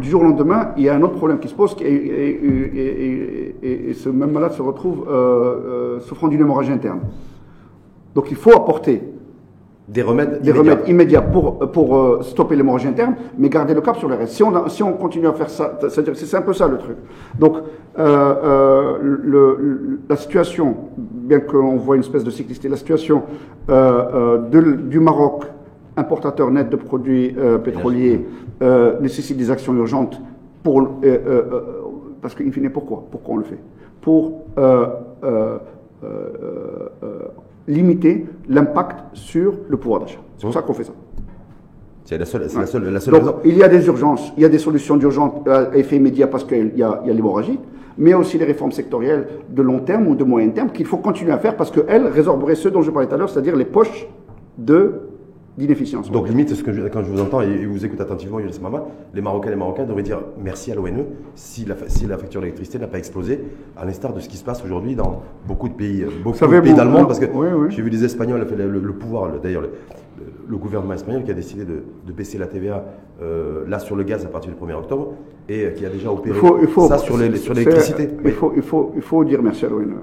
du 0.00 0.08
jour 0.08 0.20
au 0.22 0.24
lendemain, 0.24 0.68
il 0.76 0.84
y 0.84 0.88
a 0.88 0.94
un 0.94 1.02
autre 1.02 1.16
problème 1.16 1.40
qui 1.40 1.48
se 1.48 1.54
pose, 1.54 1.74
et, 1.80 3.52
et, 3.62 3.94
ce 3.94 4.08
même 4.10 4.30
malade 4.30 4.52
se 4.52 4.62
retrouve 4.62 5.06
souffrant 6.02 6.28
d'une 6.28 6.40
hémorragie 6.40 6.70
interne. 6.70 7.00
Donc 8.14 8.30
il 8.30 8.36
faut 8.36 8.52
apporter 8.52 9.02
Des 9.88 10.02
remèdes 10.02 10.40
des 10.40 10.50
immédiats. 10.50 10.72
remèdes 10.74 10.88
immédiats 10.88 11.22
pour, 11.22 11.58
pour 11.72 11.96
euh, 11.96 12.22
stopper 12.22 12.54
l'hémorragie 12.56 12.88
interne, 12.88 13.16
mais 13.38 13.48
garder 13.48 13.74
le 13.74 13.80
cap 13.80 13.96
sur 13.96 14.08
le 14.08 14.14
reste. 14.14 14.34
Si 14.34 14.42
on, 14.42 14.54
a- 14.54 14.68
si 14.68 14.82
on 14.82 14.92
continue 14.92 15.26
à 15.26 15.32
faire 15.32 15.50
ça, 15.50 15.78
c'est 15.88 16.34
un 16.36 16.42
peu 16.42 16.52
ça 16.52 16.68
le 16.68 16.78
truc. 16.78 16.96
Donc, 17.38 17.54
euh, 17.98 18.04
euh, 18.04 18.98
le- 19.02 19.56
le- 19.60 20.00
la 20.08 20.16
situation, 20.16 20.76
bien 20.96 21.40
qu'on 21.40 21.76
voit 21.76 21.96
une 21.96 22.02
espèce 22.02 22.24
de 22.24 22.30
cyclicité, 22.30 22.68
la 22.68 22.76
situation 22.76 23.22
euh, 23.70 24.38
de- 24.38 24.72
du 24.72 25.00
Maroc, 25.00 25.44
importateur 25.96 26.50
net 26.50 26.70
de 26.70 26.76
produits 26.76 27.34
pétroliers, 27.64 28.24
nécessite 29.00 29.36
des 29.36 29.50
actions 29.50 29.74
urgentes 29.74 30.20
pour, 30.62 30.88
parce 32.22 32.34
qu'in 32.36 32.50
fine, 32.52 32.70
pourquoi? 32.70 33.04
Pourquoi 33.10 33.34
on 33.34 33.38
le 33.38 33.44
fait? 33.44 33.58
Pour 34.00 34.32
limiter 37.66 38.26
l'impact 38.48 39.00
sur 39.14 39.54
le 39.68 39.76
pouvoir 39.76 40.00
d'achat. 40.00 40.20
C'est 40.36 40.44
pour 40.44 40.54
ça 40.54 40.62
qu'on 40.62 40.72
fait 40.74 40.84
ça. 40.84 40.92
C'est 42.04 42.16
la 42.16 42.24
seule, 42.24 42.42
la 42.42 42.48
seule, 42.66 42.84
la 42.90 43.00
seule 43.00 43.12
Donc, 43.14 43.22
raison. 43.22 43.34
il 43.44 43.58
y 43.58 43.62
a 43.62 43.68
des 43.68 43.86
urgences, 43.86 44.32
il 44.36 44.42
y 44.42 44.46
a 44.46 44.48
des 44.48 44.58
solutions 44.58 44.96
d'urgence 44.96 45.32
à 45.46 45.76
effet 45.76 45.96
immédiat 45.96 46.26
parce 46.26 46.44
qu'il 46.44 46.72
y 46.76 46.82
a, 46.82 46.90
a 46.92 47.06
l'hémorragie, 47.06 47.58
mais 47.98 48.14
aussi 48.14 48.38
les 48.38 48.44
réformes 48.44 48.72
sectorielles 48.72 49.26
de 49.50 49.62
long 49.62 49.80
terme 49.80 50.06
ou 50.06 50.14
de 50.14 50.24
moyen 50.24 50.48
terme 50.50 50.70
qu'il 50.70 50.86
faut 50.86 50.98
continuer 50.98 51.32
à 51.32 51.38
faire 51.38 51.56
parce 51.56 51.70
qu'elles 51.70 52.06
résorberaient 52.06 52.54
ce 52.54 52.68
dont 52.68 52.80
je 52.82 52.90
parlais 52.90 53.08
tout 53.08 53.14
à 53.14 53.18
l'heure, 53.18 53.28
c'est-à-dire 53.28 53.56
les 53.56 53.64
poches 53.66 54.06
de 54.56 54.92
d'inefficience. 55.56 56.08
Donc 56.12 56.28
limite, 56.28 56.54
ce 56.54 56.62
que 56.62 56.70
je- 56.72 56.82
quand 56.82 57.02
je 57.02 57.10
vous 57.10 57.20
entends 57.20 57.40
et, 57.40 57.66
vous 57.66 57.84
écoute 57.84 58.00
attentivement, 58.00 58.38
Younes 58.38 58.52
Mama, 58.62 58.84
les 59.12 59.20
Marocains 59.20 59.48
et 59.48 59.50
les 59.50 59.56
Marocains 59.58 59.86
devraient 59.86 60.04
dire 60.04 60.20
merci 60.40 60.70
à 60.70 60.76
l'ONE 60.76 61.04
si 61.34 61.64
la, 61.64 61.74
fa- 61.74 61.88
si 61.88 62.06
la 62.06 62.16
facture 62.16 62.40
d'électricité 62.40 62.78
n'a 62.78 62.86
pas 62.86 62.98
explosé, 62.98 63.40
à 63.76 63.84
l'instar 63.84 64.12
de 64.12 64.20
ce 64.20 64.28
qui 64.28 64.36
se 64.36 64.44
passe 64.44 64.64
aujourd'hui 64.64 64.94
dans 64.94 65.22
beaucoup 65.48 65.68
de 65.68 65.74
pays, 65.74 66.02
euh, 66.04 66.10
beaucoup 66.22 66.38
de 66.38 66.60
pays 66.60 66.70
bon, 66.70 66.76
d'Allemands, 66.76 67.00
non, 67.00 67.06
parce 67.06 67.18
que 67.18 67.24
oui, 67.34 67.48
oui. 67.52 67.66
j'ai 67.70 67.82
vu 67.82 67.90
des 67.90 68.04
Espagnols, 68.04 68.46
le, 68.56 68.68
le- 68.70 68.78
le 68.78 68.92
pouvoir, 68.92 69.32
le- 69.32 69.40
d'ailleurs 69.40 69.64
le, 70.48 70.56
gouvernement 70.56 70.94
espagnol 70.94 71.24
qui 71.24 71.30
a 71.30 71.34
décidé 71.34 71.64
de, 71.64 71.82
de 72.06 72.12
baisser 72.12 72.38
la 72.38 72.46
TVA 72.46 72.84
euh, 73.22 73.64
là 73.66 73.78
sur 73.78 73.96
le 73.96 74.04
gaz 74.04 74.24
à 74.24 74.28
partir 74.28 74.52
du 74.52 74.58
1er 74.58 74.74
octobre 74.74 75.14
et 75.48 75.64
euh, 75.64 75.70
qui 75.70 75.84
a 75.86 75.88
déjà 75.88 76.04
Il 76.04 76.08
opéré 76.10 76.38
faut, 76.38 76.58
il 76.60 76.68
faut, 76.68 76.88
ça 76.88 76.98
sur 76.98 77.16
l'électricité. 77.16 78.08
Il 78.24 78.32
faut, 78.32 78.52
il, 78.54 78.62
faut, 78.62 78.92
il 78.96 79.02
faut 79.02 79.24
dire 79.24 79.42
merci 79.42 79.64
à 79.64 79.68
l'ONE. 79.68 79.94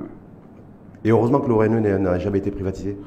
Et 1.03 1.11
heureusement 1.11 1.39
que 1.39 1.49
l'ONE 1.49 1.79
n'a 1.79 2.17
jamais 2.19 2.39
été 2.39 2.51
privatisé. 2.51 2.97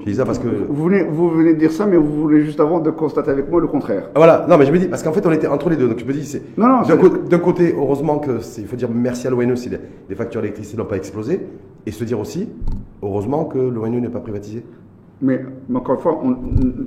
Je 0.00 0.04
dis 0.04 0.14
ça 0.16 0.24
parce 0.24 0.38
que 0.38 0.46
Vous 0.68 0.84
venez, 0.84 1.04
vous 1.04 1.30
venez 1.30 1.54
de 1.54 1.58
dire 1.58 1.72
ça, 1.72 1.86
mais 1.86 1.96
vous 1.96 2.22
voulez 2.22 2.44
juste 2.44 2.60
avant 2.60 2.80
de 2.80 2.90
constater 2.90 3.30
avec 3.30 3.50
moi 3.50 3.60
le 3.60 3.66
contraire. 3.66 4.04
Ah, 4.14 4.18
Voilà, 4.18 4.46
non 4.48 4.56
mais 4.56 4.66
je 4.66 4.72
me 4.72 4.78
dis, 4.78 4.86
parce 4.86 5.02
qu'en 5.02 5.12
fait 5.12 5.24
on 5.26 5.32
était 5.32 5.46
entre 5.46 5.70
les 5.70 5.76
deux, 5.76 5.88
donc 5.88 5.98
je 5.98 6.04
me 6.04 6.12
dis, 6.12 6.24
c'est 6.24 6.42
Non, 6.58 6.68
non, 6.68 6.82
d'un 7.28 7.38
côté, 7.38 7.74
heureusement 7.76 8.18
que 8.18 8.38
il 8.58 8.66
faut 8.66 8.76
dire 8.76 8.88
merci 8.92 9.26
à 9.26 9.30
l'ONE 9.30 9.56
si 9.56 9.70
les, 9.70 9.78
les 10.08 10.14
factures 10.14 10.40
d'électricité 10.40 10.76
n'ont 10.76 10.84
pas 10.88 10.96
explosé, 10.96 11.40
et 11.86 11.90
se 11.90 12.04
dire 12.04 12.20
aussi, 12.20 12.48
heureusement 13.02 13.44
que 13.44 13.58
l'ONE 13.58 14.00
n'est 14.00 14.08
pas 14.08 14.20
privatisé. 14.20 14.64
Mais, 15.24 15.40
encore 15.72 15.94
une 15.94 16.00
fois, 16.00 16.18
on- 16.20 16.36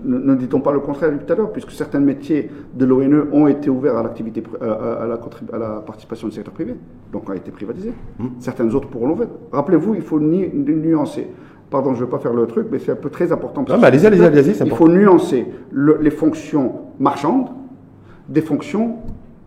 ne, 0.06 0.36
dit-on 0.36 0.60
pas 0.60 0.74
le 0.74 0.82
contraire 0.82 1.12
tout 1.26 1.32
à 1.32 1.36
l'heure, 1.38 1.52
puisque 1.54 1.72
certains 1.72 2.02
métiers 2.02 2.52
de 2.74 2.84
l'ONE 2.86 3.28
ont 3.32 3.48
été 3.48 3.70
ouverts 3.70 3.96
à 3.98 4.04
l'activité, 4.04 4.44
à, 4.62 5.06
la, 5.08 5.16
contrib- 5.16 5.54
à 5.54 5.58
la 5.58 5.70
participation 5.80 6.28
du 6.28 6.34
secteur 6.34 6.54
privé, 6.54 6.76
donc 7.14 7.30
ont 7.30 7.34
été 7.34 7.50
privatisés. 7.50 7.94
Certaines 8.40 8.76
autres 8.76 8.90
pourront 8.90 9.08
l'ouvrir. 9.08 9.30
Rappelez-vous, 9.54 9.96
il 9.96 10.02
faut 10.02 10.20
nuancer. 10.20 11.28
Pardon, 11.70 11.94
je 11.94 12.00
ne 12.02 12.04
veux 12.06 12.10
pas 12.10 12.20
faire 12.20 12.34
le 12.34 12.46
truc, 12.46 12.68
mais 12.72 12.78
c'est 12.80 12.92
un 12.92 12.96
peu 12.98 13.10
très 13.10 13.32
important. 13.32 13.62
Non, 13.68 13.78
mais 13.80 13.88
allez-y, 13.88 14.06
allez-y, 14.06 14.26
allez-y, 14.26 14.54
c'est 14.54 14.66
Il 14.66 14.72
faut 14.76 14.90
nuancer 14.90 15.48
le- 15.72 15.98
les 16.02 16.12
fonctions 16.12 16.74
marchandes 17.00 17.48
des 18.28 18.42
fonctions 18.42 18.98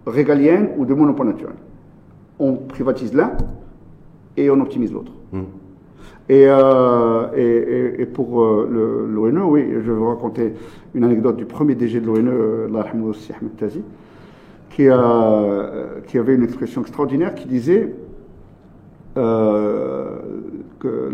régaliennes 0.07 0.70
ou 0.79 0.87
de 0.87 0.94
monopole 0.94 1.27
naturel. 1.29 1.55
On 2.38 2.55
privatise 2.55 3.12
l'un 3.12 3.33
et 4.37 4.51
on 4.51 4.59
optimise 4.61 4.92
l'autre. 4.92 5.12
Euh, 6.30 7.28
et, 7.34 7.40
et, 7.40 8.02
et, 8.02 8.06
pour 8.06 8.42
euh, 8.42 9.08
l'ONE, 9.10 9.42
oui, 9.44 9.66
je 9.72 9.78
vais 9.78 9.92
vous 9.92 10.08
raconter 10.08 10.52
une 10.94 11.04
anecdote 11.04 11.36
du 11.36 11.46
premier 11.46 11.74
DG 11.74 12.00
de 12.00 12.06
l'ONE, 12.06 12.28
euh, 12.28 12.68
l'Arhamoud 12.70 13.16
Ahmed 13.30 13.56
Tazi, 13.56 13.82
qui, 14.70 14.88
euh, 14.88 16.00
qui 16.06 16.18
avait 16.18 16.34
une 16.34 16.42
expression 16.42 16.82
extraordinaire 16.82 17.34
qui 17.34 17.48
disait 17.48 17.94
euh, 19.16 20.18
que 20.78 21.10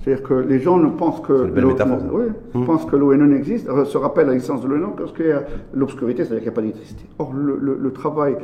c'est-à-dire 0.00 0.22
que 0.22 0.34
les 0.34 0.58
gens 0.60 0.76
ne 0.76 0.88
pensent 0.90 1.20
que 1.20 1.32
oui, 1.32 2.24
mmh. 2.54 2.64
pensent 2.64 2.84
que 2.84 2.96
l'ONE 2.96 3.28
n'existe, 3.28 3.68
se 3.84 3.98
rappellent 3.98 4.28
la 4.28 4.34
licence 4.34 4.62
de 4.62 4.68
l'ONE 4.68 4.94
parce 4.96 5.12
qu'il 5.12 5.26
y 5.26 5.32
a 5.32 5.44
l'obscurité, 5.72 6.24
c'est-à-dire 6.24 6.38
qu'il 6.38 6.50
n'y 6.50 6.54
a 6.54 6.56
pas 6.56 6.60
d'électricité. 6.62 7.04
Or, 7.18 7.32
le 7.32 7.92
travail 7.92 8.36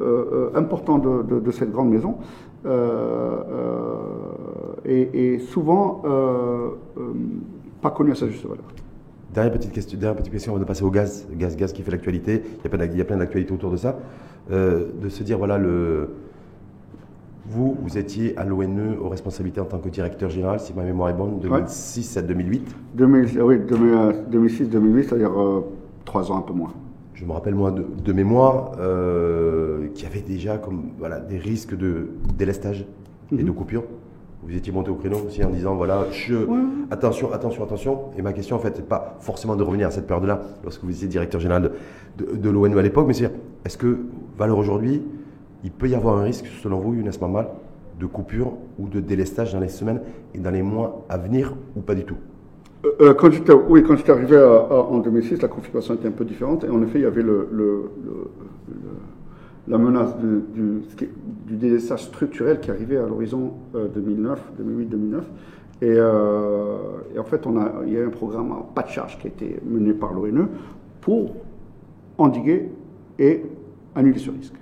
euh, 0.00 0.50
important 0.54 0.98
de, 0.98 1.22
de- 1.22 1.40
de 1.40 1.50
cette 1.50 1.70
grande 1.72 1.90
maison 1.90 2.16
euh, 2.64 3.36
euh, 3.50 4.84
est 4.84 5.38
souvent 5.38 6.02
pas 7.82 7.90
connu 7.90 8.12
à 8.12 8.14
sa 8.14 8.26
juste 8.28 8.42
valeur. 8.44 8.64
Dernière 9.34 9.52
petite 9.52 9.72
question, 9.72 9.98
dernière 9.98 10.16
petite 10.16 10.32
question 10.32 10.52
avant 10.52 10.60
de 10.60 10.66
passer 10.66 10.84
au 10.84 10.90
gaz, 10.90 11.26
gaz, 11.36 11.56
gaz 11.56 11.72
qui 11.72 11.82
fait 11.82 11.90
l'actualité, 11.90 12.42
il 12.64 12.96
y 12.96 13.00
a 13.00 13.04
plein 13.04 13.16
d'actualités 13.16 13.52
autour 13.52 13.70
de 13.70 13.76
ça, 13.76 13.96
de 14.50 15.08
se 15.08 15.22
dire, 15.22 15.36
voilà, 15.38 15.58
le... 15.58 16.08
vous, 17.48 17.76
vous 17.82 17.98
étiez 17.98 18.36
à 18.38 18.44
l'ONE 18.44 18.96
aux 19.02 19.08
responsabilités 19.08 19.60
en 19.60 19.66
tant 19.66 19.78
que 19.78 19.88
directeur 19.90 20.30
général, 20.30 20.58
si 20.60 20.72
ma 20.74 20.84
mémoire 20.84 21.10
est 21.10 21.14
bonne, 21.14 21.38
2006 21.40 22.16
à 22.16 22.22
2008. 22.22 22.74
2000, 22.94 23.42
oui, 23.42 23.56
2006-2008, 23.58 25.02
c'est-à-dire 25.02 25.38
euh, 25.38 25.60
trois 26.04 26.30
ans 26.32 26.38
un 26.38 26.42
peu 26.42 26.54
moins. 26.54 26.70
Je 27.16 27.24
me 27.24 27.32
rappelle 27.32 27.54
moi 27.54 27.70
de, 27.70 27.84
de 28.04 28.12
mémoire, 28.12 28.72
euh, 28.78 29.88
qu'il 29.94 30.04
y 30.04 30.10
avait 30.10 30.20
déjà 30.20 30.58
comme, 30.58 30.90
voilà, 30.98 31.18
des 31.18 31.38
risques 31.38 31.74
de 31.74 32.08
délestage 32.36 32.86
et 33.32 33.42
de 33.42 33.50
coupure. 33.50 33.84
Vous 34.42 34.54
étiez 34.54 34.72
monté 34.72 34.90
au 34.90 34.94
créneau 34.96 35.16
aussi 35.26 35.42
en 35.42 35.50
disant 35.50 35.74
voilà, 35.74 36.04
je, 36.12 36.36
attention, 36.90 37.32
attention, 37.32 37.64
attention. 37.64 38.00
Et 38.18 38.22
ma 38.22 38.32
question 38.34 38.54
en 38.54 38.58
fait, 38.58 38.74
c'est 38.76 38.86
pas 38.86 39.16
forcément 39.20 39.56
de 39.56 39.62
revenir 39.62 39.88
à 39.88 39.90
cette 39.90 40.06
période-là, 40.06 40.42
lorsque 40.62 40.84
vous 40.84 40.90
étiez 40.90 41.08
directeur 41.08 41.40
général 41.40 41.72
de, 42.18 42.24
de, 42.24 42.36
de 42.36 42.50
l'ONU 42.50 42.78
à 42.78 42.82
l'époque, 42.82 43.06
mais 43.08 43.14
c'est 43.14 43.30
est-ce 43.64 43.78
que, 43.78 43.98
valeur 44.36 44.58
aujourd'hui, 44.58 45.02
il 45.64 45.72
peut 45.72 45.88
y 45.88 45.94
avoir 45.94 46.18
un 46.18 46.22
risque, 46.22 46.46
selon 46.62 46.78
vous, 46.78 46.94
Younes 46.94 47.10
Mamal, 47.20 47.48
de 47.98 48.06
coupure 48.06 48.52
ou 48.78 48.88
de 48.88 49.00
délestage 49.00 49.54
dans 49.54 49.60
les 49.60 49.70
semaines 49.70 50.02
et 50.34 50.38
dans 50.38 50.50
les 50.50 50.62
mois 50.62 51.06
à 51.08 51.16
venir 51.16 51.56
ou 51.74 51.80
pas 51.80 51.94
du 51.94 52.04
tout? 52.04 52.18
Euh, 52.84 52.90
euh, 53.00 53.14
quand 53.14 53.30
oui, 53.68 53.82
quand 53.82 53.96
j'étais 53.96 54.12
arrivé 54.12 54.36
à- 54.36 54.42
à- 54.56 54.74
en 54.90 54.98
2006, 54.98 55.40
la 55.42 55.48
configuration 55.48 55.94
était 55.94 56.08
un 56.08 56.12
peu 56.12 56.24
différente. 56.24 56.64
Et 56.64 56.68
en 56.68 56.82
effet, 56.82 56.98
il 56.98 57.02
y 57.02 57.06
avait 57.06 57.22
le, 57.22 57.48
le- 57.52 57.90
la 59.68 59.78
menace 59.78 60.16
du, 60.18 60.42
du, 60.54 60.82
structurel 61.96 62.60
qui 62.60 62.70
arrivait 62.70 62.98
à 62.98 63.06
l'horizon 63.06 63.54
euh, 63.74 63.88
2009, 63.88 64.40
2008-2009. 64.60 65.22
Et, 65.82 65.86
euh, 65.90 66.76
en 67.18 67.24
fait, 67.24 67.46
on 67.46 67.56
a, 67.58 67.72
il 67.86 67.92
y 67.92 67.96
a 67.96 68.00
eu 68.00 68.06
un 68.06 68.10
programme 68.10 68.52
en 68.52 68.62
pas 68.62 68.82
de 68.82 68.88
charge 68.88 69.18
qui 69.18 69.26
a 69.26 69.30
été 69.30 69.58
mené 69.68 69.92
par 69.92 70.12
l'ONE 70.14 70.48
pour 71.00 71.34
endiguer 72.18 72.70
et 73.18 73.42
annuler 73.94 74.18
ce 74.18 74.30
risque. 74.30 74.54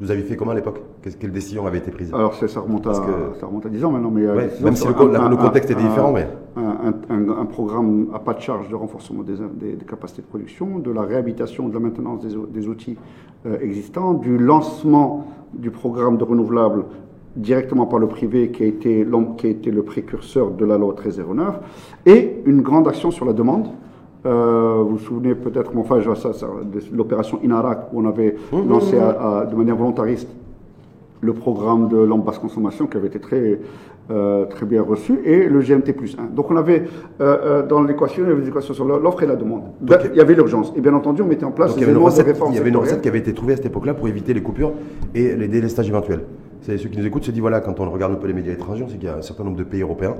Vous 0.00 0.10
avez 0.10 0.22
fait 0.22 0.36
comment 0.36 0.50
à 0.50 0.54
l'époque? 0.54 0.80
Quelle 1.18 1.32
décision 1.32 1.66
avait 1.66 1.78
été 1.78 1.90
prise? 1.90 2.12
Alors, 2.12 2.34
ça 2.34 2.60
remonte, 2.60 2.86
à, 2.86 2.90
que- 2.90 3.38
ça 3.40 3.46
remonte 3.46 3.64
à 3.64 3.68
10 3.70 3.84
ans 3.84 3.90
maintenant, 3.90 4.10
mais... 4.10 4.26
euh, 4.26 4.36
Ouais, 4.36 4.48
disons 4.52 4.64
même 4.64 4.76
si 4.76 4.86
le 4.86 4.92
un- 4.92 5.36
contexte 5.36 5.70
un- 5.70 5.74
différent, 5.74 6.12
mais- 6.12 6.28
Un, 6.56 7.44
programme 7.46 8.08
à 8.12 8.18
pas 8.18 8.34
de 8.34 8.40
charge 8.40 8.68
de 8.68 8.74
renforcement 8.74 9.22
des, 9.22 9.34
des- 9.54 9.76
des 9.76 9.84
capacités 9.86 10.20
de 10.22 10.26
production, 10.26 10.78
de 10.78 10.90
la 10.90 11.02
réhabilitation, 11.02 11.68
de 11.68 11.74
la 11.74 11.80
maintenance 11.80 12.20
des, 12.20 12.36
ou- 12.36 12.46
des 12.46 12.68
outils 12.68 12.98
euh, 13.46 13.56
existants, 13.62 14.12
du 14.14 14.36
lancement 14.36 15.26
du 15.54 15.70
programme 15.70 16.18
de 16.18 16.24
renouvelables 16.24 16.84
directement 17.36 17.86
par 17.86 17.98
le 17.98 18.06
privé 18.08 18.50
qui 18.50 18.64
a 18.64 18.66
été, 18.66 19.06
qui 19.38 19.46
a 19.46 19.50
été 19.50 19.70
le 19.70 19.82
précurseur 19.82 20.50
de 20.50 20.64
la 20.66 20.76
loi 20.76 20.92
1309, 20.94 21.60
et 22.04 22.42
une 22.44 22.60
grande 22.60 22.86
action 22.88 23.10
sur 23.10 23.24
la 23.24 23.32
demande. 23.32 23.68
Euh, 24.26 24.82
vous 24.82 24.90
vous 24.96 24.98
souvenez 24.98 25.34
peut-être, 25.34 25.72
enfin, 25.76 25.98
l'opération 26.92 27.38
Inarak, 27.42 27.88
où 27.92 28.00
on 28.02 28.06
avait 28.06 28.36
lancé 28.68 28.98
à- 28.98 29.38
à- 29.38 29.46
de 29.46 29.54
manière 29.56 29.76
volontariste 29.76 30.28
le 31.20 31.32
programme 31.34 31.88
de 31.88 31.98
lampe 31.98 32.24
basse 32.24 32.38
consommation 32.38 32.86
qui 32.86 32.96
avait 32.96 33.08
été 33.08 33.18
très, 33.18 33.60
euh, 34.10 34.46
très 34.46 34.66
bien 34.66 34.82
reçu 34.82 35.20
et 35.24 35.48
le 35.48 35.60
GMT 35.60 35.92
plus 35.92 36.16
1. 36.18 36.34
Donc 36.34 36.50
on 36.50 36.56
avait 36.56 36.84
euh, 37.20 37.60
euh, 37.62 37.66
dans 37.66 37.82
l'équation, 37.82 38.24
il 38.24 38.28
y 38.28 38.32
avait 38.32 38.42
des 38.42 38.48
équations 38.48 38.74
sur 38.74 38.84
l'offre 38.84 39.22
et 39.22 39.26
la 39.26 39.36
demande. 39.36 39.64
Donc, 39.80 39.98
il 40.12 40.16
y 40.16 40.20
avait 40.20 40.34
l'urgence. 40.34 40.72
Et 40.76 40.80
bien 40.80 40.94
entendu, 40.94 41.22
on 41.22 41.26
mettait 41.26 41.44
en 41.44 41.52
place 41.52 41.72
il 41.76 41.80
y 41.80 41.84
avait 41.84 41.92
une 41.92 41.98
recette, 41.98 42.26
réforme 42.26 42.52
il 42.52 42.56
y 42.56 42.60
avait 42.60 42.70
une 42.70 42.76
recette 42.76 42.94
sectorielle. 42.94 43.02
qui 43.02 43.08
avait 43.08 43.30
été 43.30 43.34
trouvée 43.34 43.52
à 43.52 43.56
cette 43.56 43.66
époque-là 43.66 43.94
pour 43.94 44.08
éviter 44.08 44.34
les 44.34 44.42
coupures 44.42 44.72
et 45.14 45.36
les 45.36 45.48
délestages 45.48 45.88
éventuels. 45.88 46.24
C'est 46.62 46.76
ceux 46.78 46.88
qui 46.88 46.98
nous 46.98 47.06
écoutent 47.06 47.24
se 47.24 47.30
disent 47.30 47.40
voilà, 47.40 47.60
quand 47.60 47.80
on 47.80 47.90
regarde 47.90 48.12
un 48.12 48.16
peu 48.16 48.26
les 48.26 48.34
médias 48.34 48.52
étrangers, 48.52 48.86
sait 48.88 48.96
qu'il 48.96 49.04
y 49.04 49.08
a 49.08 49.16
un 49.16 49.22
certain 49.22 49.44
nombre 49.44 49.56
de 49.56 49.64
pays 49.64 49.82
européens 49.82 50.16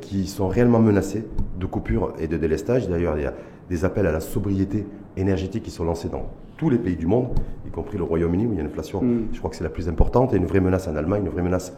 qui 0.00 0.26
sont 0.26 0.46
réellement 0.46 0.78
menacés 0.78 1.24
de 1.58 1.66
coupures 1.66 2.12
et 2.20 2.28
de 2.28 2.36
délestage. 2.36 2.88
D'ailleurs, 2.88 3.16
il 3.16 3.24
y 3.24 3.26
a 3.26 3.34
des 3.68 3.84
appels 3.84 4.06
à 4.06 4.12
la 4.12 4.20
sobriété 4.20 4.86
énergétique 5.16 5.64
qui 5.64 5.70
sont 5.70 5.84
lancés 5.84 6.08
dans 6.08 6.26
tous 6.60 6.68
les 6.68 6.76
pays 6.76 6.94
du 6.96 7.06
monde, 7.06 7.28
y 7.66 7.70
compris 7.70 7.96
le 7.96 8.04
Royaume-Uni 8.04 8.46
où 8.46 8.52
il 8.52 8.56
y 8.56 8.58
a 8.58 8.60
une 8.60 8.66
inflation, 8.66 9.02
je 9.32 9.38
crois 9.38 9.48
que 9.48 9.56
c'est 9.56 9.64
la 9.64 9.70
plus 9.70 9.88
importante, 9.88 10.34
et 10.34 10.36
une 10.36 10.44
vraie 10.44 10.60
menace 10.60 10.86
en 10.88 10.94
Allemagne, 10.94 11.22
une 11.24 11.30
vraie 11.30 11.42
menace 11.42 11.74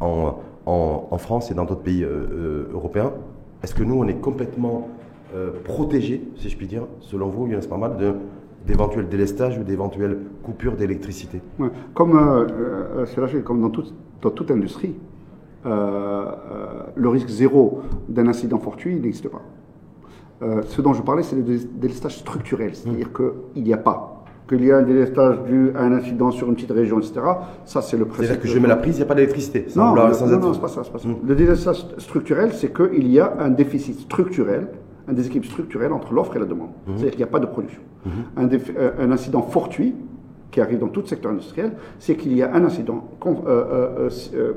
en, 0.00 0.40
en- 0.66 1.06
en 1.08 1.18
France 1.18 1.52
et 1.52 1.54
dans 1.54 1.64
d'autres 1.64 1.82
pays 1.82 2.02
euh, 2.02 2.08
euh, 2.08 2.68
européens. 2.72 3.12
Est-ce 3.62 3.76
que 3.76 3.84
nous, 3.84 3.94
on 3.94 4.08
est 4.08 4.20
complètement 4.20 4.88
euh, 5.36 5.52
protégés, 5.62 6.20
si 6.34 6.48
je 6.48 6.56
puis 6.56 6.66
dire, 6.66 6.82
selon 6.98 7.28
vous, 7.28 7.46
Younes 7.46 7.60
Marmal, 7.70 7.96
de- 7.96 8.14
d'éventuels 8.66 9.08
délestages 9.08 9.56
ou 9.56 9.62
d'éventuelles 9.62 10.18
coupures 10.42 10.74
d'électricité? 10.74 11.40
Ouais. 11.60 11.68
Comme, 11.94 12.16
euh, 12.18 13.04
euh, 13.06 13.06
là, 13.16 13.40
comme 13.44 13.60
dans 13.60 13.70
toute, 13.70 13.94
dans 14.20 14.30
toute 14.30 14.50
industrie, 14.50 14.96
le 15.64 17.08
risque 17.08 17.28
zéro 17.28 17.82
d'un 18.08 18.26
incident 18.26 18.58
fortuit 18.58 18.96
n'existe 18.96 19.28
pas. 19.28 19.42
ce 20.66 20.82
dont 20.82 20.92
je 20.92 21.02
parlais, 21.02 21.22
c'est 21.22 21.36
le 21.36 21.42
délestage 21.42 22.18
structurel, 22.18 22.74
c'est-à-dire 22.74 23.08
mmh. 23.08 23.30
qu'il 23.54 23.62
n'y 23.62 23.72
a 23.72 23.78
pas 23.78 24.13
qu'il 24.48 24.64
y 24.64 24.70
a 24.70 24.78
un 24.78 24.82
délestage 24.82 25.42
dû 25.44 25.70
à 25.74 25.82
un 25.82 25.92
incident 25.92 26.30
sur 26.30 26.48
une 26.48 26.54
petite 26.54 26.72
région, 26.72 26.98
etc. 26.98 27.20
Ça, 27.64 27.80
c'est 27.82 27.96
le 27.96 28.04
principe. 28.04 28.26
C'est-à-dire 28.26 28.42
que 28.42 28.48
je 28.48 28.58
mets 28.58 28.68
la 28.68 28.76
prise, 28.76 28.96
il 28.96 28.98
n'y 28.98 29.04
a 29.04 29.06
pas 29.06 29.14
d'électricité. 29.14 29.66
Non, 29.76 29.94
non, 29.94 30.08
non, 30.08 30.38
non 30.38 30.52
c'est 30.52 30.60
pas 30.60 30.68
ça. 30.68 30.82
Pas 30.82 30.98
ça. 30.98 31.08
Mmh. 31.08 31.16
Le 31.26 31.34
délestage 31.34 31.86
structurel, 31.98 32.52
c'est 32.52 32.74
qu'il 32.74 33.10
y 33.10 33.20
a 33.20 33.34
un 33.38 33.50
déficit 33.50 34.00
structurel, 34.00 34.68
un 35.08 35.12
déséquilibre 35.12 35.46
structurel 35.46 35.92
entre 35.92 36.12
l'offre 36.12 36.36
et 36.36 36.38
la 36.38 36.44
demande. 36.44 36.70
Mmh. 36.86 36.92
C'est-à-dire 36.96 37.10
qu'il 37.10 37.20
n'y 37.20 37.24
a 37.24 37.28
pas 37.28 37.40
de 37.40 37.46
production. 37.46 37.80
Mmh. 38.04 38.10
Un, 38.36 38.48
euh, 38.52 38.90
un, 38.98 39.12
incident 39.12 39.42
fortuit, 39.42 39.94
qui 40.54 40.60
arrive 40.60 40.78
dans 40.78 40.88
tout 40.88 41.04
secteur 41.04 41.32
industriel, 41.32 41.72
c'est 41.98 42.14
qu'il 42.14 42.32
y 42.32 42.40
a 42.40 42.54
un 42.54 42.64
incident 42.64 43.08
euh, 43.26 44.08
euh, 44.34 44.52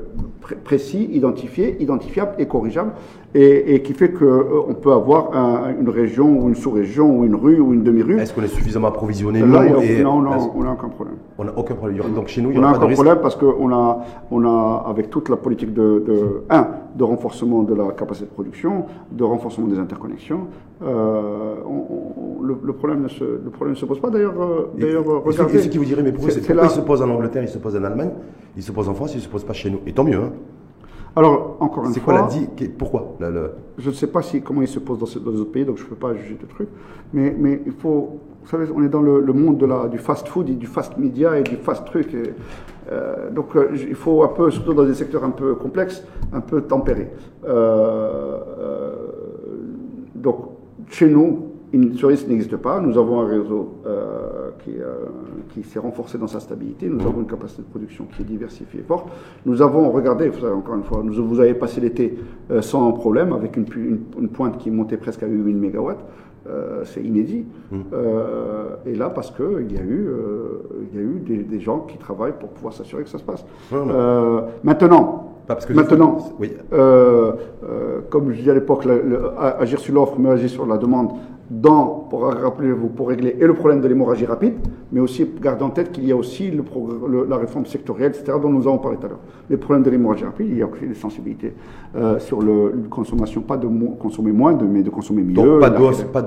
précis, 0.62 1.08
identifié, 1.10 1.82
identifiable 1.82 2.36
et 2.38 2.46
corrigeable 2.46 2.92
et, 3.34 3.82
qui 3.82 3.92
fait 3.92 4.10
qu'on 4.10 4.24
euh, 4.24 4.74
peut 4.80 4.92
avoir 4.92 5.30
une 5.78 5.88
région 5.88 6.26
ou 6.40 6.48
une 6.48 6.54
sous-région 6.54 7.18
ou 7.18 7.24
une 7.24 7.34
rue 7.34 7.60
ou 7.60 7.74
une 7.74 7.82
demi-rue. 7.82 8.18
Est-ce 8.18 8.32
qu'on 8.32 8.42
est 8.42 8.48
suffisamment 8.48 8.88
approvisionné 8.88 9.40
Là, 9.40 9.66
et, 9.82 10.02
non, 10.02 10.20
non, 10.22 10.50
on 10.54 10.62
n'a 10.64 10.72
aucun 10.72 10.88
problème. 10.88 11.16
On 11.36 11.44
n'a 11.44 11.52
aucun 11.56 11.74
problème. 11.74 11.98
Donc 12.14 12.28
chez 12.28 12.40
nous, 12.40 12.50
il 12.50 12.58
on 12.58 12.62
a 12.62 12.76
aucun 12.76 12.88
problème 12.88 13.18
parce 13.20 13.36
qu'on 13.36 13.72
a, 13.72 13.98
on 14.30 14.44
a, 14.44 14.84
avec 14.88 15.10
toute 15.10 15.28
la 15.28 15.36
politique 15.36 15.74
de, 15.74 16.02
de, 16.06 16.42
un, 16.48 16.68
de 16.94 17.04
renforcement 17.04 17.62
de 17.62 17.74
la 17.74 17.92
capacité 17.92 18.26
de 18.26 18.32
production, 18.32 18.86
de 19.12 19.24
renforcement 19.24 19.66
des 19.66 19.78
interconnexions, 19.78 20.46
euh, 20.82 21.54
le, 22.42 22.72
problème 22.72 23.02
ne 23.02 23.08
se, 23.08 23.24
le 23.24 23.50
problème 23.50 23.74
ne 23.74 23.78
se 23.78 23.84
pose 23.84 24.00
pas. 24.00 24.08
D'ailleurs, 24.10 24.40
euh, 24.40 24.70
d'ailleurs 24.78 25.04
regardez. 25.04 25.58
ce 25.58 25.68
qui 25.68 25.76
vous 25.76 25.84
dirait, 25.84 26.02
mais 26.02 26.12
pourquoi, 26.12 26.32
pourquoi 26.34 26.64
il 26.64 26.70
se 26.70 26.80
pose 26.80 27.02
en 27.02 27.10
Angleterre, 27.10 27.42
il 27.42 27.48
se 27.48 27.58
pose 27.58 27.76
en 27.76 27.84
Allemagne, 27.84 28.10
il 28.56 28.62
se 28.62 28.72
pose 28.72 28.88
en 28.88 28.94
France, 28.94 29.12
il 29.14 29.18
ne 29.18 29.22
se 29.22 29.28
pose 29.28 29.44
pas 29.44 29.52
chez 29.52 29.70
nous 29.70 29.80
Et 29.86 29.92
tant 29.92 30.04
mieux. 30.04 30.16
Hein. 30.16 30.32
Alors, 31.16 31.56
encore 31.60 31.84
une 31.84 31.90
fois. 31.90 31.94
C'est 31.94 32.00
quoi 32.00 32.14
la 32.14 32.22
dit 32.22 32.68
Pourquoi 32.68 33.16
Je 33.78 33.88
ne 33.88 33.94
sais 33.94 34.06
pas 34.06 34.22
si, 34.22 34.40
comment 34.42 34.62
il 34.62 34.68
se 34.68 34.78
pose 34.78 34.98
dans, 34.98 35.06
ces, 35.06 35.18
autres 35.18 35.50
pays, 35.50 35.64
donc 35.64 35.76
je 35.78 35.84
ne 35.84 35.88
peux 35.88 35.96
pas 35.96 36.14
juger 36.14 36.38
de 36.40 36.46
trucs. 36.46 36.68
Mais, 37.12 37.34
mais 37.38 37.62
il 37.66 37.72
faut. 37.72 38.20
Vous 38.42 38.48
savez, 38.48 38.66
on 38.74 38.82
est 38.82 38.88
dans 38.88 39.02
le, 39.02 39.32
monde 39.32 39.58
de 39.58 39.66
la, 39.66 39.88
du 39.88 39.98
fast 39.98 40.26
food 40.28 40.48
et 40.48 40.54
du 40.54 40.66
fast 40.66 40.96
media 40.96 41.38
et 41.38 41.42
du 41.42 41.56
fast 41.56 41.84
truc. 41.84 42.16
Euh, 42.90 43.30
donc, 43.30 43.54
euh, 43.56 43.70
il 43.74 43.94
faut 43.94 44.22
un 44.22 44.28
peu, 44.28 44.50
surtout 44.50 44.72
dans 44.72 44.84
des 44.84 44.94
secteurs 44.94 45.24
un 45.24 45.30
peu 45.30 45.54
complexes, 45.54 46.02
un 46.32 46.40
peu 46.40 46.62
tempérer. 46.62 47.10
Euh, 47.46 48.38
donc, 50.14 50.36
chez 50.88 51.08
nous, 51.08 51.48
ce 51.72 52.06
risque 52.06 52.28
n'existe 52.28 52.56
pas. 52.56 52.80
Nous 52.80 52.96
avons 52.98 53.20
un 53.20 53.26
réseau 53.26 53.74
euh, 53.86 54.50
qui, 54.64 54.72
euh, 54.78 55.06
qui 55.50 55.62
s'est 55.62 55.78
renforcé 55.78 56.16
dans 56.16 56.26
sa 56.26 56.40
stabilité. 56.40 56.88
Nous 56.88 57.06
avons 57.06 57.20
une 57.20 57.26
capacité 57.26 57.62
de 57.62 57.68
production 57.68 58.06
qui 58.06 58.22
est 58.22 58.24
diversifiée 58.24 58.80
et 58.80 58.84
forte. 58.84 59.08
Nous 59.44 59.60
avons, 59.60 59.90
regardé, 59.90 60.28
vous 60.28 60.40
savez, 60.40 60.52
encore 60.52 60.76
une 60.76 60.84
fois, 60.84 61.02
nous, 61.04 61.26
vous 61.26 61.40
avez 61.40 61.54
passé 61.54 61.80
l'été 61.80 62.18
euh, 62.50 62.62
sans 62.62 62.90
problème 62.92 63.32
avec 63.32 63.56
une, 63.56 63.66
une, 64.18 64.28
pointe 64.28 64.58
qui 64.58 64.70
montait 64.70 64.96
presque 64.96 65.22
à 65.22 65.26
8000 65.26 65.56
MW. 65.56 65.92
c'est 66.84 67.02
inédit. 67.02 67.44
Mmh. 67.70 67.80
et 68.86 68.94
là, 68.94 69.10
parce 69.10 69.30
qu'il 69.30 69.70
y 69.70 69.76
a 69.76 69.82
eu, 69.82 70.08
il 70.90 70.98
y 70.98 71.00
a 71.00 71.04
eu 71.04 71.20
des, 71.20 71.42
des, 71.42 71.60
gens 71.60 71.80
qui 71.80 71.98
travaillent 71.98 72.38
pour 72.40 72.48
pouvoir 72.50 72.72
s'assurer 72.72 73.02
que 73.02 73.10
ça 73.10 73.18
se 73.18 73.24
passe. 73.24 73.44
maintenant, 74.64 75.28
parce 75.48 75.66
que 75.66 75.72
maintenant, 75.72 76.18
oui. 76.38 76.52
comme 78.10 78.30
je 78.30 78.36
disais 78.36 78.50
à 78.50 78.54
l'époque, 78.54 78.86
agir 79.58 79.80
sur 79.80 79.94
l'offre, 79.94 80.14
mais 80.18 80.30
agir 80.30 80.48
sur 80.50 80.66
la 80.66 80.76
demande, 80.78 81.10
dans, 81.50 82.06
pour 82.10 82.24
rappelez-vous, 82.24 82.88
pour 82.88 83.08
régler 83.08 83.36
et 83.40 83.46
le 83.46 83.54
problème 83.54 83.80
de 83.80 83.88
l'hémorragie 83.88 84.26
rapide, 84.26 84.54
mais 84.92 85.00
aussi 85.00 85.26
garder 85.40 85.64
en 85.64 85.70
tête 85.70 85.92
qu'il 85.92 86.06
y 86.06 86.12
a 86.12 86.16
aussi 86.16 86.50
le, 86.50 86.62
la 87.28 87.36
réforme 87.36 87.64
sectorielle, 87.64 88.12
etc., 88.14 88.36
dont 88.40 88.50
nous 88.50 88.68
avons 88.68 88.78
parlé 88.78 88.98
tout 88.98 89.06
à 89.06 89.08
l'heure. 89.08 89.20
Les 89.48 89.56
problèmes 89.56 89.82
de 89.82 89.90
l'hémorragie 89.90 90.24
rapide, 90.24 90.46
il 90.50 90.58
y 90.58 90.62
a 90.62 90.66
aussi 90.66 90.86
des 90.86 90.94
sensibilités 90.94 91.54
euh, 91.96 92.18
sur 92.18 92.42
le, 92.42 92.74
consommation, 92.90 93.40
pas 93.40 93.56
de 93.56 93.66
consommer 93.98 94.32
moins, 94.32 94.52
de, 94.52 94.66
mais 94.66 94.82
de 94.82 94.90
consommer 94.90 95.22
mieux. 95.22 95.34
Donc 95.34 95.60
pas 95.60 95.70
d'os, 95.70 96.02
pas 96.04 96.24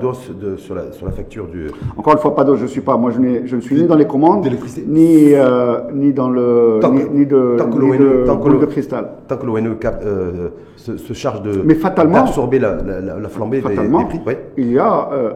sur, 0.56 0.74
la, 0.74 0.90
sur 0.90 1.06
la 1.06 1.12
facture 1.12 1.46
du. 1.46 1.68
Encore 1.96 2.14
une 2.14 2.18
fois, 2.18 2.34
pas 2.34 2.44
d'os. 2.44 2.58
Je 2.58 2.66
suis 2.66 2.80
pas. 2.80 2.96
Moi, 2.96 3.12
je, 3.12 3.46
je 3.46 3.56
ne 3.56 3.60
suis 3.60 3.76
ni 3.76 3.84
dans 3.84 3.94
les 3.94 4.06
commandes, 4.06 4.44
ni 4.88 5.34
euh, 5.34 5.78
ni 5.94 6.12
dans 6.12 6.30
le 6.30 6.80
ni, 7.12 7.26
de, 7.26 7.56
tant 7.58 7.70
que 7.70 7.78
ni 7.78 7.96
de, 7.96 8.60
de 8.60 8.66
cristal. 8.66 9.11
Tant 9.28 9.36
que 9.36 9.46
l'ONE 9.46 9.76
euh, 9.84 10.48
se, 10.76 10.96
se, 10.96 11.12
charge 11.12 11.42
de 11.42 11.62
mais 11.64 11.74
fatalement 11.74 12.24
d'absorber 12.24 12.58
la, 12.58 12.76
la, 12.82 13.18
la, 13.18 13.28
flambée 13.28 13.60
des, 13.60 13.68
des, 13.68 14.04
prix. 14.04 14.20
Ouais. 14.26 14.50
Il 14.56 14.72
y 14.72 14.78
a 14.78 15.08
euh, 15.12 15.32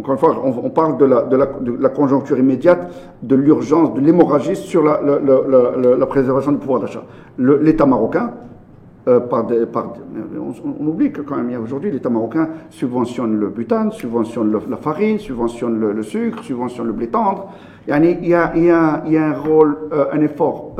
encore 0.00 0.14
une 0.14 0.18
fois, 0.18 0.42
on, 0.44 0.70
parle 0.70 0.98
de 0.98 1.04
la, 1.04 1.22
de, 1.22 1.36
la, 1.78 1.88
conjoncture 1.88 2.38
immédiate, 2.38 2.90
de 3.22 3.34
l'urgence, 3.36 3.94
de 3.94 4.00
l'hémorragie 4.00 4.56
sur 4.56 4.82
la, 4.82 6.06
préservation 6.06 6.52
du 6.52 6.58
pouvoir 6.58 6.80
d'achat. 6.80 7.02
L'État 7.38 7.86
marocain, 7.86 8.32
euh, 9.08 9.20
par 9.20 9.46
par, 9.72 9.94
on, 10.36 10.86
oublie 10.86 11.10
que 11.10 11.22
quand 11.22 11.36
même, 11.36 11.62
aujourd'hui, 11.62 11.90
l'État 11.90 12.08
marocain 12.08 12.48
subventionne 12.70 13.38
le 13.38 13.48
butane, 13.48 13.92
subventionne 13.92 14.58
la 14.68 14.76
farine, 14.76 15.18
subventionne 15.18 15.78
le, 15.78 16.02
sucre, 16.02 16.42
subventionne 16.42 16.86
le 16.86 16.92
blé 16.92 17.08
tendre. 17.08 17.52
Il 17.86 17.90
y 17.90 17.94
a, 17.94 17.98
il 17.98 18.28
y 18.28 18.34
a, 18.70 19.02
il 19.06 19.12
y 19.12 19.16
a 19.16 19.26
un 19.26 19.34
rôle, 19.34 19.76
euh, 19.92 20.06
un 20.12 20.20
effort 20.20 20.76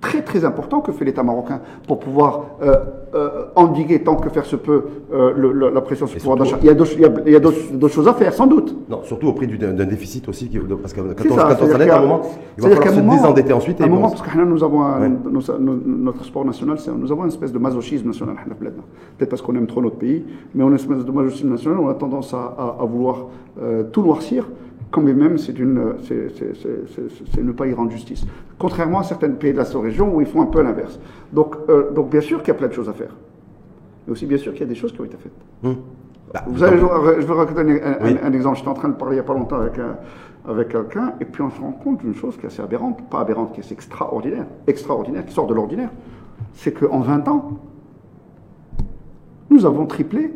très 0.00 0.22
très 0.22 0.44
important 0.44 0.80
que 0.80 0.92
fait 0.92 1.04
l'État 1.04 1.22
marocain 1.22 1.60
pour 1.86 1.98
pouvoir 1.98 2.58
euh, 2.62 2.76
euh, 3.14 3.46
endiguer 3.54 4.02
tant 4.02 4.16
que 4.16 4.28
faire 4.28 4.44
se 4.44 4.56
peut 4.56 4.84
euh, 5.12 5.70
la 5.72 5.80
pression 5.80 6.06
sur 6.06 6.16
le 6.16 6.20
pouvoir 6.20 6.38
d'achat. 6.38 6.58
Il 6.62 6.66
y 6.66 7.36
a 7.36 7.40
d'autres 7.40 7.88
choses 7.88 8.08
à 8.08 8.14
faire, 8.14 8.32
sans 8.32 8.46
doute. 8.46 8.76
Non, 8.88 9.02
surtout 9.04 9.28
au 9.28 9.32
prix 9.32 9.46
d'un 9.46 9.72
déficit 9.72 10.28
aussi, 10.28 10.50
parce 10.80 10.92
que 10.92 11.00
quand, 11.00 11.24
on, 11.30 11.36
quand 11.36 11.66
s'endette, 11.66 11.90
à 11.90 11.98
un 11.98 12.02
moment, 12.02 12.22
il 12.58 12.64
va 12.64 12.70
falloir 12.70 12.94
se 12.94 13.00
désendetter 13.00 13.52
ensuite. 13.52 13.80
À 13.80 13.84
un 13.84 13.88
moment, 13.88 14.10
parce 14.10 14.22
que 14.22 14.38
nous 14.38 14.62
avons 14.62 14.82
notre 15.58 16.24
sport 16.24 16.44
national, 16.44 16.78
nous 16.98 17.12
avons 17.12 17.22
une 17.22 17.28
espèce 17.28 17.52
de 17.52 17.58
masochisme 17.58 18.06
national. 18.08 18.36
Peut-être 19.18 19.30
parce 19.30 19.42
qu'on 19.42 19.54
aime 19.54 19.66
trop 19.66 19.80
notre 19.80 19.96
pays, 19.96 20.24
mais 20.54 20.62
on 20.62 20.66
a 20.66 20.70
une 20.70 20.76
espèce 20.76 21.04
de 21.04 21.10
masochisme 21.10 21.50
national, 21.50 21.78
on 21.80 21.88
a 21.88 21.94
tendance 21.94 22.34
à, 22.34 22.76
à 22.80 22.84
vouloir 22.84 23.26
tout 23.92 24.02
noircir 24.02 24.46
quand 24.90 25.02
même 25.02 25.38
c'est 25.38 25.58
ne 25.58 27.52
pas 27.52 27.66
y 27.66 27.74
rendre 27.74 27.90
justice. 27.90 28.24
Contrairement 28.58 29.00
à 29.00 29.02
certains 29.02 29.30
pays 29.30 29.52
de 29.52 29.58
la 29.58 29.64
sous-région 29.64 30.14
où 30.14 30.20
ils 30.20 30.26
font 30.26 30.42
un 30.42 30.46
peu 30.46 30.62
l'inverse. 30.62 30.98
Donc, 31.32 31.56
euh, 31.68 31.90
donc 31.92 32.10
bien 32.10 32.20
sûr 32.20 32.40
qu'il 32.40 32.48
y 32.48 32.50
a 32.52 32.54
plein 32.54 32.68
de 32.68 32.72
choses 32.72 32.88
à 32.88 32.92
faire. 32.92 33.14
Mais 34.06 34.12
aussi 34.12 34.26
bien 34.26 34.38
sûr 34.38 34.52
qu'il 34.52 34.62
y 34.62 34.64
a 34.64 34.68
des 34.68 34.74
choses 34.74 34.92
qui 34.92 35.00
ont 35.00 35.04
été 35.04 35.16
faites. 35.16 35.32
Hum. 35.64 35.76
Bah, 36.32 36.44
Vous 36.46 36.58
savez, 36.58 36.78
je, 36.78 37.20
je, 37.20 37.26
vais 37.26 37.32
raconter 37.32 37.82
un, 37.82 38.32
exemple. 38.32 38.56
J'étais 38.56 38.68
en 38.68 38.74
train 38.74 38.88
de 38.88 38.94
parler 38.94 39.14
il 39.14 39.18
n'y 39.18 39.24
a 39.24 39.26
pas 39.26 39.34
longtemps 39.34 39.60
avec, 39.60 39.74
avec 40.48 40.68
quelqu'un, 40.68 41.14
et 41.20 41.24
puis 41.24 41.42
on 41.42 41.50
se 41.50 41.60
rend 41.60 41.72
compte 41.72 42.00
d'une 42.00 42.14
chose 42.14 42.36
qui 42.36 42.44
est 42.44 42.46
assez 42.46 42.62
aberrante, 42.62 43.08
pas 43.10 43.20
aberrante, 43.20 43.52
qui 43.52 43.60
est 43.60 43.72
extraordinaire, 43.72 44.46
extraordinaire, 44.66 45.24
qui 45.24 45.32
sort 45.32 45.46
de 45.46 45.54
l'ordinaire. 45.54 45.90
C'est 46.54 46.72
qu'en 46.72 47.00
20 47.00 47.28
ans, 47.28 47.58
nous 49.50 49.66
avons 49.66 49.86
triplé 49.86 50.32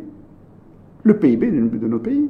le 1.02 1.16
PIB 1.16 1.50
de 1.50 1.88
nos 1.88 1.98
pays. 1.98 2.28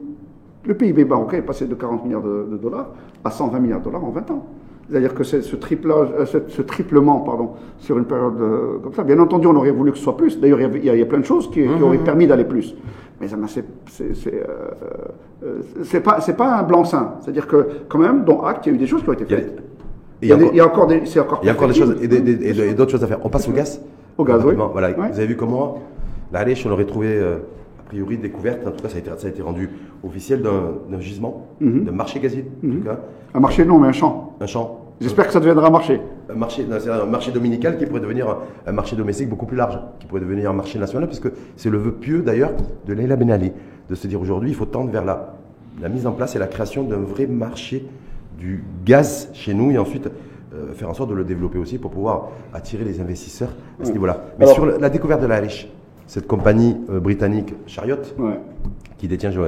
Le 0.65 0.75
PIB 0.75 1.05
marocain 1.05 1.39
est 1.39 1.43
passé 1.43 1.67
de 1.67 1.75
40 1.75 2.05
milliards 2.05 2.23
de, 2.23 2.59
dollars 2.61 2.91
à 3.25 3.31
120 3.31 3.59
milliards 3.61 3.81
de 3.81 3.85
dollars 3.85 4.05
en 4.05 4.11
20 4.11 4.31
ans. 4.31 4.47
C'est-à-dire 4.89 5.15
que 5.15 5.23
ce, 5.23 5.57
triplage, 5.57 6.09
euh, 6.19 6.27
ce, 6.27 6.63
triplement 6.63 7.21
pardon, 7.21 7.51
sur 7.79 7.97
une 7.97 8.05
période 8.05 8.41
euh, 8.41 8.79
comme 8.83 8.93
ça, 8.93 9.05
bien 9.05 9.19
entendu, 9.21 9.47
on 9.47 9.55
aurait 9.55 9.71
voulu 9.71 9.93
que 9.93 9.99
ce 9.99 10.03
soit 10.03 10.17
plus. 10.17 10.39
D'ailleurs, 10.41 10.61
il, 10.61 10.85
y, 10.85 11.03
a 11.03 11.07
plein 11.07 11.21
de 11.21 11.25
choses 11.25 11.49
qui, 11.51 11.67
auraient 11.81 11.99
permis 11.99 12.27
d'aller 12.27 12.45
plus. 12.45 12.75
Mais 13.21 13.29
c'est 13.29 13.65
euh, 15.45 16.01
pas, 16.03 16.19
pas 16.21 16.59
un 16.59 16.63
blanc-seing. 16.65 17.13
C'est-à-dire 17.21 17.47
que, 17.47 17.69
quand 17.89 17.99
même, 17.99 18.25
dans 18.25 18.43
Acte, 18.43 18.67
il 18.67 18.71
y 18.71 18.73
a 18.73 18.75
eu 18.75 18.79
des 18.79 18.87
choses 18.87 19.03
qui 19.03 19.09
ont 19.11 19.15
été 19.15 19.27
faites. 19.27 19.63
Il 20.23 20.29
y, 20.29 20.33
a, 20.33 20.67
encore 20.67 20.87
des, 20.87 21.01
encore 21.19 21.41
il 21.43 21.47
y 21.47 21.49
a 21.49 21.53
encore 21.53 21.69
des 21.69 21.75
choses 21.75 21.97
et 22.03 22.75
d'autres 22.75 22.91
choses 22.91 23.05
à 23.05 23.07
faire. 23.07 23.21
On 23.25 23.31
passe 23.31 23.49
au 23.49 23.53
gaz. 23.53 23.81
Au 24.19 24.25
gaz, 24.25 24.45
oui. 24.45 24.55
Voilà. 24.73 24.91
Vous 24.91 25.19
avez 25.19 25.27
vu 25.27 25.37
comment 25.37 25.79
la 26.33 26.45
Lèche, 26.45 26.67
on 26.67 26.71
aurait 26.71 26.85
trouvé 26.85 27.19
priori 27.91 28.19
découverte, 28.19 28.65
en 28.65 28.71
tout 28.71 28.83
cas 28.83 28.89
ça 28.89 28.97
a 28.97 28.99
été, 29.01 29.11
ça 29.17 29.27
a 29.27 29.31
été 29.31 29.43
rendu 29.43 29.69
officiel 30.05 30.43
d'un 30.43 31.01
gisement, 31.01 31.49
mhm. 31.61 31.85
d'un 31.85 31.93
marché 31.93 32.21
gazier 32.21 32.45
en 32.59 32.69
tout 32.69 32.75
mhm. 32.75 32.85
cas. 32.85 33.01
Un 33.35 33.41
marché 33.41 33.65
non, 33.65 33.81
mais 33.81 33.89
un 33.89 33.93
champ. 33.93 34.37
Un 34.41 34.47
champ. 34.47 34.81
J'espère 35.01 35.27
que 35.27 35.33
ça 35.33 35.41
deviendra 35.41 35.67
un 35.67 35.71
marché. 35.71 36.01
Un 36.29 36.35
marché, 36.35 36.65
un 36.89 37.07
marché 37.07 37.33
dominical 37.33 37.79
qui 37.79 37.87
pourrait 37.87 38.01
devenir 38.01 38.37
un, 38.67 38.73
marché 38.73 38.95
domestique 38.95 39.29
beaucoup 39.29 39.47
plus 39.47 39.57
large, 39.57 39.79
qui 39.99 40.07
pourrait 40.07 40.21
devenir 40.21 40.51
un 40.51 40.53
marché 40.53 40.79
national, 40.79 41.09
puisque 41.09 41.29
c'est 41.57 41.71
le 41.71 41.79
vœu 41.79 41.93
pieux 41.93 42.23
d'ailleurs 42.23 42.53
de 42.87 42.93
Leila 42.93 43.17
Ben 43.17 43.31
Ali, 43.31 43.51
de 43.89 43.95
se 43.97 44.07
dire 44.07 44.21
aujourd'hui 44.21 44.51
il 44.51 44.55
faut 44.55 44.67
tendre 44.67 44.91
vers 44.91 45.05
la, 45.05 45.35
la 45.83 45.89
mise 45.89 46.07
en 46.07 46.13
place 46.13 46.37
et 46.37 46.39
la 46.39 46.47
création 46.47 46.85
d'un 46.85 46.99
vrai 46.99 47.27
marché 47.27 47.87
du 48.39 48.63
gaz 48.85 49.31
chez 49.33 49.53
nous 49.53 49.73
et 49.73 49.79
ensuite 49.79 50.09
euh, 50.55 50.73
faire 50.75 50.89
en 50.89 50.95
sorte 50.95 51.11
de 51.11 51.15
le 51.15 51.25
développer 51.25 51.59
aussi 51.59 51.79
pour 51.79 51.91
pouvoir 51.91 52.29
attirer 52.55 52.85
les 52.85 53.01
investisseurs 53.01 53.55
à 53.81 53.85
ce 53.85 53.93
niveau-là. 53.93 54.23
Mais 54.39 54.47
sur 54.47 54.67
la 54.67 54.91
découverte 54.91 55.23
de 55.23 55.27
la 55.27 55.37
riche, 55.39 55.69
cette 56.11 56.27
compagnie 56.27 56.77
euh, 56.91 56.99
britannique 56.99 57.55
Chariot, 57.69 57.95
qui 58.99 59.07
détient, 59.07 59.31
j'ai 59.31 59.39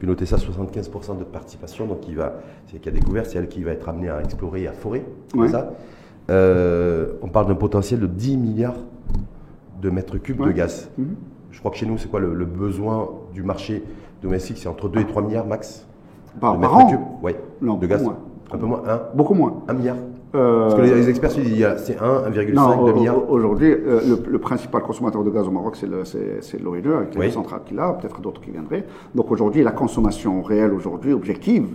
pu 0.00 0.06
noter 0.08 0.26
ça, 0.26 0.34
75% 0.34 1.16
de 1.16 1.22
participation, 1.22 1.86
donc 1.86 2.00
qui, 2.00 2.12
va, 2.12 2.40
qui 2.66 2.88
a 2.88 2.90
découvert, 2.90 3.24
c'est 3.24 3.38
elle 3.38 3.46
qui 3.46 3.62
va 3.62 3.70
être 3.70 3.88
amenée 3.88 4.10
à 4.10 4.20
explorer 4.20 4.62
et 4.62 4.66
à 4.66 4.72
forer. 4.72 5.04
Ça? 5.48 5.70
Euh, 6.28 7.12
on 7.22 7.28
parle 7.28 7.46
d'un 7.46 7.54
potentiel 7.54 8.00
de 8.00 8.08
10 8.08 8.36
milliards 8.36 8.80
de 9.80 9.90
mètres 9.90 10.18
cubes 10.18 10.44
de 10.44 10.50
gaz. 10.50 10.90
Mhm. 10.98 11.14
Je 11.52 11.60
crois 11.60 11.70
que 11.70 11.76
chez 11.76 11.86
nous, 11.86 11.98
c'est 11.98 12.08
quoi 12.08 12.18
le, 12.18 12.44
besoin 12.44 13.08
du 13.32 13.44
marché 13.44 13.84
domestique 14.20 14.58
C'est 14.58 14.68
entre 14.68 14.88
2 14.88 14.98
et 14.98 15.06
3 15.06 15.22
milliards 15.22 15.46
max 15.46 15.86
par, 16.40 16.54
de 16.54 16.58
mètres 16.58 16.88
cubes 16.88 17.22
ouais, 17.22 17.36
de 17.62 17.86
gaz. 17.86 18.04
Un 18.50 18.58
peu 18.58 18.66
moins. 18.66 18.82
Un 18.88 19.00
Beaucoup 19.14 19.34
moins. 19.34 19.62
Un 19.68 19.72
milliard 19.74 19.96
Parce 20.32 20.74
que 20.74 20.80
les 20.82 21.08
experts 21.08 21.30
se 21.30 21.40
disent 21.40 21.66
c'est 21.78 21.98
1, 21.98 22.30
1,5 22.30 22.94
milliard. 22.94 23.30
Aujourd'hui, 23.30 23.70
le, 23.70 24.22
le, 24.28 24.38
principal 24.38 24.82
consommateur 24.82 25.24
de 25.24 25.30
gaz 25.30 25.46
au 25.46 25.50
Maroc, 25.50 25.76
c'est 25.76 26.62
l'Oréal, 26.62 26.92
avec 26.96 27.14
les 27.14 27.30
centrales 27.30 27.60
qu'il 27.66 27.78
a, 27.78 27.92
peut-être 27.94 28.20
d'autres 28.20 28.40
qui 28.40 28.50
viendraient. 28.50 28.84
Donc 29.14 29.30
aujourd'hui, 29.30 29.62
la 29.62 29.72
consommation 29.72 30.42
réelle, 30.42 30.72
aujourd'hui, 30.72 31.12
objective, 31.12 31.68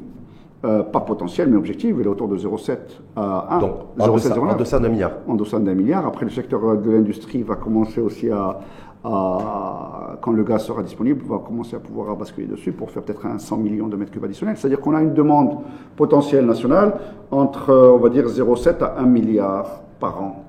pas 0.63 1.01
potentielle, 1.01 1.49
mais 1.49 1.57
objective, 1.57 1.97
elle 1.99 2.05
est 2.05 2.09
autour 2.09 2.29
de 2.29 2.37
0,7 2.37 2.77
à 3.17 3.57
1. 3.57 3.59
Donc, 3.59 3.71
en 3.99 4.55
deçà 4.55 4.79
d'un 4.79 4.89
milliard. 4.89 5.11
En 5.27 5.35
deçà 5.35 5.59
d'un 5.59 5.73
milliard. 5.73 6.05
Après, 6.05 6.23
le 6.23 6.31
secteur 6.31 6.77
de 6.77 6.89
l'industrie 6.89 7.43
va 7.43 7.55
commencer 7.55 7.99
aussi 7.99 8.29
à, 8.29 8.59
quand 9.03 10.31
le 10.31 10.43
gaz 10.43 10.65
sera 10.65 10.81
disponible, 10.81 11.21
on 11.29 11.33
va 11.33 11.39
commencer 11.39 11.75
à 11.75 11.79
pouvoir 11.79 12.15
basculer 12.15 12.47
dessus 12.47 12.71
pour 12.71 12.89
faire 12.89 13.03
peut-être 13.03 13.25
un 13.25 13.37
100 13.37 13.57
millions 13.57 13.87
de 13.87 13.97
mètres 13.97 14.11
cubes 14.11 14.23
additionnels. 14.23 14.55
C'est-à-dire 14.57 14.79
qu'on 14.79 14.95
a 14.95 15.01
une 15.01 15.13
demande 15.13 15.59
potentielle 15.95 16.45
nationale 16.45 16.93
entre, 17.29 17.73
on 17.73 17.97
va 17.97 18.09
dire, 18.09 18.25
0,7 18.27 18.81
à 18.81 18.99
1 18.99 19.05
milliard 19.05 19.81
par 19.99 20.21
an, 20.21 20.45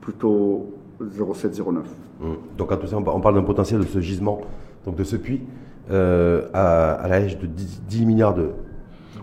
plutôt 0.00 0.66
0,7, 1.00 1.56
0,9. 1.56 1.78
Mmh. 2.20 2.24
Donc, 2.56 2.70
à 2.70 2.76
tout 2.76 2.86
ça, 2.86 2.96
on 2.96 3.20
parle 3.20 3.34
d'un 3.34 3.42
potentiel 3.42 3.80
de 3.80 3.86
ce 3.86 4.00
gisement, 4.00 4.40
donc 4.86 4.94
de 4.94 5.04
ce 5.04 5.16
puits, 5.16 5.42
euh, 5.90 6.48
à, 6.54 6.92
à 6.92 7.08
l'âge 7.08 7.38
de 7.38 7.46
10 7.46 8.06
milliards 8.06 8.34
de, 8.34 8.50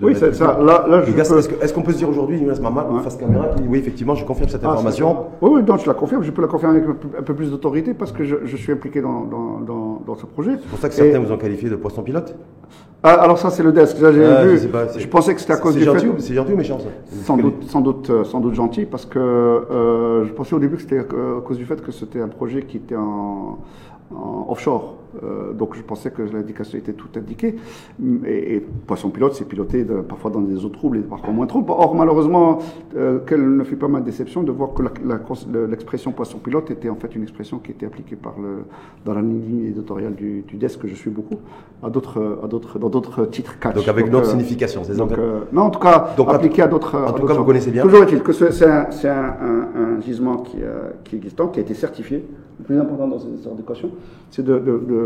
oui, 0.02 0.14
c'est 0.18 0.34
ça. 0.34 0.58
Là, 0.62 0.86
là, 0.88 1.04
Est-ce 1.62 1.74
qu'on 1.74 1.82
peut 1.82 1.92
se 1.92 1.98
dire 1.98 2.10
aujourd'hui, 2.10 2.40
Younes 2.40 2.60
Mamal, 2.62 2.86
face 3.04 3.18
caméra, 3.18 3.50
qui 3.50 3.64
oui, 3.68 3.80
effectivement, 3.80 4.16
je 4.16 4.26
confirme 4.26 4.50
cette 4.50 4.64
ah, 4.64 4.72
information 4.72 5.26
Oui, 5.42 5.52
oui, 5.56 5.64
donc 5.64 5.82
je 5.82 5.88
la 5.88 5.94
confirme. 5.94 6.24
Je 6.24 6.32
peux 6.32 6.42
la 6.42 6.48
confirmer 6.48 6.78
avec 6.78 6.90
un 7.18 7.24
peu 7.24 7.34
plus 7.34 7.52
d'autorité 7.52 7.94
parce 7.94 8.12
que 8.12 8.24
je, 8.24 8.38
je, 8.46 8.58
suis 8.58 8.72
impliqué 8.72 9.02
dans, 9.02 9.22
dans, 9.24 9.60
dans, 9.60 10.02
dans 10.06 10.16
ce 10.16 10.26
projet. 10.26 10.52
C'est 10.62 10.70
pour 10.70 10.80
ça 10.80 10.90
que 10.90 10.96
certains 10.96 11.20
vous 11.20 11.32
ont 11.32 11.38
qualifié 11.38 11.70
de 11.70 11.76
poisson 11.76 12.02
pilote 12.02 12.36
ah, 13.02 13.14
alors 13.14 13.38
ça 13.38 13.50
c'est 13.50 13.64
le 13.64 13.72
desk. 13.72 13.98
Là, 14.02 14.10
ah, 14.10 14.46
vu. 14.46 14.60
Je, 14.98 15.08
pensais 15.08 15.34
que 15.34 15.40
c'était 15.40 15.54
à 15.54 15.58
cause 15.58 15.74
du 15.74 15.84
gentil, 15.84 16.08
C'est 16.18 16.34
gentil 16.34 16.52
ou 16.52 16.58
méchant 16.58 16.80
ça 16.80 16.90
Sans 17.24 17.38
doute, 17.38 17.64
sans 17.64 17.80
doute, 17.80 18.10
euh, 18.10 18.24
sans 18.26 18.42
doute 18.42 18.56
gentil 18.56 18.86
parce 18.86 19.06
que 19.06 19.18
euh, 19.20 20.26
je 20.26 20.34
pensais 20.34 20.54
au 20.54 20.60
début 20.60 20.76
que 20.76 20.82
c'était 20.82 21.00
à 21.00 21.04
cause 21.46 21.58
du 21.58 21.64
fait 21.64 21.82
que 21.82 21.94
c'était 21.94 22.20
un 22.20 22.28
projet 22.28 22.64
qui 22.64 22.76
était 22.76 22.98
en, 22.98 23.60
en 24.14 24.48
offshore. 24.50 24.96
Euh, 25.24 25.54
donc 25.54 25.76
je 25.76 25.82
pensais 25.82 26.12
que 26.12 26.22
l'indication 26.22 26.78
était 26.78 26.94
tout 26.94 27.08
indiquée. 27.16 27.56
Et, 28.26 28.64
poisson 28.88 29.10
pilote, 29.10 29.34
c'est 29.34 29.46
piloté 29.46 29.86
parfois 30.08 30.32
dans 30.32 30.42
des 30.42 30.66
eaux 30.66 30.70
troubles 30.70 30.98
et 30.98 31.02
parfois 31.02 31.34
moins 31.34 31.48
troubles. 31.48 31.72
Or, 31.72 31.96
malheureusement, 31.96 32.60
euh, 32.96 33.20
quelle 33.26 33.56
ne 33.56 33.64
fut 33.64 33.76
pas 33.76 33.88
ma 33.88 34.02
déception 34.02 34.44
de 34.44 34.52
voir 34.52 34.74
que 34.74 34.84
l'expression 35.70 36.12
poisson 36.12 36.38
pilote 36.38 36.72
était 36.72 36.90
en 36.90 36.96
fait 36.96 37.16
une 37.16 37.24
expression 37.24 37.60
qui 37.60 37.72
était 37.72 37.86
appliquée 37.86 38.16
par 38.16 38.36
le, 38.40 38.64
dans 39.06 39.14
la 39.14 39.22
ligne 39.22 39.66
éditoriale 39.66 40.16
du, 40.16 40.42
du 40.48 40.58
DESC, 40.58 40.80
que 40.80 40.88
je 40.88 40.96
suis 40.96 41.10
beaucoup, 41.10 41.38
à 41.84 41.90
d'autres, 41.90 42.40
à 42.44 42.48
d'autres, 42.48 42.80
dans 42.80 42.90
d'autres 42.90 43.26
titres 43.26 43.60
catch. 43.60 43.76
Donc 43.76 43.88
avec 43.88 44.08
une 44.08 44.16
autre 44.16 44.28
euh, 44.28 44.32
signification, 44.32 44.84
c'est 44.84 44.96
ça 44.96 45.08
Non, 45.52 45.64
en 45.64 45.70
tout 45.70 45.80
cas, 45.80 46.14
donc, 46.18 46.30
appliqué 46.30 46.62
à 46.62 46.68
d'autres. 46.68 46.96
En 46.96 47.14
tout 47.14 47.26
cas, 47.26 47.34
vous 47.34 47.44
connaissez 47.44 47.72
bien. 47.72 47.84
Toujours 47.84 48.04
est-il 48.04 48.22
que 48.22 48.32
c'est 48.32 48.68
un, 48.68 48.88
un, 49.08 49.98
un, 49.98 50.02
gisement 50.02 50.38
qui, 50.38 50.58
qui 51.04 51.16
est 51.16 51.18
existant, 51.18 51.48
qui 51.48 51.60
a 51.60 51.62
été 51.62 51.74
certifié. 51.74 52.26
Le 52.60 52.66
plus 52.66 52.78
important 52.78 53.08
dans 53.08 53.20
sortes 53.20 53.56
d'équations, 53.56 53.90
c'est 54.32 54.44
de, 54.44 54.60
de 54.60 54.80
de, 54.90 54.99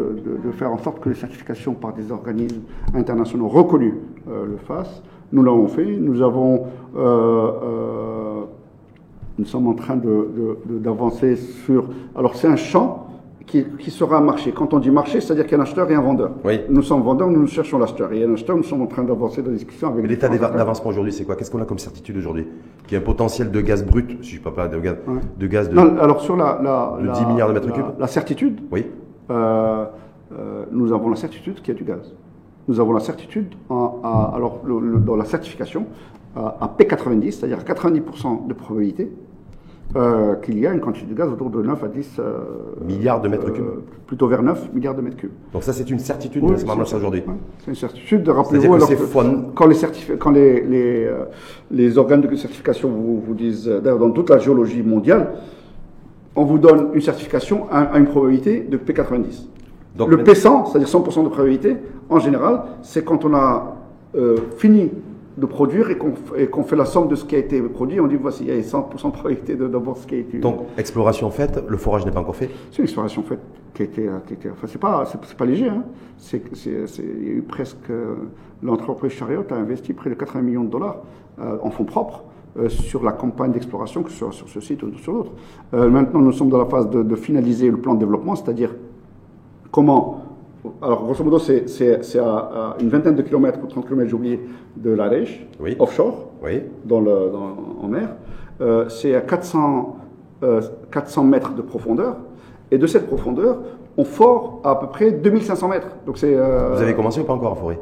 faire 0.54 0.72
en 0.72 0.78
sorte 0.78 1.00
que 1.00 1.10
les 1.10 1.16
certifications 1.16 1.74
par 1.74 1.94
des 1.94 2.12
organismes 2.12 2.62
internationaux 2.94 3.48
reconnus 3.48 3.94
euh, 4.30 4.46
le 4.46 4.58
fassent. 4.58 5.02
Nous 5.32 5.44
l'avons 5.44 5.68
fait. 5.68 5.86
Nous 5.86 6.22
avons, 6.22 6.68
euh, 6.96 7.00
euh, 7.00 8.42
nous 9.38 9.46
sommes 9.46 9.68
en 9.68 9.74
train 9.74 10.00
d'avancer 10.66 11.36
sur. 11.36 11.86
Alors 12.16 12.36
c'est 12.36 12.48
un 12.48 12.56
champ 12.56 13.08
qui, 13.46 13.92
sera 13.92 14.18
un 14.18 14.22
marché. 14.22 14.52
Quand 14.52 14.74
on 14.74 14.80
dit 14.80 14.90
marché, 14.90 15.22
c'est-à-dire 15.22 15.46
qu'il 15.46 15.54
y 15.54 15.56
a 15.56 15.60
un 15.60 15.64
acheteur 15.64 15.90
et 15.92 15.96
un 15.96 16.02
vendeur. 16.02 16.32
Oui. 16.44 16.62
Nous 16.70 16.82
sommes 16.82 17.02
vendeurs, 17.02 17.30
nous, 17.30 17.46
cherchons 17.48 17.78
l'acheteur. 17.78 18.12
Et 18.14 18.24
un 18.24 18.34
acheteur, 18.34 18.56
nous 18.56 18.64
sommes 18.64 18.82
en 18.82 18.88
train 18.88 19.04
d'avancer 19.04 19.42
dans 19.42 19.50
la 19.50 19.58
discussion 19.58 19.90
avec. 19.90 20.08
L'état 20.08 20.30
d'avancement 20.30 20.90
aujourd'hui, 20.90 21.14
c'est 21.14 21.24
quoi? 21.26 21.36
Qu'est-ce 21.36 21.52
qu'on 21.52 21.62
a 21.62 21.66
comme 21.66 21.80
certitude 21.80 22.18
aujourd'hui? 22.18 22.48
Qu'il 22.88 22.94
y 22.94 22.96
a 22.96 23.00
un 23.00 23.06
potentiel 23.06 23.52
de 23.52 23.62
gaz 23.62 23.84
brut, 23.84 24.24
si 24.24 24.36
je 24.36 24.40
ne 24.40 24.50
pas 24.50 24.68
de 24.68 24.80
gaz, 24.80 24.96
de 25.38 25.48
gaz 25.48 25.70
de. 25.70 25.76
Non, 25.76 25.98
alors 26.00 26.22
sur 26.22 26.36
la, 26.36 26.60
la, 26.64 27.14
10 27.14 27.26
milliards 27.26 27.50
de 27.50 27.54
mètres 27.54 27.72
cubes? 27.72 27.86
La 28.00 28.08
certitude? 28.08 28.60
Oui. 28.72 28.86
Euh, 29.30 29.86
nous 30.72 30.94
avons 30.94 31.10
la 31.10 31.16
certitude 31.16 31.56
qu'il 31.62 31.74
y 31.74 31.78
a 31.78 31.80
du 31.80 31.84
gaz. 31.84 32.14
Nous 32.68 32.80
avons 32.80 32.94
la 32.94 33.02
certitude, 33.02 33.54
alors 33.70 34.62
dans 34.66 35.16
la 35.16 35.26
certification, 35.26 35.86
à 36.36 36.74
P90, 36.78 37.32
c'est-à-dire 37.32 37.60
à 37.60 37.64
90% 37.64 38.48
de 38.48 38.54
probabilité, 38.54 39.12
euh, 39.96 40.36
qu'il 40.36 40.58
y 40.58 40.66
a 40.66 40.74
une 40.74 40.80
quantité 40.80 41.06
de 41.06 41.14
gaz 41.14 41.30
autour 41.30 41.52
de 41.52 41.62
9 41.62 41.84
à 41.84 41.88
10 41.88 42.16
euh, 42.18 42.40
milliards 42.84 43.22
de 43.22 43.28
mètres 43.28 43.52
cubes. 43.52 43.84
plutôt 44.08 44.28
vers 44.28 44.42
9 44.42 44.74
milliards 44.74 44.96
de 44.96 45.02
mètres 45.02 45.18
cubes. 45.18 45.34
Donc 45.54 45.62
ça 45.62 45.72
c'est 45.72 45.88
une 45.88 46.00
certitude 46.00 46.44
oui, 46.44 46.56
c'est 46.58 46.96
aujourd'hui. 46.96 47.22
c'est 47.60 47.68
une 47.68 47.76
certitude. 47.76 48.28
Rappelez-vous 48.28 48.80
quand 49.54 49.68
les 49.68 49.76
quand 50.18 50.32
les, 50.32 50.62
les, 50.62 51.10
les, 51.70 51.98
organes 52.00 52.22
de 52.22 52.36
certification 52.36 52.90
vous, 52.90 53.22
vous 53.22 53.36
disent 53.36 53.68
d'ailleurs 53.68 54.00
dans 54.00 54.10
toute 54.10 54.32
la 54.32 54.40
géologie 54.40 54.82
mondiale, 54.82 55.34
on 56.36 56.46
vous 56.46 56.58
donne 56.58 56.90
une 56.94 57.02
certification 57.02 57.68
à 57.72 57.98
une 57.98 58.06
probabilité 58.08 58.62
de 58.62 58.78
P90 58.78 59.48
le 59.98 60.18
P100, 60.18 60.72
c'est-à-dire 60.72 60.88
100% 60.88 61.24
de 61.24 61.30
probabilité, 61.30 61.78
en 62.10 62.20
général, 62.20 62.64
c'est 62.82 63.04
quand 63.04 63.26
on 63.26 63.34
a 63.34 63.76
euh, 64.16 64.38
fini 64.58 64.92
de 65.36 65.46
produire 65.48 65.90
et 65.90 65.98
qu'on 65.98 66.64
fait 66.64 66.76
la 66.76 66.86
somme 66.86 67.08
de 67.08 67.16
ce 67.16 67.26
qui 67.26 67.36
a 67.36 67.40
été 67.40 67.60
produit, 67.62 68.00
on 68.00 68.08
dit 68.08 68.16
voici, 68.16 68.44
il 68.44 68.54
y 68.54 68.58
a 68.58 68.62
100% 68.62 69.06
de 69.06 69.12
probabilité 69.12 69.56
d'avoir 69.56 69.98
ce 69.98 70.06
qui 70.06 70.16
a 70.16 70.18
été. 70.20 70.38
Donc, 70.38 70.62
exploration 70.78 71.30
faite, 71.32 71.64
le 71.68 71.78
forage 71.78 72.06
n'est 72.06 72.12
pas 72.12 72.20
encore 72.20 72.36
fait 72.36 72.50
C'est 72.72 72.80
une 72.80 72.84
exploration 72.84 73.24
faite 73.24 73.40
qui 73.74 73.82
a 73.82 73.86
été. 73.86 74.10
Qui 74.28 74.34
a 74.34 74.36
été 74.36 74.50
enfin, 74.52 74.68
c'est 74.68 74.80
pas, 74.80 75.06
pas 75.38 75.46
léger, 75.46 75.70
hein. 75.70 75.84
C'est, 76.18 76.42
il 76.66 77.28
y 77.28 77.30
a 77.30 77.34
eu 77.34 77.42
presque. 77.48 77.92
L'entreprise 78.62 79.12
Chariot 79.12 79.44
a 79.50 79.56
investi 79.56 79.94
près 79.94 80.10
de 80.10 80.16
80 80.16 80.42
millions 80.42 80.64
de 80.64 80.70
dollars 80.70 81.02
euh, 81.40 81.58
en 81.64 81.72
fonds 81.72 81.84
propres. 81.84 82.24
Euh, 82.60 82.70
sur 82.70 83.04
la 83.04 83.14
campagne 83.14 83.52
d'exploration, 83.52 84.04
que 84.04 84.12
ce 84.12 84.18
soit 84.18 84.32
sur 84.32 84.48
ce 84.48 84.60
site 84.60 84.84
ou 84.84 84.96
sur 85.00 85.12
l'autre. 85.12 85.32
maintenant, 85.72 86.20
nous 86.20 86.32
sommes 86.32 86.50
dans 86.50 86.60
la 86.60 86.68
phase 86.68 86.88
de, 86.90 87.02
de 87.02 87.16
finaliser 87.16 87.72
le 87.72 87.78
plan 87.78 87.96
de 87.96 88.00
développement, 88.00 88.36
c'est-à-dire 88.36 88.70
Comment 89.74 90.22
Alors, 90.84 91.04
grosso 91.04 91.24
modo, 91.24 91.40
c'est 91.40 92.20
à, 92.20 92.76
une 92.80 92.90
vingtaine 92.90 93.16
de 93.16 93.24
kilomètres 93.24 93.58
ou 93.62 93.66
30 93.66 93.86
kilomètres, 93.86 94.10
j'ai 94.12 94.16
oublié, 94.16 94.40
de 94.78 94.92
la 94.92 95.10
Rèche, 95.10 95.48
offshore, 95.80 96.30
dans 96.86 97.02
le, 97.02 97.32
en 97.82 97.88
mer. 97.88 98.10
Euh, 98.62 98.88
c'est 98.88 99.16
à 99.16 99.22
400, 99.22 99.98
400 100.92 101.22
euh, 101.22 101.28
mètres 101.28 101.56
de 101.56 101.64
profondeur. 101.64 102.18
Et 102.70 102.78
de 102.78 102.86
cette 102.86 103.08
profondeur, 103.08 103.58
on 103.98 104.06
fore 104.06 104.62
à, 104.64 104.80
peu 104.80 104.88
près 104.88 105.12
2500 105.12 105.68
mètres. 105.70 105.88
Donc 106.06 106.20
c'est. 106.20 106.36
Euh, 106.36 106.76
Vous 106.76 106.82
avez 106.84 106.94
commencé 106.94 107.20
ou 107.20 107.24
pas 107.24 107.34
encore 107.34 107.54
à 107.54 107.56
forer? 107.56 107.80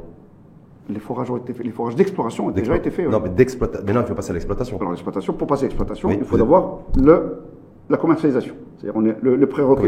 Les 0.90 1.00
forages 1.00 1.30
ont 1.32 1.38
été 1.38 1.54
faits, 1.54 1.66
les 1.66 1.72
forages 1.72 1.96
d'exploration 1.96 2.48
ont 2.48 2.52
déjà 2.52 2.76
été 2.76 2.92
faits. 2.92 3.08
Non, 3.10 3.20
mais 3.22 3.30
d'exploitation. 3.30 3.86
Mais 3.86 3.94
non, 3.94 4.02
il 4.02 4.08
faut 4.08 4.16
passer 4.16 4.32
à 4.32 4.34
l'exploitation. 4.34 4.78
Alors 4.78 4.92
l'exploitation, 4.92 5.34
pour 5.34 5.48
passer 5.48 5.66
à 5.66 5.68
l'exploitation, 5.68 6.12
il 6.12 6.24
faut 6.24 6.40
avoir 6.40 6.80
le 6.98 7.42
la 7.92 7.98
commercialisation. 7.98 8.56
C'est-à-dire 8.78 9.00
on 9.00 9.06
est, 9.06 9.16
le, 9.22 9.36
le 9.36 9.48
prérequis. 9.48 9.88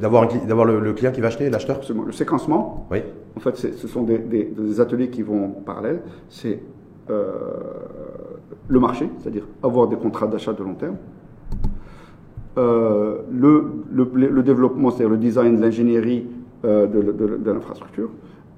D'avoir, 0.00 0.28
d'avoir 0.28 0.64
le, 0.64 0.92
client 0.94 1.12
qui 1.12 1.20
va 1.20 1.26
acheter, 1.26 1.50
l'acheteur? 1.50 1.80
Le 2.06 2.12
séquencement, 2.12 2.86
oui. 2.90 2.98
en 3.36 3.40
fait, 3.40 3.56
ce 3.56 3.88
sont 3.88 4.02
des, 4.02 4.18
des, 4.18 4.80
ateliers 4.80 5.10
qui 5.10 5.22
vont 5.22 5.48
parallèles. 5.48 6.00
C'est 6.28 6.60
euh, 7.10 7.32
le 8.68 8.80
marché, 8.80 9.10
c'est-à-dire 9.18 9.46
avoir 9.62 9.88
des 9.88 9.96
contrats 9.96 10.26
d'achat 10.26 10.52
de 10.52 10.62
long 10.62 10.74
terme. 10.74 10.96
Euh, 12.56 13.18
le, 13.32 13.84
le, 13.90 14.42
développement, 14.42 14.90
c'est-à-dire 14.90 15.10
le 15.10 15.16
design, 15.16 15.60
l'ingénierie 15.60 16.26
euh, 16.64 16.86
de, 16.86 17.02
de, 17.12 17.50
l'infrastructure. 17.50 18.10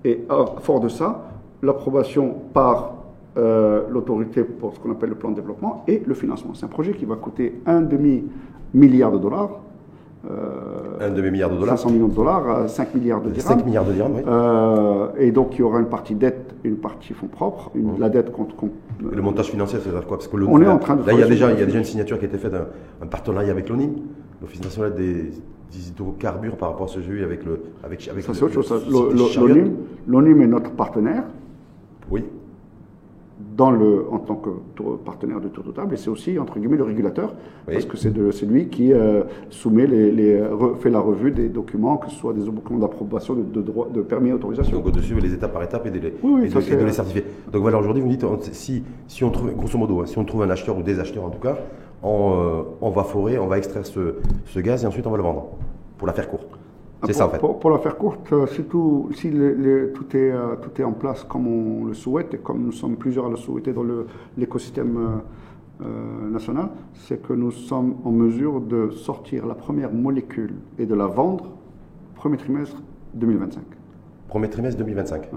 Et 0.04 0.24
à 0.28 0.44
fort 0.60 0.80
de 0.80 0.88
ça, 0.88 1.24
l'approbation 1.66 2.34
par 2.52 2.94
l'autorité 3.90 4.44
pour 4.44 4.72
ce 4.74 4.80
qu'on 4.80 4.90
appelle 4.92 5.10
le 5.10 5.14
plan 5.14 5.28
de 5.28 5.34
développement 5.34 5.84
et 5.86 6.02
le 6.06 6.14
financement. 6.14 6.54
C'est 6.54 6.64
un 6.64 6.70
projet 6.70 6.92
qui 6.92 7.04
va 7.04 7.16
coûter 7.16 7.60
un 7.66 7.82
demi 7.82 8.24
milliards 8.76 9.12
de 9.12 9.18
dollars. 9.18 9.50
Euh, 10.30 11.06
un 11.06 11.10
demi-milliard 11.10 11.50
de 11.50 11.56
dollars 11.56 11.78
500 11.78 11.90
millions 11.90 12.08
de 12.08 12.14
dollars, 12.14 12.68
5 12.68 12.94
milliards 12.96 13.20
de 13.20 13.30
dirhams. 13.30 13.58
5 13.58 13.64
milliards 13.64 13.84
de 13.84 13.92
dirhams, 13.92 14.14
oui. 14.16 14.22
Euh, 14.26 15.08
et 15.18 15.30
donc 15.30 15.54
il 15.54 15.60
y 15.60 15.62
aura 15.62 15.78
une 15.78 15.86
partie 15.86 16.16
dette, 16.16 16.56
une 16.64 16.78
partie 16.78 17.12
fonds 17.12 17.28
propres. 17.28 17.70
Une, 17.76 17.92
mmh. 17.92 18.00
La 18.00 18.08
dette 18.08 18.32
contre. 18.32 18.56
le 19.00 19.22
montage 19.22 19.50
financier, 19.50 19.78
c'est 19.80 19.90
quoi? 19.90 20.16
Parce 20.16 20.26
que 20.26 20.36
On 20.36 20.60
est 20.60 20.66
en 20.66 20.78
train 20.78 20.96
de. 20.96 21.06
Là, 21.06 21.12
il 21.12 21.20
y, 21.20 21.22
a 21.22 21.28
déjà, 21.28 21.52
il 21.52 21.60
y 21.60 21.62
a 21.62 21.66
déjà 21.66 21.78
une 21.78 21.84
signature 21.84 22.18
qui 22.18 22.24
a 22.24 22.28
été 22.28 22.38
faite, 22.38 22.54
un, 23.00 23.06
partenariat 23.06 23.52
avec 23.52 23.68
l'ONIM, 23.68 23.90
l'Office 24.40 24.64
national 24.64 24.94
des, 24.94 25.30
hydrocarbures 25.88 26.56
par 26.56 26.70
rapport 26.70 26.86
à 26.86 26.88
ce 26.88 27.00
jeu 27.00 27.22
avec 27.22 27.44
le. 27.44 27.60
Avec, 27.84 28.08
avec 28.08 28.24
ça, 28.24 28.34
c'est 28.34 28.42
autre 28.42 28.62
chose. 28.62 28.84
L'ONIM 30.08 30.40
est 30.40 30.46
notre 30.48 30.70
partenaire. 30.70 31.22
Oui 32.10 32.24
dans 33.56 33.70
le, 33.70 34.06
en 34.10 34.18
tant 34.18 34.36
que 34.36 34.50
partenaire 35.04 35.40
de 35.40 35.48
Tour 35.48 35.64
de 35.64 35.72
Table, 35.72 35.94
et 35.94 35.96
c'est 35.96 36.08
aussi, 36.08 36.38
entre 36.38 36.58
guillemets, 36.58 36.76
le 36.76 36.84
régulateur, 36.84 37.34
parce 37.66 37.84
que 37.84 37.96
c'est 37.96 38.46
lui 38.46 38.68
qui 38.68 38.92
euh, 38.92 39.24
soumet 39.50 39.86
les, 39.86 40.42
fait 40.80 40.90
la 40.90 41.00
revue 41.00 41.30
des 41.30 41.48
documents, 41.48 41.96
que 41.98 42.08
ce 42.10 42.16
soit 42.16 42.32
des 42.32 42.44
documents 42.44 42.78
d'approbation, 42.78 43.34
de, 43.34 43.42
de, 43.42 43.62
droit, 43.62 43.88
de 43.92 44.00
permis 44.00 44.30
et 44.30 44.32
autorisation. 44.32 44.76
Donc, 44.76 44.86
au-dessus, 44.86 45.14
les 45.20 45.34
étapes 45.34 45.52
par 45.52 45.62
étapes 45.62 45.86
et 45.86 45.90
de 45.90 45.98
les, 45.98 46.10
de, 46.10 46.84
les 46.84 46.92
certifier. 46.92 47.24
Donc 47.52 47.62
voilà, 47.62 47.78
aujourd'hui, 47.78 48.02
vous 48.02 48.08
me 48.08 48.14
dites, 48.14 48.54
si, 48.54 48.82
si 49.06 49.24
on 49.24 49.30
trouve, 49.30 49.54
grosso 49.54 49.78
modo, 49.78 50.00
hein, 50.00 50.06
si 50.06 50.18
on 50.18 50.24
trouve 50.24 50.42
un 50.42 50.50
acheteur 50.50 50.76
ou 50.78 50.82
des 50.82 50.98
acheteurs 50.98 51.24
en 51.24 51.30
tout 51.30 51.40
cas, 51.40 51.58
on, 52.02 52.32
euh, 52.32 52.62
on 52.80 52.90
va 52.90 53.04
forer, 53.04 53.38
on 53.38 53.46
va 53.46 53.58
extraire 53.58 53.84
ce, 53.84 54.16
ce 54.46 54.60
gaz 54.60 54.84
et 54.84 54.86
ensuite 54.86 55.06
on 55.06 55.10
va 55.10 55.16
le 55.16 55.22
vendre, 55.22 55.48
pour 55.98 56.06
la 56.06 56.12
faire 56.12 56.28
courte. 56.28 56.46
C'est 57.06 57.12
ça, 57.12 57.26
en 57.26 57.30
fait. 57.30 57.38
Pour, 57.38 57.70
la 57.70 57.78
faire 57.78 57.96
courte, 57.96 58.32
euh, 58.32 58.46
si, 58.46 58.64
tout, 58.64 59.10
tout, 59.10 60.16
est, 60.16 60.32
tout 60.62 60.80
est 60.80 60.84
en 60.84 60.92
place 60.92 61.24
comme 61.24 61.46
on 61.46 61.84
le 61.86 61.94
souhaite, 61.94 62.34
et 62.34 62.38
comme 62.38 62.62
nous 62.62 62.72
sommes 62.72 62.96
plusieurs 62.96 63.26
à 63.26 63.30
le 63.30 63.36
souhaiter 63.36 63.72
dans 63.72 63.84
l'écosystème 64.36 65.22
euh, 65.82 66.30
nationale, 66.30 66.70
c'est 66.94 67.20
que 67.20 67.34
nous 67.34 67.50
sommes 67.50 67.96
en 68.04 68.10
mesure 68.10 68.62
de 68.62 68.88
sortir 68.90 69.44
la 69.44 69.54
première 69.54 69.92
molécule 69.92 70.54
et 70.78 70.86
de 70.86 70.94
la 70.94 71.06
vendre 71.06 71.50
premier 72.14 72.38
trimestre 72.38 72.82
2025. 73.12 73.62
Premier 74.26 74.48
trimestre 74.48 74.78
2025. 74.78 75.28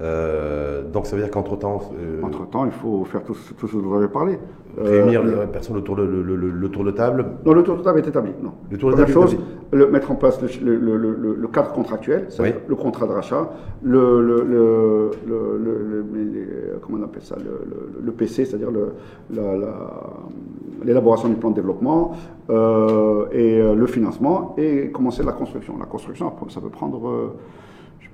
Euh, 0.00 0.88
donc 0.90 1.06
ça 1.06 1.16
veut 1.16 1.22
dire 1.22 1.30
qu'entre-temps... 1.30 1.80
Euh, 2.00 2.22
Entre-temps, 2.22 2.64
il 2.64 2.72
faut 2.72 3.04
faire 3.04 3.22
tout, 3.24 3.34
ce 3.34 3.76
dont 3.76 3.82
vous 3.82 3.94
avez 3.96 4.08
parlé. 4.08 4.38
Réunir 4.80 5.24
les 5.24 5.46
personnes 5.46 5.76
autour 5.76 5.96
de, 5.96 6.02
le, 6.02 6.22
le, 6.22 6.68
tour 6.68 6.84
de 6.84 6.90
table 6.90 7.24
Non, 7.44 7.52
le 7.52 7.62
tour 7.62 7.76
de 7.76 7.82
table 7.82 7.98
est 7.98 8.08
établi. 8.08 8.32
Non. 8.42 8.52
Le 8.70 8.76
tour 8.78 8.90
de 8.90 8.96
table 8.96 9.10
chose, 9.10 9.36
le, 9.72 9.88
mettre 9.90 10.10
en 10.10 10.14
place 10.14 10.40
le, 10.42 11.46
cadre 11.48 11.72
contractuel, 11.72 12.28
oui. 12.38 12.48
le 12.66 12.74
contrat 12.74 13.06
de 13.06 13.12
rachat, 13.12 13.50
le, 13.82 15.10
comment 16.82 16.98
on 17.00 17.04
appelle 17.04 17.22
ça, 17.22 17.36
le, 18.04 18.12
PC, 18.12 18.44
c'est-à-dire 18.44 18.70
l'élaboration 20.84 21.28
du 21.28 21.36
plan 21.36 21.50
de 21.50 21.56
développement 21.56 22.12
euh, 22.50 23.26
et 23.32 23.60
le 23.60 23.86
financement, 23.86 24.54
et 24.58 24.90
commencer 24.90 25.22
la 25.22 25.32
construction. 25.32 25.76
La 25.78 25.86
construction, 25.86 26.32
ça 26.48 26.60
peut 26.60 26.70
prendre 26.70 27.34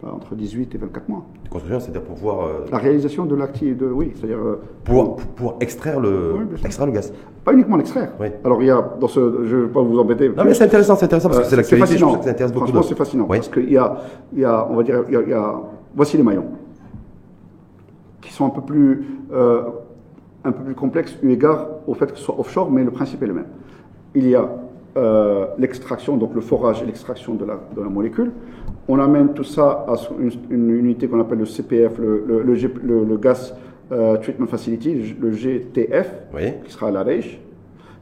entre 0.03 0.35
18 0.35 0.75
et 0.75 0.79
24 0.79 1.09
mois. 1.09 1.25
C'est-à-dire 1.51 2.03
pour 2.03 2.17
pouvoir. 2.17 2.47
Euh, 2.47 2.67
la 2.71 2.79
réalisation 2.79 3.27
de 3.27 3.35
l'actif, 3.35 3.77
de, 3.77 3.87
oui, 3.87 4.13
c'est-à-dire. 4.15 4.39
Euh, 4.39 4.61
pour, 4.85 5.17
pour, 5.17 5.57
extraire, 5.61 6.01
le, 6.01 6.49
extraire 6.65 6.87
le 6.87 6.93
gaz. 6.93 7.13
Pas 7.45 7.53
uniquement 7.53 7.77
l'extraire. 7.77 8.13
Oui. 8.21 8.29
Alors 8.45 8.63
il 8.63 8.67
y 8.67 8.71
a, 8.71 8.97
dans 9.01 9.09
ce, 9.09 9.45
je 9.45 9.57
ne 9.57 9.63
vais 9.63 9.69
pas 9.69 9.83
vous 9.83 9.99
embêter. 9.99 10.29
Non, 10.29 10.45
mais 10.45 10.55
c'est 10.55 10.65
intéressant, 10.65 10.97
c'est 10.97 11.05
intéressant 11.05 11.29
parce 11.29 11.41
que 11.41 11.47
c'est 11.47 11.57
l'actualité. 11.57 11.87
C'est 11.87 11.93
fascinant. 11.95 12.23
Ça 12.23 12.31
intéresse 12.31 12.53
beaucoup. 12.53 12.67
Franchement, 12.67 12.83
c'est 12.83 12.97
fascinant. 12.97 13.25
Parce 13.27 13.49
qu'il 13.49 13.73
y 13.73 13.77
a, 13.77 13.97
il 14.33 14.41
y 14.41 14.45
a, 14.45 14.67
on 14.71 14.77
va 14.77 14.83
dire, 14.83 15.05
il 15.09 15.29
y, 15.29 15.33
a, 15.33 15.61
voici 15.95 16.17
les 16.17 16.23
maillons 16.23 16.47
qui 18.21 18.33
sont 18.33 18.47
un 18.47 18.51
peu 18.51 18.63
plus, 18.63 19.07
euh, 19.33 19.63
un 20.45 20.53
peu 20.53 20.65
plus 20.65 20.75
complexes 20.75 21.17
eu 21.23 21.31
égard 21.31 21.69
au 21.87 21.95
fait 21.95 22.11
que 22.11 22.19
ce 22.19 22.25
soit 22.25 22.39
offshore, 22.39 22.71
mais 22.71 22.83
le 22.83 22.91
principe 22.91 23.23
est 23.23 23.27
le 23.27 23.35
même. 23.35 23.47
Il 24.15 24.27
y 24.29 24.35
a 24.35 24.49
euh, 24.97 25.47
l'extraction, 25.59 26.17
donc 26.17 26.35
le 26.35 26.41
forage 26.41 26.83
et 26.83 26.87
l'extraction 26.87 27.35
de 27.35 27.45
la, 27.45 27.59
de 27.77 27.83
la, 27.83 27.89
molécule. 27.89 28.31
On 28.87 29.01
amène 29.01 29.33
tout 29.33 29.43
ça 29.43 29.85
à 29.89 29.97
une, 30.51 30.71
unité 30.71 31.09
qu'on 31.09 31.21
appelle 31.21 31.39
le 31.39 31.47
CPF, 31.47 31.99
le, 31.99 32.25
le, 32.45 33.05
le, 33.05 33.17
Gas 33.17 33.55
euh, 33.91 34.17
Treatment 34.19 34.47
Facility, 34.47 35.17
le 35.21 35.33
GTF, 35.33 36.13
qui 36.65 36.73
sera 36.73 36.89
à 36.89 36.91
la 36.93 37.03
Reich, 37.03 37.41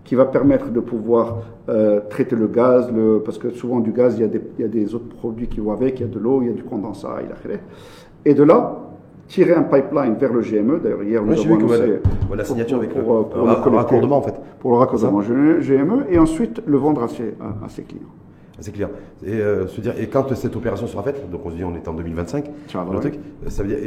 qui 0.04 0.14
va 0.14 0.26
permettre 0.26 0.70
de 0.70 0.80
pouvoir 0.80 1.44
euh, 1.70 2.00
traiter 2.10 2.36
le 2.36 2.46
gaz, 2.46 2.92
parce 3.24 3.38
que 3.38 3.50
souvent 3.52 3.80
du 3.80 3.92
gaz, 3.92 4.16
il 4.18 4.20
y, 4.20 4.24
a 4.24 4.28
des, 4.28 4.42
il 4.58 4.62
y, 4.62 4.64
a 4.64 4.68
des, 4.68 4.94
autres 4.94 5.08
produits 5.08 5.48
qui 5.48 5.60
vont 5.60 5.72
avec, 5.72 5.98
il 5.98 6.02
y 6.02 6.04
a 6.04 6.12
de 6.12 6.18
l'eau, 6.18 6.42
il 6.42 6.48
y 6.48 6.50
a 6.50 6.54
du 6.54 6.64
condensat, 6.64 7.20
il 7.24 7.32
a 7.32 7.58
Et 8.26 8.34
de 8.34 8.42
là, 8.42 8.91
tirer 9.28 9.54
un 9.54 9.62
pipeline 9.62 10.14
vers 10.14 10.32
le 10.32 10.40
GME. 10.40 10.80
D'ailleurs, 10.80 11.02
hier, 11.02 11.22
nous 11.22 11.32
avons 11.32 11.56
annoncé 11.56 12.00
la 12.34 12.44
signature 12.44 12.78
avec 12.78 12.90
pour, 12.90 13.18
le, 13.18 13.24
pour, 13.24 13.70
le, 13.70 13.76
raccordement, 13.76 14.18
en 14.18 14.22
fait. 14.22 14.34
Pour 14.60 14.72
le 14.72 14.78
raccordement 14.78 15.20
GME, 15.20 16.06
et 16.10 16.18
ensuite 16.18 16.62
le 16.66 16.76
vendre 16.76 17.02
à 17.02 17.08
ses, 17.08 17.34
à, 17.40 17.68
ses 17.68 17.82
clients. 17.82 18.02
C'est 18.60 18.70
clair. 18.70 18.90
Et, 19.24 19.32
euh, 19.32 19.66
se 19.66 19.80
dire, 19.80 19.94
et 19.98 20.06
quand 20.06 20.32
cette 20.36 20.54
opération 20.54 20.86
sera 20.86 21.02
faite, 21.02 21.28
donc 21.30 21.40
on 21.44 21.50
se 21.50 21.56
dit 21.56 21.64
on 21.64 21.74
est 21.74 21.88
en 21.88 21.94
2025, 21.94 22.44
le 22.92 23.00
truc, 23.00 23.18
ça 23.48 23.64
veut 23.64 23.74
dire, 23.74 23.78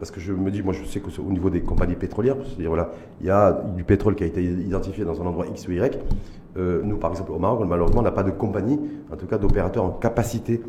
parce 0.00 0.10
que 0.10 0.18
je 0.18 0.32
me 0.32 0.50
dis, 0.50 0.60
moi 0.62 0.72
je 0.72 0.84
sais 0.84 0.98
qu'au 0.98 1.22
niveau 1.30 1.50
des 1.50 1.60
compagnies 1.60 1.94
pétrolières, 1.94 2.36
c'est-à-dire 2.44 2.70
voilà, 2.70 2.90
il 3.20 3.26
y 3.26 3.30
a 3.30 3.52
du 3.76 3.84
pétrole 3.84 4.16
qui 4.16 4.24
a 4.24 4.26
été 4.26 4.42
identifié 4.42 5.04
dans 5.04 5.20
un 5.22 5.26
endroit 5.26 5.46
X 5.46 5.68
ou 5.68 5.72
Y. 5.72 6.00
Euh, 6.56 6.82
nous, 6.84 6.96
par 6.96 7.10
exemple, 7.10 7.32
au 7.32 7.38
Maroc, 7.38 7.66
malheureusement, 7.68 8.00
on 8.00 8.04
n'a 8.04 8.10
pas 8.10 8.22
de 8.22 8.30
compagnie, 8.30 8.78
en 9.10 9.16
tout 9.16 9.26
cas 9.26 9.38
d'opérateurs 9.38 9.84
en 9.84 9.90
capacité 9.90 10.60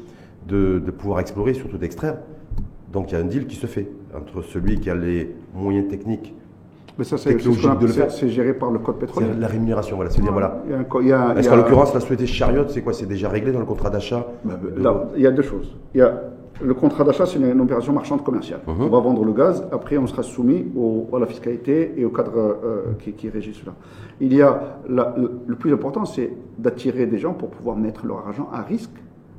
de, 0.48 0.80
de 0.80 0.92
pouvoir 0.92 1.20
explorer, 1.20 1.54
surtout 1.54 1.78
d'extraire. 1.78 2.18
Donc 2.94 3.12
il 3.12 3.16
y 3.16 3.18
a 3.18 3.22
un 3.22 3.26
deal 3.26 3.48
qui 3.48 3.56
se 3.56 3.68
fait 3.68 3.90
entre 4.16 4.42
celui 4.44 4.80
qui 4.80 4.90
a 4.90 4.96
les 4.96 5.36
moyens 5.54 5.90
techniques 5.90 6.34
mais 6.98 7.06
ça, 7.06 7.18
c'est 7.18 7.36
C'est 8.10 8.30
géré 8.30 8.54
par 8.54 8.70
le 8.70 8.80
code 8.80 9.00
pétrolier. 9.00 9.28
C'est 9.34 9.40
la 9.40 9.48
rémunération, 9.48 9.96
voilà. 9.96 10.12
C'est-à-dire, 10.12 10.32
voilà. 10.32 10.62
Est-ce 11.36 11.50
qu'en 11.50 11.56
l'occurrence, 11.56 11.94
la 11.94 12.00
société 12.00 12.28
Chariot, 12.28 12.66
c'est 12.68 12.82
quoi? 12.82 12.94
C'est 12.94 13.08
déjà 13.08 13.30
réglé 13.30 13.52
dans 13.52 13.60
le 13.60 13.66
contrat 13.66 13.90
d'achat 13.90 14.28
bah, 14.44 14.60
Il 15.16 15.22
y 15.22 15.28
a 15.28 15.32
deux 15.32 15.42
choses. 15.42 15.76
Il 15.96 16.00
y 16.00 16.02
a 16.02 16.22
le 16.62 16.74
contrat 16.76 17.04
d'achat, 17.04 17.26
c'est 17.26 17.40
une, 17.40 17.60
opération 17.60 17.94
marchande 17.94 18.24
commerciale. 18.24 18.62
Mhm. 18.68 18.84
On 18.84 18.90
va 18.90 19.00
vendre 19.00 19.26
le 19.26 19.34
gaz, 19.34 19.68
après 19.72 19.98
on 19.98 20.06
sera 20.06 20.22
soumis 20.22 20.66
à 21.12 21.20
la 21.20 21.26
fiscalité 21.26 21.94
et 21.98 22.06
au 22.06 22.10
cadre 22.12 22.38
euh, 22.38 22.82
qui, 23.00 23.12
qui, 23.14 23.28
régit 23.28 23.56
cela. 23.56 23.74
Il 24.22 24.34
y 24.34 24.42
a 24.42 24.78
le 24.88 25.56
plus 25.56 25.74
important, 25.74 26.06
c'est 26.06 26.32
d'attirer 26.60 27.08
des 27.08 27.18
gens 27.18 27.34
pour 27.34 27.50
pouvoir 27.50 27.76
mettre 27.76 28.06
leur 28.06 28.20
argent 28.28 28.50
à 28.54 28.62
risque, 28.62 28.94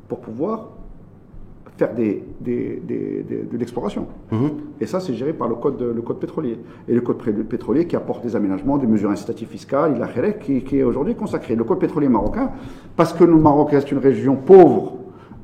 pour 0.09 0.19
pouvoir 0.19 0.71
faire 1.77 1.93
des, 1.93 2.23
de 2.41 3.59
l'exploration. 3.59 4.07
Mhm. 4.31 4.51
Et 4.81 4.87
ça, 4.87 5.01
c'est 5.01 5.15
géré 5.15 5.33
par 5.33 5.49
le 5.49 5.57
code, 5.57 5.81
le 5.81 6.03
code 6.03 6.19
pétrolier. 6.19 6.59
Et 6.89 6.95
le 6.95 7.01
code 7.01 7.19
pétrolier 7.49 7.87
qui 7.87 7.97
apporte 7.97 8.23
des 8.23 8.37
aménagements, 8.37 8.79
des 8.79 8.87
mesures 8.87 9.11
incitatives 9.11 9.49
fiscales, 9.49 9.95
il 9.97 10.03
a 10.03 10.33
qui, 10.33 10.63
qui 10.63 10.79
est 10.79 10.85
aujourd'hui 10.85 11.15
consacré. 11.15 11.57
Le 11.57 11.65
code 11.65 11.81
pétrolier 11.81 12.09
marocain, 12.09 12.51
parce 12.97 13.13
que 13.13 13.25
le 13.25 13.37
Maroc 13.37 13.71
reste 13.73 13.91
une 13.91 13.99
région 13.99 14.37
pauvre 14.37 14.99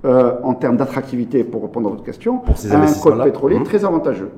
euh, 0.04 0.34
en 0.42 0.54
termes 0.54 0.76
d'attractivité, 0.76 1.44
pour 1.44 1.62
répondre 1.62 1.88
à 1.88 1.90
votre 1.90 2.04
question, 2.04 2.42
a 2.46 2.76
un 2.76 2.92
code 3.02 3.22
pétrolier 3.24 3.58
mhm. 3.58 3.64
très 3.64 3.84
avantageux. 3.84 4.30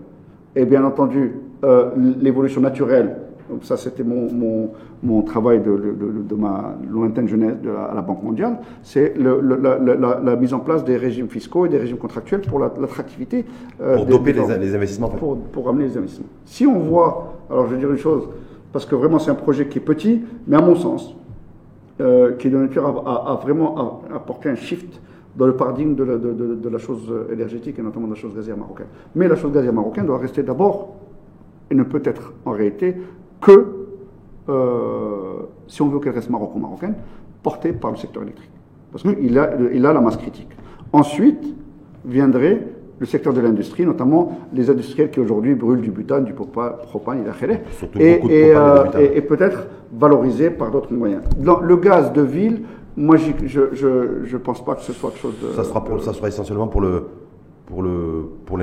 Et 0.56 0.64
bien 0.64 0.84
entendu, 0.84 1.34
euh, 1.64 1.90
l'évolution 2.20 2.60
naturelle 2.60 3.16
ça 3.62 3.76
c'était 3.76 4.02
mon, 4.02 4.70
mon, 5.02 5.22
travail 5.22 5.60
de, 5.60 5.96
de, 6.28 6.34
ma 6.34 6.76
lointaine 6.90 7.28
jeunesse 7.28 7.54
à 7.90 7.94
la 7.94 8.02
Banque 8.02 8.22
mondiale, 8.22 8.58
c'est 8.82 9.14
la, 9.16 10.36
mise 10.36 10.54
en 10.54 10.60
place 10.60 10.84
des 10.84 10.96
régimes 10.96 11.28
fiscaux 11.28 11.66
et 11.66 11.68
des 11.68 11.78
régimes 11.78 11.96
contractuels 11.96 12.42
pour 12.42 12.58
l'attractivité. 12.58 13.44
Euh, 13.80 13.96
pour 13.96 14.06
doper 14.06 14.32
les, 14.32 14.74
investissements. 14.74 15.08
Pour, 15.08 15.38
pour 15.38 15.66
ramener 15.66 15.84
les 15.84 15.96
investissements. 15.96 16.28
Si 16.44 16.66
on 16.66 16.78
voit, 16.78 17.34
alors 17.50 17.66
je 17.66 17.74
vais 17.74 17.80
dire 17.80 17.90
une 17.90 17.98
chose, 17.98 18.28
parce 18.72 18.86
que 18.86 18.94
vraiment 18.94 19.18
c'est 19.18 19.30
un 19.30 19.36
projet 19.36 19.66
qui 19.66 19.78
est 19.78 19.82
petit, 19.82 20.22
mais 20.46 20.56
à 20.56 20.62
mon 20.62 20.74
sens, 20.74 21.14
euh, 22.00 22.36
qui 22.36 22.48
est 22.48 22.50
de 22.50 22.58
nature 22.58 22.86
à, 23.06 23.38
vraiment 23.42 24.02
apporter 24.14 24.48
un 24.48 24.56
shift 24.56 25.00
dans 25.36 25.46
le 25.46 25.56
paradigme 25.56 25.94
de 25.94 26.04
la, 26.04 26.16
de, 26.16 26.68
la, 26.68 26.78
chose 26.78 27.10
énergétique 27.32 27.78
et 27.78 27.82
notamment 27.82 28.06
de 28.06 28.14
la 28.14 28.18
chose 28.18 28.34
gazière 28.34 28.56
marocaine. 28.56 28.88
Mais 29.14 29.28
la 29.28 29.36
chose 29.36 29.52
gazière 29.52 29.72
marocaine 29.72 30.06
doit 30.06 30.18
rester 30.18 30.42
d'abord, 30.42 30.96
et 31.72 31.74
ne 31.74 31.84
peut 31.84 32.02
être 32.04 32.34
en 32.44 32.52
réalité 32.52 32.96
que, 33.42 33.66
euh, 34.48 35.42
si 35.66 35.82
on 35.82 35.88
veut 35.88 35.98
qu'elle 36.00 36.14
reste 36.14 36.30
maroco-marocaine, 36.30 36.94
portée 37.42 37.72
par 37.72 37.90
le 37.90 37.96
secteur 37.98 38.22
électrique. 38.22 38.50
Parce 38.90 39.02
qu'il 39.02 39.38
a, 39.38 39.50
il 39.72 39.84
a 39.84 39.92
la 39.92 40.00
masse 40.00 40.16
critique. 40.16 40.48
Ensuite 40.92 41.44
viendrait 42.04 42.66
le 42.98 43.06
secteur 43.06 43.32
de 43.32 43.40
l'industrie, 43.40 43.84
notamment 43.84 44.38
les 44.52 44.70
industriels 44.70 45.10
qui 45.10 45.18
aujourd'hui 45.18 45.54
brûlent 45.54 45.80
du 45.80 45.90
butane, 45.90 46.24
du 46.24 46.34
propane, 46.34 47.24
et, 47.98 48.20
et, 48.28 48.54
euh, 48.54 48.84
et, 48.98 49.16
et 49.18 49.22
peut-être 49.22 49.66
valorisés 49.92 50.50
par 50.50 50.70
d'autres 50.70 50.92
moyens. 50.92 51.22
le 51.40 51.76
gaz 51.76 52.12
de 52.12 52.22
ville, 52.22 52.62
moi 52.96 53.16
je 53.16 53.30
ne 53.30 53.48
je, 53.74 54.24
je 54.24 54.36
pense 54.36 54.64
pas 54.64 54.76
que 54.76 54.82
ce 54.82 54.92
soit 54.92 55.10
quelque 55.10 55.20
chose 55.20 55.34
de... 55.42 55.52
Ça 55.54 55.64
sera, 55.64 55.82
pour, 55.82 56.00
ça 56.02 56.12
sera 56.12 56.28
essentiellement 56.28 56.68
pour 56.68 56.80
l'industrie 56.82 57.08
pour 57.66 57.82
le, 57.82 58.30
pour 58.46 58.60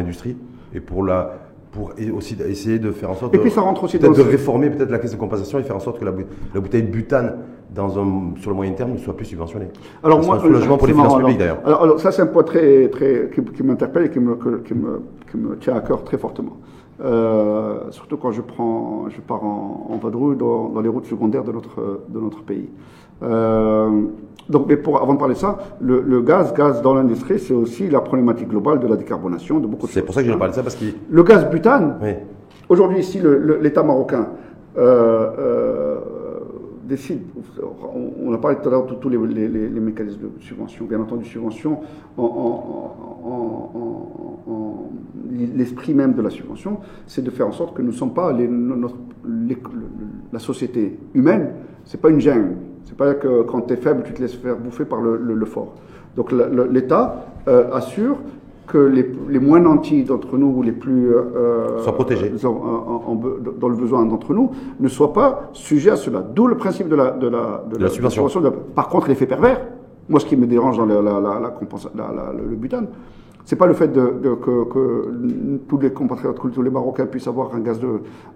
et 0.74 0.80
pour 0.80 1.04
la, 1.04 1.34
pour 1.72 1.92
aussi 2.16 2.36
essayer 2.48 2.80
de 2.80 2.92
faire 2.92 3.12
en 3.12 3.16
sorte 3.16 3.36
et 3.36 3.38
puis 3.38 3.52
ça 3.52 3.62
rentre 3.62 3.84
aussi 3.84 4.00
de 4.00 4.08
réformer 4.08 4.70
peut-être 4.70 4.90
la 4.90 4.98
caisse 5.00 5.12
de 5.12 5.18
compensation 5.18 5.60
et 5.60 5.64
faire 5.64 5.76
en 5.76 5.80
sorte 5.80 6.00
que 6.00 6.06
la, 6.06 6.12
bouteille 6.60 6.84
de 6.84 6.88
butane 6.88 7.38
dans 7.74 8.00
un, 8.00 8.34
sur 8.40 8.50
le 8.50 8.56
moyen 8.56 8.72
terme 8.72 8.94
ne 8.94 8.98
soit 8.98 9.16
plus 9.16 9.28
subventionnée. 9.28 9.68
Alors 10.04 10.24
moi, 10.24 10.38
un 10.38 10.40
soulagement 10.40 10.78
pour 10.78 10.88
les 10.88 10.94
finances 10.94 11.18
publiques 11.18 11.38
d'ailleurs. 11.38 11.62
Alors, 11.66 12.00
ça 12.00 12.12
c'est 12.12 12.24
un 12.24 12.28
point 12.28 12.44
très, 12.44 12.88
très 12.90 13.30
qui, 13.56 13.64
m'interpelle 13.64 14.06
et 14.06 14.10
qui 14.10 14.20
me, 14.20 14.36
qui, 14.36 14.74
me, 14.74 15.02
qui 15.30 15.38
me, 15.38 15.56
tient 15.58 15.76
à 15.76 15.82
cœur 15.82 16.04
très 16.04 16.18
fortement. 16.18 16.58
Euh, 17.02 17.92
surtout 17.92 18.18
quand 18.18 18.32
je 18.32 18.42
prends, 18.42 19.06
je 19.10 19.22
pars 19.22 19.44
en, 19.44 19.88
en 19.92 19.98
vadrouille 19.98 20.36
dans, 20.36 20.70
dans, 20.70 20.82
les 20.82 20.90
routes 20.90 21.06
secondaires 21.06 21.44
de 21.44 21.52
notre 21.52 22.02
de 22.10 22.20
notre 22.20 22.42
pays. 22.42 22.70
Euh, 23.24 24.06
donc, 24.50 24.66
mais 24.68 24.78
pour, 24.78 25.02
avant 25.02 25.14
de 25.14 25.20
parler 25.20 25.36
de 25.36 25.40
ça, 25.40 25.60
le, 25.80 26.22
gaz, 26.22 26.54
gaz 26.54 26.82
dans 26.82 26.96
l'industrie, 26.96 27.40
c'est 27.40 27.54
aussi 27.54 27.88
la 27.88 28.02
problématique 28.02 28.50
globale 28.50 28.80
de 28.80 28.88
la 28.88 28.96
décarbonation 28.96 29.60
de 29.60 29.68
beaucoup 29.68 29.86
de 29.86 29.92
C'est 29.92 30.02
pour 30.02 30.16
ça 30.16 30.24
que 30.24 30.30
je 30.30 30.34
parle 30.34 30.50
de 30.50 30.56
ça, 30.56 30.64
parce 30.64 30.76
que... 30.76 30.86
Le 31.10 31.24
gaz 31.24 31.48
butane, 31.50 32.00
aujourd'hui 32.68 33.00
ici, 33.00 33.22
l'État 33.62 33.84
marocain 33.84 34.30
euh, 34.78 35.30
euh, 35.38 36.00
décide, 36.84 37.22
on, 38.24 38.34
a 38.34 38.38
parlé 38.40 38.58
tout 38.58 38.68
à 38.68 38.72
l'heure 38.72 38.88
de 38.88 38.96
tous 38.96 39.10
les, 39.10 39.18
mécanismes 39.20 40.22
de 40.22 40.42
subvention, 40.42 40.86
bien 40.86 41.00
entendu 41.00 41.26
subvention, 41.26 41.82
en, 42.18 42.96
l'esprit 45.56 45.94
même 45.94 46.14
de 46.14 46.24
la 46.24 46.32
subvention, 46.32 46.80
c'est 47.06 47.24
de 47.24 47.30
faire 47.30 47.48
en 47.48 47.52
sorte 47.52 47.76
que 47.76 47.84
nous 47.84 47.92
ne 47.92 47.96
sommes 47.96 48.14
pas 48.14 48.34
les, 48.34 48.50
la 50.34 50.40
société 50.40 50.98
humaine, 51.14 51.52
c'est 51.86 52.02
pas 52.02 52.10
une 52.10 52.20
jungle 52.20 52.56
c'est 52.90 52.98
pas 52.98 53.14
que 53.14 53.44
quand 53.44 53.62
tu 53.62 53.74
es 53.74 53.78
faible, 53.78 54.02
tu 54.04 54.14
te 54.14 54.22
laisses 54.22 54.34
faire 54.34 54.58
bouffer 54.58 54.84
par 54.84 55.00
le, 55.00 55.46
fort. 55.46 55.76
Donc 56.16 56.32
l'État 56.32 57.28
euh, 57.48 57.72
assure 57.72 58.18
que 58.66 58.78
les, 58.80 59.40
moins 59.40 59.60
nantis 59.60 60.04
d'entre 60.04 60.38
nous, 60.38 60.48
ou 60.48 60.64
les 60.64 60.72
plus 60.72 61.14
euh, 61.14 61.80
soient 61.84 61.94
protégés 61.94 62.32
dans 62.42 63.68
le 63.68 63.76
besoin 63.76 64.06
d'entre 64.06 64.34
nous, 64.34 64.52
ne 64.80 64.88
soient 64.88 65.14
pas 65.14 65.50
sujets 65.54 65.92
à 65.92 65.96
cela. 65.96 66.22
D'où 66.22 66.48
le 66.48 66.58
principe 66.58 66.90
de 66.90 66.96
la, 66.96 67.12
de 67.12 67.28
la, 67.28 67.64
de 67.72 67.78
la, 67.78 67.90
subvention. 67.90 68.28
par 68.74 68.90
contre, 68.90 69.08
l'effet 69.08 69.28
pervers, 69.28 69.62
moi 70.08 70.20
ce 70.20 70.26
qui 70.26 70.36
me 70.36 70.48
dérange 70.48 70.78
dans 70.78 70.86
la, 70.86 71.02
la, 71.02 72.34
le 72.34 72.56
butane, 72.56 72.88
C'est 73.50 73.56
pas 73.56 73.66
le 73.66 73.74
fait 73.74 73.88
de, 73.88 74.14
de- 74.22 74.36
que, 74.36 74.64
que 74.66 75.58
tous 75.68 75.80
les 75.80 75.92
compatriotes, 75.92 76.38
que 76.40 76.50
tous 76.50 76.62
les 76.62 76.70
Marocains 76.70 77.08
puissent 77.08 77.28
avoir 77.28 77.56
un 77.56 77.60
gaz 77.62 77.80
de, 77.80 77.88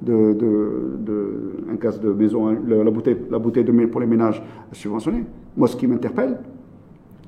de, 0.02 0.34
de- 0.34 0.98
de- 1.08 1.52
un 1.72 1.76
gaz 1.76 2.00
de 2.02 2.12
maison, 2.12 2.48
hein, 2.48 2.56
la, 2.68 2.84
la 2.84 2.90
bouteille, 2.90 3.18
la 3.30 3.38
bouteille 3.38 3.64
de 3.64 3.72
mé- 3.72 3.86
pour 3.86 4.02
les 4.02 4.08
ménages 4.08 4.42
subventionnée. 4.72 5.24
Moi, 5.56 5.68
ce 5.68 5.76
qui 5.76 5.86
m'interpelle, 5.86 6.40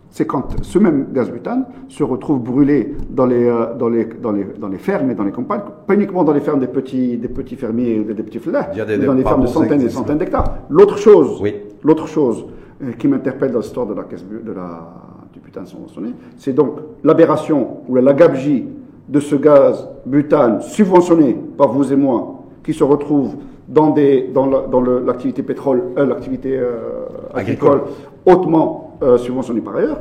c'est 0.09 0.25
quand 0.25 0.47
ce 0.63 0.79
même 0.79 1.09
gaz 1.13 1.29
butane 1.29 1.67
se 1.87 2.03
retrouve 2.03 2.41
brûlé 2.41 2.95
dans 3.07 3.27
les, 3.27 3.45
euh, 3.47 3.75
dans 3.77 3.89
les, 3.89 4.05
dans 4.05 4.31
les, 4.31 4.45
dans 4.59 4.67
les 4.69 4.79
fermes 4.79 5.11
et 5.11 5.13
dans 5.13 5.23
les 5.23 5.31
campagnes, 5.31 5.61
pas 5.85 5.93
uniquement 5.93 6.23
dans 6.23 6.33
les 6.33 6.41
fermes 6.41 6.61
des 6.61 6.65
petits, 6.79 7.17
des 7.19 7.27
petits 7.27 7.55
fermiers 7.55 7.99
ou 7.99 8.03
des, 8.05 8.15
des 8.15 8.23
petits 8.23 8.39
fleurs, 8.39 8.65
mais 8.75 8.97
dans 9.05 9.13
les 9.13 9.21
fermes 9.21 9.43
de 9.43 9.47
centaines 9.47 9.81
et 9.81 9.89
centaines 9.89 10.17
d'hectares. 10.17 10.57
L'autre 10.71 10.97
chose, 10.97 11.39
Oui. 11.39 11.53
l'autre 11.83 12.07
chose 12.07 12.47
euh, 12.81 12.93
qui 12.93 13.07
m'interpelle 13.07 13.51
dans 13.51 13.59
l'histoire 13.59 13.85
de 13.85 13.93
la 13.93 14.01
de 14.03 14.51
la, 14.53 15.04
c'est 16.37 16.53
donc 16.53 16.75
l'aberration 17.03 17.77
ou 17.87 17.95
la, 17.95 18.01
la 18.01 18.13
gabegie 18.13 18.65
de 19.07 19.19
ce 19.19 19.35
gaz 19.35 19.87
butane 20.05 20.61
subventionné 20.61 21.35
par 21.57 21.69
vous 21.69 21.91
et 21.93 21.95
moi, 21.95 22.39
qui 22.63 22.73
se 22.73 22.83
retrouve 22.83 23.35
dans, 23.67 23.91
des, 23.91 24.29
dans, 24.33 24.45
la- 24.47 24.61
dans 24.61 24.81
le- 24.81 25.03
l'activité 25.05 25.43
pétrole, 25.43 25.83
euh, 25.97 26.05
l'activité 26.05 26.57
euh, 26.57 27.05
agricole, 27.33 27.81
Agricole. 27.81 27.81
hautement 28.25 28.97
euh, 29.03 29.17
subventionnée 29.17 29.61
par 29.61 29.75
ailleurs, 29.75 29.99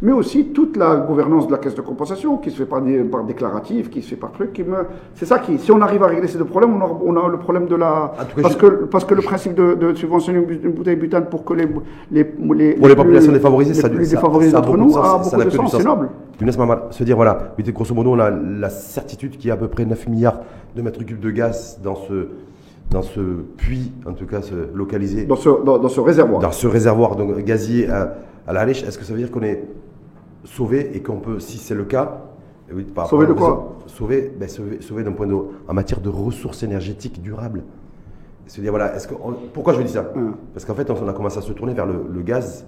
mais 0.00 0.12
aussi 0.12 0.46
toute 0.46 0.76
la 0.76 0.96
gouvernance 0.96 1.46
de 1.48 1.52
la 1.52 1.58
caisse 1.58 1.74
de 1.74 1.80
compensation 1.80 2.36
qui 2.36 2.50
se 2.50 2.56
fait 2.56 2.66
par, 2.66 2.80
des, 2.82 2.98
par 3.02 3.24
déclaratif, 3.24 3.90
qui 3.90 4.00
se 4.02 4.10
fait 4.10 4.16
par 4.16 4.30
truc. 4.32 4.52
Qui 4.52 4.62
me... 4.62 4.76
C'est 5.14 5.26
ça 5.26 5.38
qui, 5.40 5.58
si 5.58 5.72
on 5.72 5.80
arrive 5.80 6.02
à 6.04 6.06
régler 6.06 6.28
ces 6.28 6.38
deux 6.38 6.44
problèmes, 6.44 6.74
on 6.76 6.80
a, 6.80 6.88
on 7.04 7.26
a 7.26 7.28
le 7.28 7.38
problème 7.38 7.66
de 7.66 7.74
la. 7.74 8.12
Parce, 8.40 8.52
je- 8.54 8.58
que, 8.58 8.66
parce 8.84 9.04
que 9.04 9.14
le 9.14 9.22
principe 9.22 9.54
de, 9.54 9.74
de 9.74 9.94
subventionner 9.94 10.38
une 10.62 10.70
bouteille 10.72 10.96
butane 10.96 11.26
pour 11.26 11.44
que 11.44 11.54
les, 11.54 11.66
les, 12.12 12.24
les, 12.54 12.74
Pour 12.74 12.88
les 12.88 12.94
populations 12.96 13.32
défavorisées, 13.32 13.74
les 13.74 13.80
ça, 13.80 13.88
plus 13.88 14.04
ça- 14.04 14.16
défavorisées 14.16 14.50
ça 14.52 14.58
a 14.58 14.60
d'entre 14.60 14.72
beaucoup 14.76 14.84
nous 14.84 14.90
de 14.90 14.94
sens, 14.94 15.26
a 15.26 15.30
ça 15.30 15.36
beaucoup 15.36 15.48
de 15.50 15.54
sens, 15.56 15.76
c'est 15.76 15.84
noble. 15.84 16.08
Se 16.90 17.02
dire, 17.04 17.16
voilà, 17.16 17.54
grosso 17.68 17.94
modo, 17.94 18.10
on 18.12 18.18
a 18.20 18.30
la 18.30 18.70
certitude 18.70 19.36
qu'il 19.36 19.48
y 19.48 19.50
a 19.50 19.54
à 19.54 19.56
peu 19.56 19.68
près 19.68 19.84
9 19.84 20.08
milliards 20.08 20.40
de 20.76 20.82
mètres 20.82 21.02
cubes 21.04 21.18
de 21.20 21.30
gaz 21.30 21.80
dans 21.82 21.96
ce, 21.96 22.28
dans 22.90 23.02
ce 23.02 23.20
puits, 23.56 23.90
en 24.06 24.12
tout 24.12 24.26
cas 24.26 24.42
ce, 24.42 24.54
localisé, 24.74 25.24
Dans 25.24 25.34
ce, 25.36 25.48
dans, 25.64 25.78
dans 25.78 25.88
ce 25.88 26.00
réservoir. 26.00 26.40
dans 26.40 26.52
ce 26.52 26.66
réservoir 26.68 27.16
donc, 27.16 27.36
gazier 27.44 27.88
à, 27.90 28.14
à 28.46 28.52
la 28.52 28.60
Halèche. 28.60 28.84
Est-ce 28.84 28.96
que 28.98 29.04
ça 29.04 29.12
veut 29.12 29.18
dire 29.18 29.30
qu'on 29.32 29.42
est 29.42 29.64
sauvé 30.52 30.90
et 30.94 31.00
qu'on 31.02 31.18
peut, 31.18 31.38
si 31.40 31.58
c'est 31.58 31.74
le 31.74 31.84
cas, 31.84 32.22
eh 32.70 32.74
oui, 32.74 32.82
par 32.84 33.06
Sauvé 33.06 33.26
rapport 33.26 33.36
de 33.36 33.40
quoi 33.40 33.74
Sauvé, 33.86 34.32
ben, 34.38 34.48
sauvé, 34.48 34.80
sauvé 34.80 35.02
d'un 35.02 35.12
point 35.12 35.26
de 35.26 35.32
vue 35.32 35.38
en 35.66 35.74
matière 35.74 36.00
de 36.00 36.08
ressources 36.08 36.62
énergétiques 36.62 37.22
durables. 37.22 37.62
Se 38.46 38.60
dire, 38.60 38.70
voilà, 38.70 38.94
est-ce 38.96 39.06
que 39.08 39.14
on- 39.14 39.34
pourquoi 39.52 39.74
je 39.74 39.82
dis 39.82 39.92
ça? 39.92 40.10
Hum. 40.16 40.34
Parce 40.54 40.64
qu'en 40.64 40.74
fait, 40.74 40.90
on 40.90 41.08
a 41.08 41.12
commencé 41.12 41.38
à 41.38 41.42
se 41.42 41.52
tourner 41.52 41.74
vers 41.74 41.86
le, 41.86 41.94
le 42.12 42.22
gaz. 42.22 42.64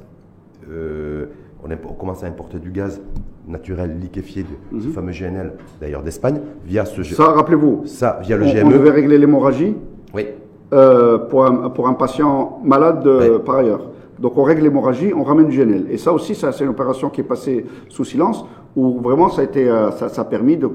euh, 0.71 1.27
on, 1.65 1.71
on 1.71 1.93
commence 1.95 2.23
à 2.25 2.27
importer 2.27 2.59
du 2.59 2.71
gaz 2.71 3.01
naturel 3.47 3.99
liquéfié, 4.01 4.45
de, 4.73 4.81
ce 4.81 4.89
fameux 4.89 5.13
GNL, 5.13 5.53
d'ailleurs 5.81 6.03
d'Espagne, 6.03 6.41
via 6.65 6.85
ce 6.85 7.01
Mhm. 7.01 7.05
Ça, 7.05 7.25
rappelez-vous, 7.33 7.83
ça, 7.87 8.19
via 8.23 8.37
le 8.37 8.45
on, 8.45 8.49
on 8.49 8.53
GME. 8.53 8.73
devait 8.73 8.91
régler 8.91 9.19
l'hémorragie? 9.19 9.75
Oui. 10.15 10.27
euh, 10.73 11.19
pour, 11.19 11.45
un, 11.47 11.69
pour 11.71 11.89
un 11.89 11.95
patient 11.95 12.61
malade 12.65 13.07
euh, 13.07 13.39
par 13.41 13.57
ailleurs. 13.57 13.91
Donc 14.21 14.37
on 14.37 14.43
règle 14.43 14.63
l'hémorragie, 14.63 15.13
on 15.17 15.23
ramène 15.23 15.49
du 15.49 15.57
GNL. 15.57 15.87
Et 15.91 15.97
ça 15.97 16.13
aussi, 16.13 16.35
c'est 16.35 16.61
une 16.61 16.69
opération 16.69 17.09
qui 17.09 17.23
est 17.23 17.25
passée 17.25 17.65
sous 17.89 18.05
silence, 18.05 18.45
où 18.77 19.01
vraiment 19.01 19.31
ça 19.31 19.41
a 19.41 19.45
été, 19.45 19.69
euh, 19.69 19.91
ça, 19.93 20.21
a 20.21 20.25
permis 20.25 20.57
de, 20.59 20.69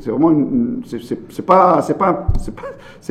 c'est 0.00 0.10
vraiment, 0.10 0.30
une- 0.32 0.82
c'est 0.84 1.42
pas, 1.46 1.80
c'est 1.82 1.96
pas, 1.96 2.26
c'est 2.40 2.54
pas, 2.54 2.62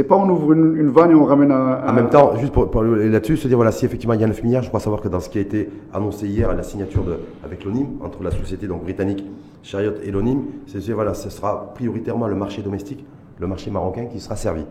pas 0.07 0.15
on 0.15 0.29
ouvre 0.29 0.51
une, 0.53 0.89
vanne 0.89 1.11
et 1.11 1.15
on 1.15 1.23
ramène 1.23 1.51
un. 1.51 1.87
En 1.87 1.93
même 1.93 2.09
temps, 2.09 2.35
juste 2.37 2.51
pour, 2.51 2.83
là-dessus, 2.83 3.37
se 3.37 3.47
dire 3.47 3.57
voilà, 3.57 3.71
si 3.71 3.85
effectivement 3.85 4.13
il 4.13 4.21
y 4.21 4.23
a 4.23 4.27
9 4.27 4.43
milliards, 4.43 4.63
je 4.63 4.67
crois 4.67 4.81
savoir 4.81 5.01
que 5.01 5.07
dans 5.07 5.21
ce 5.21 5.29
qui 5.29 5.37
a 5.37 5.41
été 5.41 5.69
annoncé 5.93 6.27
hier, 6.27 6.53
la 6.53 6.63
signature 6.63 7.03
de, 7.03 7.15
avec 7.43 7.63
l'ONIM, 7.63 7.87
entre 8.03 8.21
la 8.23 8.31
société 8.31 8.67
donc, 8.67 8.83
britannique 8.83 9.25
Chariot 9.63 9.93
et 10.03 10.11
l'ONIM, 10.11 10.41
c'est 10.67 10.91
voilà, 10.91 11.13
ce 11.13 11.29
sera 11.29 11.73
prioritairement 11.73 12.27
le 12.27 12.35
marché 12.35 12.61
domestique, 12.61 13.03
le 13.39 13.47
marché 13.47 13.71
marocain 13.71 14.05
qui 14.05 14.19
sera 14.19 14.35
servi. 14.35 14.65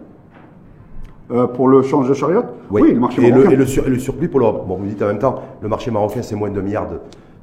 Euh, 1.31 1.47
pour 1.47 1.69
le 1.69 1.83
change 1.83 2.09
de 2.09 2.15
chariot 2.15 2.43
Oui, 2.71 2.93
le 2.93 3.01
marché 3.01 3.23
et 3.27 3.31
marocain. 3.31 3.49
Le, 3.49 3.55
et, 3.55 3.57
le 3.57 3.67
sur- 3.67 3.87
et 3.87 3.91
le 3.91 3.99
surplus 3.99 4.29
pour 4.29 4.41
l'Europe. 4.41 4.67
Bon, 4.69 4.77
vous 4.77 4.85
dites 4.85 5.01
en 5.03 5.07
même 5.07 5.19
temps, 5.19 5.41
le 5.63 5.69
marché 5.69 5.91
marocain 5.91 6.21
c'est 6.21 6.37
moins 6.37 6.51
de 6.51 6.55
2 6.57 6.61
milliards 6.61 6.87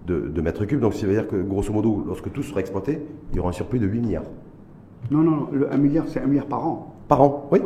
de, 0.05 0.13
de- 0.19 0.27
de 0.27 0.41
mètres 0.41 0.65
cubes, 0.65 0.79
donc 0.79 0.93
ça 0.93 1.07
veut 1.07 1.13
dire 1.13 1.27
que 1.27 1.35
grosso 1.35 1.73
modo, 1.73 2.03
lorsque 2.05 2.31
tout 2.31 2.43
sera 2.43 2.59
exploité, 2.59 3.01
il 3.31 3.37
y 3.37 3.39
aura 3.39 3.49
un 3.49 3.53
surplus 3.53 3.79
de 3.79 3.87
8 3.87 3.99
milliards. 4.01 4.23
Non, 5.09 5.19
non, 5.19 5.31
non, 5.31 5.47
le 5.51 5.73
1 5.73 5.77
milliard, 5.77 6.03
c'est 6.07 6.21
1 6.21 6.27
milliard 6.27 6.45
par 6.45 6.65
an. 6.67 6.93
Par 7.07 7.21
an, 7.23 7.47
oui. 7.51 7.59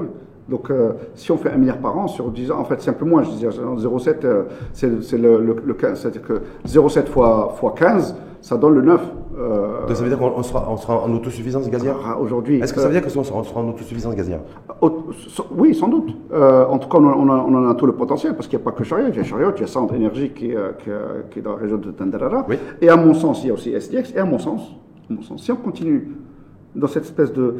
Donc, 0.47 0.69
euh, 0.69 0.91
si 1.15 1.31
on 1.31 1.37
fait 1.37 1.49
1 1.49 1.57
milliard 1.57 1.77
par 1.79 1.97
an 1.97 2.07
sur 2.07 2.29
10 2.29 2.51
ans, 2.51 2.59
en 2.59 2.65
fait, 2.65 2.79
c'est 2.81 2.91
un 2.91 2.93
peu 2.93 3.05
moins, 3.05 3.23
je 3.23 3.31
disais, 3.31 3.47
0,7, 3.47 4.25
euh, 4.25 4.43
c'est 4.73 5.01
c'est 5.03 5.17
le, 5.17 5.39
le, 5.41 5.55
le 5.65 5.73
15, 5.73 5.99
c'est-à-dire 5.99 6.21
que 6.21 6.41
0,7 6.67 7.07
fois, 7.07 7.55
fois 7.57 7.73
15, 7.75 8.15
ça 8.41 8.55
donne 8.57 8.75
le 8.75 8.81
9. 8.83 9.01
Euh, 9.37 9.87
Donc 9.87 9.95
ça 9.97 10.03
veut 10.03 10.09
dire 10.09 10.19
qu'on 10.19 10.31
on 10.37 10.43
sera, 10.43 10.67
on 10.71 10.77
sera 10.77 11.03
en 11.03 11.11
autosuffisance 11.13 11.67
gazière 11.69 11.97
ah, 12.05 12.19
Aujourd'hui. 12.19 12.59
Est-ce 12.59 12.73
que 12.73 12.79
ça 12.79 12.87
veut 12.87 12.93
dire 12.93 13.01
que 13.01 13.17
on 13.17 13.23
sera, 13.23 13.39
on 13.39 13.43
sera 13.43 13.59
en 13.61 13.69
autosuffisance 13.69 14.13
gazière 14.15 14.39
Oui, 15.57 15.73
sans 15.73 15.87
doute. 15.87 16.15
En 16.31 16.77
tout 16.77 16.89
cas, 16.89 16.97
on, 16.99 17.07
a- 17.09 17.15
on 17.15 17.29
a- 17.29 17.45
on 17.47 17.55
en 17.55 17.69
a 17.69 17.73
tout 17.75 17.85
le 17.87 17.93
potentiel, 17.93 18.35
parce 18.35 18.47
qu'il 18.47 18.57
n'y 18.59 18.63
a 18.63 18.65
pas 18.65 18.71
que 18.71 18.83
Chariot. 18.83 19.07
Il 19.09 19.15
y 19.17 19.19
a 19.19 19.23
Chariot, 19.23 19.51
il 19.55 19.61
y 19.61 19.63
a 19.63 19.67
Centre 19.67 19.93
Énergie 19.95 20.29
qui, 20.29 20.51
est, 20.51 20.57
qui, 20.79 20.89
est- 20.89 21.29
qui 21.31 21.39
est 21.39 21.41
dans 21.41 21.51
la 21.53 21.57
région 21.57 21.77
de 21.77 21.91
Tandarara. 21.91 22.45
Oui. 22.47 22.57
Et 22.81 22.89
à 22.89 22.95
mon 22.95 23.13
sens, 23.13 23.43
il 23.43 23.47
y 23.47 23.49
a 23.49 23.53
aussi 23.53 23.71
SDX. 23.73 24.13
Et 24.15 24.19
à 24.19 24.25
mon 24.25 24.37
sens, 24.37 24.61
à 25.09 25.13
mon 25.13 25.21
sens 25.21 25.41
si 25.43 25.51
on 25.51 25.55
continue 25.55 26.07
dans 26.75 26.87
cette 26.87 27.03
espèce 27.03 27.31
de, 27.33 27.55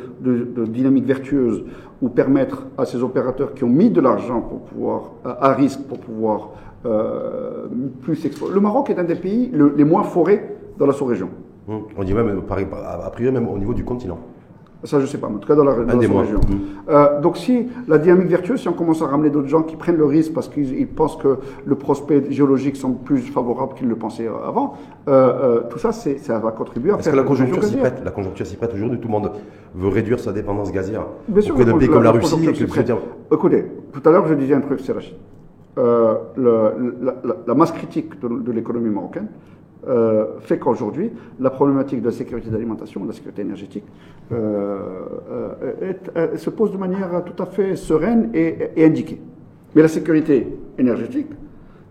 dynamique 0.68 1.06
vertueuse, 1.06 1.64
ou 2.02 2.10
permettre 2.10 2.64
à 2.78 2.86
ces 2.86 3.02
opérateurs 3.02 3.54
qui 3.54 3.64
ont 3.64 3.70
mis 3.70 3.90
de 3.90 4.02
l'argent 4.02 4.42
pour 4.42 4.60
pouvoir, 4.62 5.12
à, 5.24 5.54
risque 5.54 5.82
pour 5.88 6.00
pouvoir 6.00 6.50
euh, 6.86 7.66
plus 8.02 8.16
s'exposer. 8.16 8.54
Le 8.54 8.60
Maroc 8.62 8.90
est 8.90 9.00
un 9.00 9.04
des 9.06 9.16
pays 9.16 9.50
le- 9.52 9.74
les 9.76 9.84
moins 9.86 10.04
forés 10.04 10.56
dans 10.78 10.86
la 10.86 10.94
sous-région. 10.94 11.30
Hum, 11.68 11.82
On 11.98 12.04
dit 12.04 12.14
même, 12.14 12.42
a 12.48 13.10
priori 13.10 13.34
même 13.34 13.48
au 13.48 13.58
niveau 13.58 13.74
du 13.74 13.84
continent. 13.84 14.20
Ça, 14.86 15.00
je 15.00 15.06
sais 15.08 15.18
pas, 15.18 15.28
mais 15.30 15.36
en 15.36 15.40
tout 15.40 15.48
cas 15.48 15.56
dans 15.56 15.64
la, 15.64 15.74
dans 15.74 15.82
la 15.86 15.96
des 15.96 16.08
mois. 16.08 16.24
sous-région. 16.26 16.40
Mhm. 16.48 16.60
Euh, 16.90 17.20
donc, 17.22 17.38
si 17.38 17.68
la 17.88 17.98
dynamique 17.98 18.28
vertueuse, 18.28 18.62
si 18.62 18.68
on 18.70 18.74
commence 18.74 19.02
à 19.02 19.08
ramener 19.08 19.30
d'autres 19.32 19.48
gens 19.48 19.64
qui 19.64 19.76
prennent 19.76 19.98
le 19.98 20.06
risque 20.06 20.34
parce 20.34 20.48
qu'ils 20.48 20.78
ils 20.80 20.88
pensent 20.88 21.18
que 21.18 21.40
le 21.66 21.76
prospect 21.76 22.24
géologique 22.30 22.76
sont 22.76 22.92
plus 22.94 23.20
favorables 23.20 23.74
qu'ils 23.74 23.88
le 23.90 23.96
pensaient 23.96 24.28
euh, 24.28 24.48
avant, 24.48 24.76
euh, 25.08 25.12
euh, 25.12 25.62
tout 25.70 25.80
ça, 25.80 25.92
ça 25.92 26.40
va 26.40 26.52
contribuer 26.52 26.92
à 26.92 26.98
faire 27.00 27.12
que 27.14 27.18
la 27.18 27.24
conjoncture 27.24 27.64
s'y 27.64 27.78
prête 27.78 28.02
La 28.06 28.12
conjoncture 28.12 28.46
s'y 28.46 28.56
prête 28.58 28.74
aujourd'hui. 28.74 29.00
Tout 29.00 29.08
le 29.08 29.12
monde 29.14 29.32
veut 29.74 29.90
réduire 29.90 30.20
sa 30.20 30.32
dépendance 30.32 30.72
gazière 30.72 31.06
Bien 31.28 31.42
sûr, 31.42 31.56
la- 31.58 31.74
pays 31.74 31.88
comme 31.88 32.04
la, 32.04 32.12
la 32.12 32.20
Russie. 32.20 32.46
et 32.48 32.54
que- 32.54 32.82
dire, 32.84 32.98
Écoutez, 33.32 33.66
tout 33.92 34.02
à 34.08 34.12
l'heure, 34.12 34.28
je 34.28 34.34
disais 34.36 34.54
un 34.54 34.62
truc, 34.62 34.80
c'est 34.84 34.94
la, 37.02 37.16
la- 37.24 37.36
la 37.48 37.54
masse 37.56 37.72
critique 37.72 38.20
de, 38.22 38.28
de 38.28 38.52
l'économie 38.52 38.90
marocaine 38.90 39.28
euh, 39.88 40.40
fait 40.40 40.58
qu'aujourd'hui, 40.58 41.12
la 41.40 41.50
problématique 41.52 42.02
de 42.02 42.08
la 42.08 42.12
sécurité 42.12 42.50
d'alimentation, 42.50 43.02
de 43.02 43.08
la 43.08 43.14
sécurité 43.14 43.44
énergétique, 43.44 43.84
euh, 44.32 44.80
euh, 46.16 46.38
se 46.38 46.50
pose 46.50 46.72
de 46.72 46.78
manière 46.78 47.24
tout 47.24 47.42
à 47.42 47.46
fait 47.46 47.76
sereine 47.76 48.32
et, 48.34 48.84
indiquée. 48.84 49.22
Mais 49.76 49.84
la 49.84 49.88
sécurité 49.88 50.58
énergétique, 50.80 51.28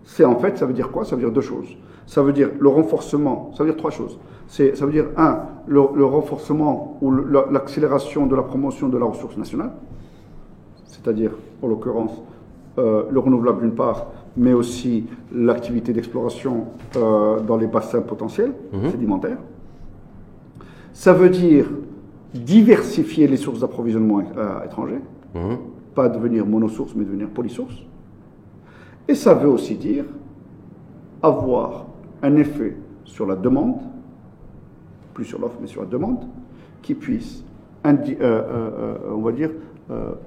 c'est 0.03 0.25
en 0.25 0.35
fait, 0.35 0.57
ça 0.57 0.65
veut 0.65 0.73
dire 0.73 0.91
quoi? 0.91 1.05
Ça 1.05 1.15
veut 1.15 1.21
dire 1.21 1.31
deux 1.31 1.41
choses. 1.41 1.77
Ça 2.05 2.21
veut 2.21 2.33
dire 2.33 2.49
le 2.59 2.67
renforcement, 2.67 3.51
ça 3.55 3.63
veut 3.63 3.69
dire 3.69 3.77
trois 3.77 3.91
choses. 3.91 4.19
C'est, 4.47 4.75
ça 4.75 4.85
veut 4.85 4.91
dire, 4.91 5.07
un, 5.17 5.39
le, 5.65 5.79
renforcement 6.05 6.97
ou 7.01 7.11
l'accélération 7.11 8.27
de 8.27 8.35
la 8.35 8.43
promotion 8.43 8.89
de 8.89 8.97
la 8.97 9.05
ressource 9.05 9.37
nationale, 9.37 9.71
c'est-à-dire, 10.85 11.31
en 11.63 11.67
l'occurrence, 11.67 12.21
le 12.77 13.17
renouvelable 13.17 13.61
d'une 13.61 13.73
part, 13.73 14.05
mais 14.37 14.53
aussi 14.53 15.05
l'activité 15.33 15.93
d'exploration 15.93 16.65
euh, 16.95 17.39
dans 17.39 17.57
les 17.57 17.67
bassins 17.67 18.01
potentiels 18.01 18.53
sédimentaires. 18.91 19.37
Ça 20.93 21.13
veut 21.13 21.29
dire 21.29 21.67
diversifier 22.33 23.27
les 23.27 23.37
sources 23.37 23.59
d'approvisionnement 23.59 24.21
euh, 24.35 24.63
étrangers, 24.65 24.99
hum, 25.35 25.57
pas 25.93 26.09
devenir 26.09 26.45
monosource, 26.45 26.93
mais 26.95 27.05
devenir 27.05 27.29
polysource. 27.29 27.75
Et 29.07 29.15
ça 29.15 29.33
veut 29.33 29.49
aussi 29.49 29.75
dire 29.75 30.05
avoir 31.21 31.85
un 32.21 32.35
effet 32.35 32.75
sur 33.05 33.25
la 33.25 33.35
demande, 33.35 33.77
plus 35.13 35.25
sur 35.25 35.39
l'offre, 35.39 35.57
mais 35.61 35.67
sur 35.67 35.81
la 35.81 35.87
demande, 35.87 36.25
qui 36.81 36.93
puisse, 36.93 37.43
euh, 37.85 38.97
on 39.13 39.21
va 39.21 39.31
dire, 39.31 39.51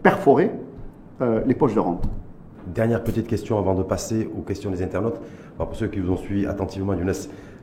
perforer 0.02 0.52
les 1.20 1.54
poches 1.54 1.74
de 1.74 1.80
rente. 1.80 2.08
Dernière 2.74 3.02
petite 3.02 3.26
question 3.26 3.58
avant 3.58 3.74
de 3.74 3.82
passer 3.82 4.28
aux 4.36 4.42
questions 4.42 4.70
des 4.70 4.82
internautes. 4.82 5.20
Alors, 5.56 5.68
pour 5.68 5.76
ceux 5.76 5.86
qui 5.88 6.00
vous 6.00 6.12
ont 6.12 6.16
suivi 6.16 6.46
attentivement, 6.46 6.92
Younes 6.94 7.12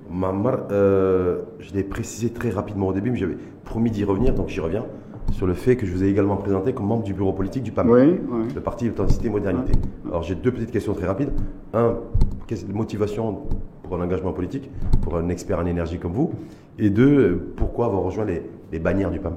Mammar, 0.09 0.59
euh, 0.71 1.41
je 1.59 1.73
l'ai 1.73 1.83
précisé 1.83 2.29
très 2.29 2.49
rapidement 2.49 2.87
au 2.87 2.93
début, 2.93 3.11
mais 3.11 3.17
j'avais 3.17 3.37
promis 3.63 3.91
d'y 3.91 4.03
revenir, 4.03 4.33
donc 4.33 4.47
j'y 4.49 4.59
reviens, 4.59 4.85
sur 5.31 5.47
le 5.47 5.53
fait 5.53 5.75
que 5.75 5.85
je 5.85 5.91
vous 5.91 6.03
ai 6.03 6.07
également 6.07 6.37
présenté 6.37 6.73
comme 6.73 6.85
membre 6.87 7.03
du 7.03 7.13
bureau 7.13 7.33
politique 7.33 7.63
du 7.63 7.71
PAM, 7.71 7.89
Oui, 7.89 8.19
oui. 8.29 8.47
le 8.53 8.61
Parti 8.61 8.87
Authenticité 8.89 9.27
et 9.27 9.29
Modernité. 9.31 9.73
Alors 10.07 10.21
j'ai 10.23 10.35
deux 10.35 10.51
petites 10.51 10.71
questions 10.71 10.93
très 10.93 11.07
rapides. 11.07 11.31
Un, 11.73 11.95
quelle 12.47 12.59
motivation 12.73 13.39
pour 13.83 13.95
un 13.95 14.01
engagement 14.03 14.33
politique, 14.33 14.69
pour 15.01 15.17
un 15.17 15.29
expert 15.29 15.59
en 15.59 15.65
énergie 15.65 15.97
comme 15.99 16.13
vous? 16.13 16.31
Et 16.79 16.89
deux, 16.89 17.53
pourquoi 17.55 17.87
avoir 17.87 18.03
rejoint 18.03 18.25
les, 18.25 18.43
les 18.71 18.79
bannières 18.79 19.11
du 19.11 19.19
PAM? 19.19 19.33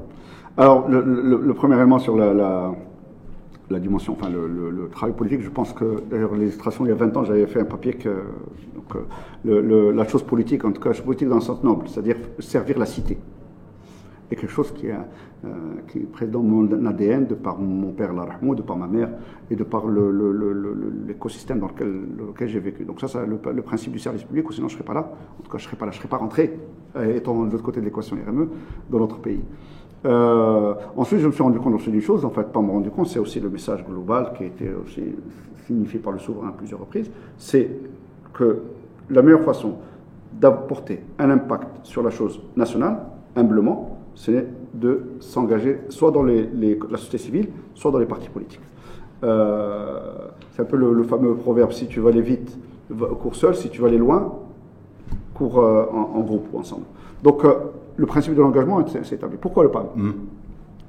Alors, 0.57 0.89
le, 0.89 1.01
le- 1.01 1.41
le 1.43 1.55
premier 1.55 1.77
élément 1.77 1.99
sur 1.99 2.17
la, 2.17 2.35
la- 2.35 2.73
la 3.71 3.79
dimension, 3.79 4.15
enfin 4.15 4.31
le, 4.31 4.89
travail 4.91 5.15
politique, 5.15 5.43
je 5.43 5.51
pense 5.51 5.73
que 5.73 6.03
d'ailleurs 6.11 6.35
l'illustration 6.35 6.87
il 6.87 6.89
y 6.89 6.93
a 6.93 6.95
20 6.95 7.17
ans, 7.17 7.25
j'avais 7.25 7.47
fait 7.47 7.61
un 7.61 7.65
papier 7.65 7.95
que 7.95 8.09
donc, 8.75 8.97
la 9.45 10.09
chose 10.09 10.23
politique, 10.23 10.65
en 10.65 10.73
tout 10.73 10.81
cas 10.81 10.91
la 10.91 10.95
chose 10.95 11.05
politique 11.05 11.29
dans 11.29 11.37
le 11.37 11.41
sens 11.41 11.63
noble, 11.63 11.89
c'est-à-dire 11.89 12.17
servir 12.39 12.79
la 12.79 12.87
cité. 12.87 13.19
Et 14.31 14.37
quelque 14.37 14.51
chose 14.51 14.73
qui 14.73 14.89
est, 14.89 14.95
euh, 15.45 15.49
qui 15.91 16.01
présent 16.01 16.33
dans 16.33 16.43
mon 16.43 16.85
ADN 16.87 17.27
de 17.27 17.35
par 17.35 17.59
mon 17.59 17.93
père 17.93 18.13
Larahmou, 18.13 18.55
de 18.55 18.61
par 18.61 18.77
ma 18.77 18.87
mère 18.87 19.09
et 19.51 19.57
de 19.57 19.65
par 19.65 19.85
l'écosystème 21.07 21.61
dans 21.61 21.69
lequel, 21.69 22.03
lequel 22.19 22.49
j'ai 22.49 22.61
vécu. 22.61 22.85
Donc 22.85 23.01
ça, 23.01 23.09
c'est 23.09 23.25
le, 23.25 23.39
le, 23.53 23.63
principe 23.63 23.93
du 23.93 23.99
service 23.99 24.25
public, 24.25 24.47
ou 24.49 24.53
sinon 24.53 24.69
je 24.69 24.75
ne 24.75 24.79
serais 24.79 24.87
pas 24.87 24.95
là. 24.95 25.11
En 25.39 25.43
tout 25.43 25.51
cas, 25.51 25.57
je 25.57 25.65
ne 25.65 25.69
serais 25.69 25.77
pas 25.79 25.87
là, 25.87 25.93
je 25.93 25.97
ne 25.97 26.01
serais 26.01 26.11
pas 26.11 26.19
rentré, 26.19 26.59
euh, 26.97 27.17
étant 27.17 27.43
de 27.45 27.53
l'autre 27.53 27.65
côté 27.65 27.81
de 27.81 27.87
l'équation 27.87 28.17
RME, 28.17 28.51
dans 28.91 28.99
notre 28.99 29.19
pays. 29.19 29.41
Euh, 30.07 30.75
ensuite, 30.97 31.21
je 31.21 31.27
me 31.27 31.33
suis 31.33 31.43
rendu 31.43 31.59
compte 31.59 31.75
aussi 31.75 31.91
d'une 31.91 32.01
chose, 32.01 32.25
en 32.25 32.31
fait, 32.31 32.45
pas 32.45 32.61
me 32.61 32.71
rendu 32.71 32.91
compte, 32.91 33.09
c'est 33.09 33.19
aussi 33.19 33.41
le 33.41 33.51
message 33.51 33.85
global 33.85 34.33
qui 34.37 34.45
a 34.45 34.47
été 34.47 34.71
aussi 34.85 35.03
signifié 35.67 35.99
par 35.99 36.13
le 36.13 36.19
souverain 36.19 36.49
à 36.49 36.53
plusieurs 36.53 36.81
reprises, 36.81 37.11
c'est 37.37 37.71
que 38.33 38.63
la 39.11 39.23
meilleure 39.23 39.43
façon 39.43 39.75
d'apporter 40.33 41.01
un 41.19 41.31
impact 41.31 41.85
sur 41.85 42.03
la 42.03 42.11
chose 42.11 42.41
nationale, 42.57 42.99
humblement, 43.37 43.99
c'est 44.15 44.47
de 44.75 45.03
s'engager 45.21 45.81
soit 45.89 46.11
dans 46.11 46.23
la 46.23 46.97
société 46.97 47.19
civile, 47.19 47.49
soit 47.75 47.91
dans 47.91 47.99
les 47.99 48.07
partis 48.07 48.29
politiques. 48.29 48.61
Euh, 49.25 49.99
c'est 50.53 50.63
un 50.63 50.65
peu 50.65 50.77
le, 50.77 51.03
fameux 51.03 51.35
proverbe 51.35 51.73
si 51.73 51.87
tu 51.87 52.01
veux 52.01 52.09
aller 52.09 52.23
vite, 52.23 52.57
cours 53.21 53.35
seul, 53.35 53.55
si 53.55 53.69
tu 53.69 53.81
veux 53.81 53.89
aller 53.89 53.99
loin, 53.99 54.35
cours 55.35 55.59
euh, 55.61 55.87
en, 55.93 56.21
groupe 56.21 56.49
ou 56.53 56.59
ensemble. 56.59 56.85
Donc, 57.23 57.45
le 57.99 58.07
principe 58.07 58.35
de 58.35 58.41
l'engagement 58.41 58.87
s'est 58.87 59.15
établi. 59.15 59.37
Pourquoi 59.41 59.65
le 59.65 59.71
PAM 59.71 59.87
hmm. 59.95 60.13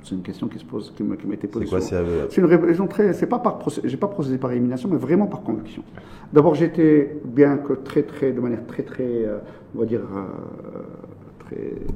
C'est 0.03 0.15
une 0.15 0.21
question 0.21 0.47
qui 0.47 0.59
se 0.59 0.63
pose, 0.63 0.93
qui 0.95 1.03
m'a 1.03 1.15
été 1.33 1.47
posée. 1.47 1.65
C'est 1.65 1.69
quoi 1.69 1.81
C'est 2.29 2.37
une 2.37 2.45
raison 2.45 2.87
très. 2.87 3.11
C'est 3.11 3.27
pas 3.27 3.39
par 3.39 3.59
j'ai 3.83 3.97
pas 3.97 4.07
procédé 4.07 4.37
par 4.37 4.51
élimination, 4.51 4.87
mais 4.89 4.97
vraiment 4.97 5.27
par 5.27 5.41
conviction. 5.41 5.83
D'abord, 6.31 6.55
j'étais 6.55 7.19
bien 7.25 7.57
que 7.57 7.73
très 7.73 8.03
très 8.03 8.31
de 8.31 8.39
manière 8.39 8.65
très 8.65 8.83
très, 8.83 9.03
euh, 9.03 9.39
on 9.75 9.79
va 9.79 9.85
dire 9.85 9.99
euh, 9.99 10.81
très 11.39 11.57
euh, 11.57 11.87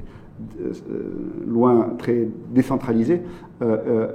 loin, 1.47 1.93
très 1.97 2.27
décentralisé, 2.49 3.21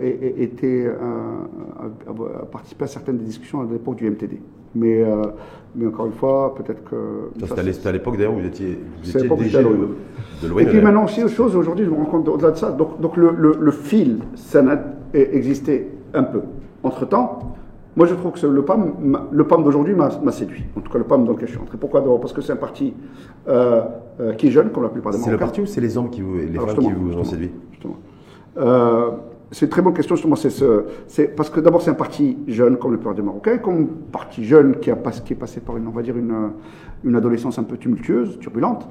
et, 0.00 0.42
était 0.42 0.88
à, 0.88 2.44
participer 2.50 2.84
à 2.84 2.88
certaines 2.88 3.18
des 3.18 3.24
discussions 3.24 3.60
à 3.60 3.66
l'époque 3.70 3.96
du 3.96 4.10
MTD. 4.10 4.40
Mais, 4.74 5.04
mais 5.74 5.86
encore 5.86 6.06
une 6.06 6.12
fois, 6.12 6.54
peut-être 6.54 6.84
que. 6.84 7.30
C'était 7.46 7.88
à 7.88 7.92
l'époque 7.92 8.16
d'ailleurs 8.16 8.34
où 8.34 8.40
vous 8.40 8.46
étiez, 8.46 8.78
vous 9.02 9.16
étiez 9.16 9.28
déjà 9.36 9.62
de 9.62 9.68
loin. 10.48 10.60
Et 10.60 10.66
puis 10.66 10.80
maintenant 10.80 11.04
aussi, 11.04 11.22
autre 11.22 11.34
chose, 11.34 11.56
aujourd'hui, 11.56 11.84
je 11.84 11.90
me 11.90 11.96
rends 11.96 12.04
compte 12.04 12.28
au-delà 12.28 12.50
de 12.50 12.56
ça. 12.56 12.70
Donc, 12.70 13.00
donc 13.00 13.16
le, 13.16 13.32
le, 13.58 13.70
fil, 13.70 14.18
ça 14.34 14.60
a 14.60 15.16
existé 15.16 15.88
un 16.14 16.22
peu. 16.24 16.42
Entre-temps, 16.82 17.56
moi, 17.98 18.06
je 18.06 18.14
trouve 18.14 18.30
que 18.30 18.46
le 18.46 18.62
PAM, 18.62 19.26
le 19.28 19.44
PAM 19.44 19.64
d'aujourd'hui 19.64 19.92
m'a 19.92 20.30
séduit. 20.30 20.62
En 20.76 20.80
tout 20.80 20.92
cas, 20.92 20.98
le 20.98 21.04
PAM 21.04 21.24
dans 21.24 21.32
lequel 21.32 21.48
je 21.48 21.54
suis 21.54 21.60
entré. 21.60 21.76
Pourquoi 21.76 22.00
D'abord? 22.00 22.20
Parce 22.20 22.32
que 22.32 22.40
c'est 22.40 22.52
un 22.52 22.56
parti 22.56 22.94
euh, 23.48 23.82
euh, 24.20 24.34
qui 24.34 24.46
est 24.46 24.50
jeune, 24.52 24.70
comme 24.70 24.84
la 24.84 24.88
plupart 24.88 25.12
des 25.12 25.18
C'est 25.18 25.32
le 25.32 25.36
parti 25.36 25.60
ou 25.60 25.66
c'est 25.66 25.80
les 25.80 25.98
hommes 25.98 26.08
qui 26.08 26.20
vous, 26.20 26.36
les 26.36 26.60
femmes 26.60 26.78
qui 26.78 26.92
vous 26.92 27.16
ont 27.16 27.24
séduit? 27.24 27.50
Justement. 27.72 27.96
Euh, 28.56 29.10
c'est 29.50 29.66
une 29.66 29.70
très 29.70 29.82
bonne 29.82 29.94
question, 29.94 30.14
justement. 30.14 30.36
C'est 30.36 30.50
ce, 30.50 30.84
parce 31.36 31.50
que 31.50 31.58
d'abord, 31.58 31.82
c'est 31.82 31.90
un 31.90 31.94
parti 31.94 32.38
jeune, 32.46 32.76
comme 32.76 32.92
le 32.92 32.98
plupart 32.98 33.16
des 33.16 33.22
Marocains, 33.22 33.58
comme 33.58 33.80
un 33.80 33.86
parti 34.12 34.44
jeune 34.44 34.76
qui, 34.76 34.92
a, 34.92 34.96
qui 35.24 35.32
est 35.32 35.36
passé 35.36 35.58
par 35.58 35.76
une, 35.76 35.88
on 35.88 35.90
va 35.90 36.02
dire, 36.02 36.16
une, 36.16 36.50
une 37.02 37.16
adolescence 37.16 37.58
un 37.58 37.64
peu 37.64 37.78
tumultueuse, 37.78 38.38
turbulente, 38.38 38.88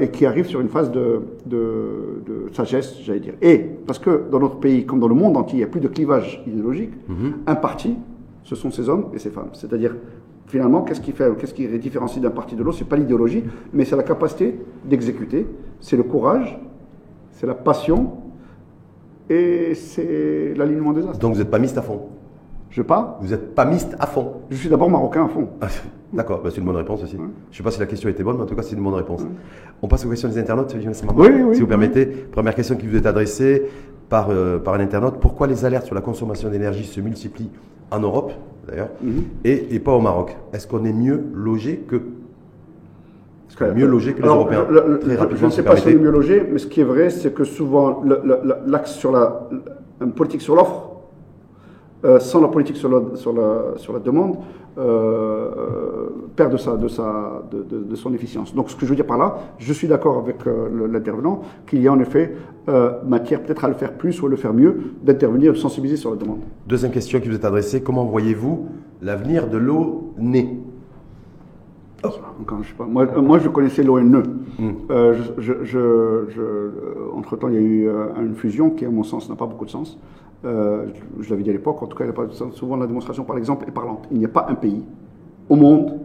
et 0.00 0.10
qui 0.10 0.26
arrive 0.26 0.46
sur 0.46 0.60
une 0.60 0.68
phase 0.68 0.92
de, 0.92 1.22
de, 1.44 2.22
de 2.24 2.54
sagesse, 2.54 2.98
j'allais 3.02 3.18
dire. 3.18 3.34
Et 3.42 3.58
parce 3.84 3.98
que 3.98 4.22
dans 4.30 4.38
notre 4.38 4.58
pays, 4.60 4.86
comme 4.86 5.00
dans 5.00 5.08
le 5.08 5.16
monde 5.16 5.36
entier, 5.36 5.56
il 5.56 5.62
n'y 5.62 5.64
a 5.64 5.68
plus 5.68 5.80
de 5.80 5.88
clivage 5.88 6.40
idéologique, 6.46 6.92
mm-hmm. 7.10 7.32
un 7.48 7.54
parti 7.56 7.96
ce 8.48 8.56
sont 8.56 8.70
ces 8.70 8.88
hommes 8.88 9.08
et 9.12 9.18
ces 9.18 9.28
femmes. 9.28 9.50
C'est-à-dire, 9.52 9.94
finalement, 10.46 10.80
qu'est-ce 10.80 11.02
qui, 11.02 11.12
fait, 11.12 11.30
qu'est-ce 11.38 11.52
qui 11.52 11.66
les 11.68 11.78
différencie 11.78 12.22
d'un 12.22 12.30
parti 12.30 12.56
de 12.56 12.62
l'autre? 12.62 12.78
Ce 12.78 12.82
n'est 12.82 12.88
pas 12.88 12.96
l'idéologie, 12.96 13.44
mais 13.74 13.84
c'est 13.84 13.94
la 13.94 14.02
capacité 14.02 14.58
d'exécuter, 14.86 15.46
c'est 15.80 15.98
le 15.98 16.02
courage, 16.02 16.58
c'est 17.32 17.46
la 17.46 17.52
passion 17.52 18.12
et 19.28 19.74
c'est 19.74 20.54
l'alignement 20.56 20.94
des 20.94 21.06
astres. 21.06 21.18
Donc 21.18 21.34
vous 21.34 21.40
n'êtes 21.40 21.50
pas 21.50 21.58
miste 21.58 21.76
à 21.76 21.82
fond? 21.82 22.00
Je 22.70 22.80
pas 22.80 23.18
Vous 23.20 23.28
n'êtes 23.28 23.54
pas 23.54 23.66
miste 23.66 23.94
à 23.98 24.06
fond? 24.06 24.32
Je 24.48 24.56
suis 24.56 24.70
d'abord 24.70 24.88
marocain 24.88 25.26
à 25.26 25.28
fond. 25.28 25.48
Ah, 25.60 25.66
d'accord, 26.14 26.40
bah, 26.42 26.48
c'est 26.50 26.58
une 26.58 26.66
bonne 26.66 26.76
réponse 26.76 27.02
aussi. 27.02 27.16
Je 27.16 27.22
ne 27.22 27.28
sais 27.50 27.62
pas 27.62 27.70
si 27.70 27.80
la 27.80 27.86
question 27.86 28.08
était 28.08 28.22
bonne, 28.22 28.36
mais 28.36 28.44
en 28.44 28.46
tout 28.46 28.54
cas, 28.54 28.62
c'est 28.62 28.76
une 28.76 28.82
bonne 28.82 28.94
réponse. 28.94 29.26
On 29.82 29.88
passe 29.88 30.06
aux 30.06 30.08
questions 30.08 30.30
des 30.30 30.38
internautes, 30.38 30.74
oui, 30.74 31.28
oui, 31.28 31.54
si 31.54 31.60
vous 31.60 31.66
permettez. 31.66 32.06
Première 32.06 32.54
question 32.54 32.76
qui 32.76 32.86
vous 32.86 32.96
est 32.96 33.06
adressée 33.06 33.64
par, 34.08 34.28
euh, 34.30 34.58
par 34.58 34.72
un 34.72 34.80
internaute. 34.80 35.16
Pourquoi 35.20 35.46
les 35.46 35.66
alertes 35.66 35.84
sur 35.84 35.94
la 35.94 36.00
consommation 36.00 36.48
d'énergie 36.48 36.84
se 36.84 37.00
multiplient 37.02 37.50
en 37.90 38.00
Europe, 38.00 38.32
d'ailleurs, 38.66 38.90
mhm. 39.02 39.24
et, 39.44 39.78
pas 39.78 39.92
au 39.92 40.00
Maroc. 40.00 40.36
Est-ce 40.52 40.66
qu'on 40.66 40.84
est 40.84 40.92
mieux 40.92 41.22
logé 41.34 41.78
que 41.88 42.00
mieux 43.74 43.86
logé 43.86 44.14
que 44.14 44.22
les 44.22 44.28
Européens 44.28 44.66
Je 45.34 45.44
ne 45.44 45.50
sais 45.50 45.64
pas 45.64 45.76
si 45.76 45.88
on 45.88 45.90
est 45.90 45.94
mieux 45.94 46.10
logé, 46.10 46.46
mais 46.50 46.58
ce 46.58 46.66
qui 46.66 46.80
est 46.80 46.84
vrai, 46.84 47.10
c'est 47.10 47.34
que 47.34 47.44
souvent 47.44 48.02
l'axe 48.66 48.92
sur 48.92 49.10
la 49.10 49.48
politique 50.14 50.42
sur 50.42 50.54
l'offre, 50.54 50.97
euh, 52.04 52.20
sans 52.20 52.40
la 52.40 52.48
politique 52.48 52.76
sur 52.76 52.88
la, 52.88 53.16
sur 53.16 53.32
la, 53.32 53.76
sur 53.76 53.92
la 53.92 53.98
demande, 53.98 54.36
euh, 54.78 56.08
perd 56.36 56.52
de, 56.52 56.56
sa, 56.56 56.76
de, 56.76 56.86
sa, 56.86 57.42
de, 57.50 57.64
de, 57.80 57.96
son 57.96 58.14
efficience. 58.14 58.54
Donc 58.54 58.70
ce 58.70 58.76
que 58.76 58.84
je 58.84 58.90
veux 58.90 58.94
dire 58.94 59.06
par 59.06 59.18
là, 59.18 59.38
je 59.58 59.72
suis 59.72 59.88
d'accord 59.88 60.18
avec 60.18 60.46
euh, 60.46 60.88
l'intervenant 60.88 61.42
qu'il 61.66 61.82
y 61.82 61.88
a 61.88 61.92
en 61.92 61.98
effet 61.98 62.36
euh, 62.68 62.92
matière 63.04 63.42
peut-être 63.42 63.64
à 63.64 63.68
le 63.68 63.74
faire 63.74 63.94
plus 63.94 64.22
ou 64.22 64.26
à 64.26 64.28
le 64.28 64.36
faire 64.36 64.54
mieux, 64.54 64.92
d'intervenir, 65.02 65.52
de 65.52 65.58
sensibiliser 65.58 65.96
sur 65.96 66.10
la 66.10 66.16
demande. 66.16 66.38
Deuxième 66.68 66.92
question 66.92 67.18
qui 67.18 67.28
vous 67.28 67.34
est 67.34 67.44
adressée, 67.44 67.82
comment 67.82 68.04
voyez-vous 68.04 68.66
l'avenir 69.02 69.48
de 69.48 69.58
l'eau 69.58 70.12
née? 70.16 70.60
Oh. 72.04 72.10
Encore, 72.40 72.62
je 72.62 72.68
sais 72.68 72.74
pas. 72.76 72.86
Moi, 72.86 73.06
moi, 73.20 73.40
je 73.40 73.48
connaissais 73.48 73.82
l'ONE. 73.82 74.22
Je, 75.38 75.64
je, 75.64 76.70
entre-temps, 77.12 77.48
il 77.48 77.54
y 77.54 77.56
a 77.56 77.60
eu 77.60 77.90
une 78.22 78.36
fusion 78.36 78.70
qui, 78.70 78.84
à 78.84 78.90
mon 78.90 79.02
sens, 79.02 79.28
n'a 79.28 79.34
pas 79.34 79.46
beaucoup 79.46 79.64
de 79.64 79.70
sens. 79.70 79.98
Euh, 80.44 80.86
je 81.20 81.30
l'avais 81.30 81.42
dit 81.42 81.50
à 81.50 81.52
l'époque, 81.52 81.82
en 81.82 81.86
tout 81.86 81.96
cas, 81.96 82.04
souvent 82.52 82.76
la 82.76 82.86
démonstration 82.86 83.24
par 83.24 83.36
l'exemple 83.36 83.64
est 83.66 83.72
parlante. 83.72 84.06
Il 84.12 84.18
n'y 84.18 84.24
a 84.24 84.28
pas 84.28 84.46
un 84.48 84.54
pays 84.54 84.84
au 85.48 85.56
monde, 85.56 85.98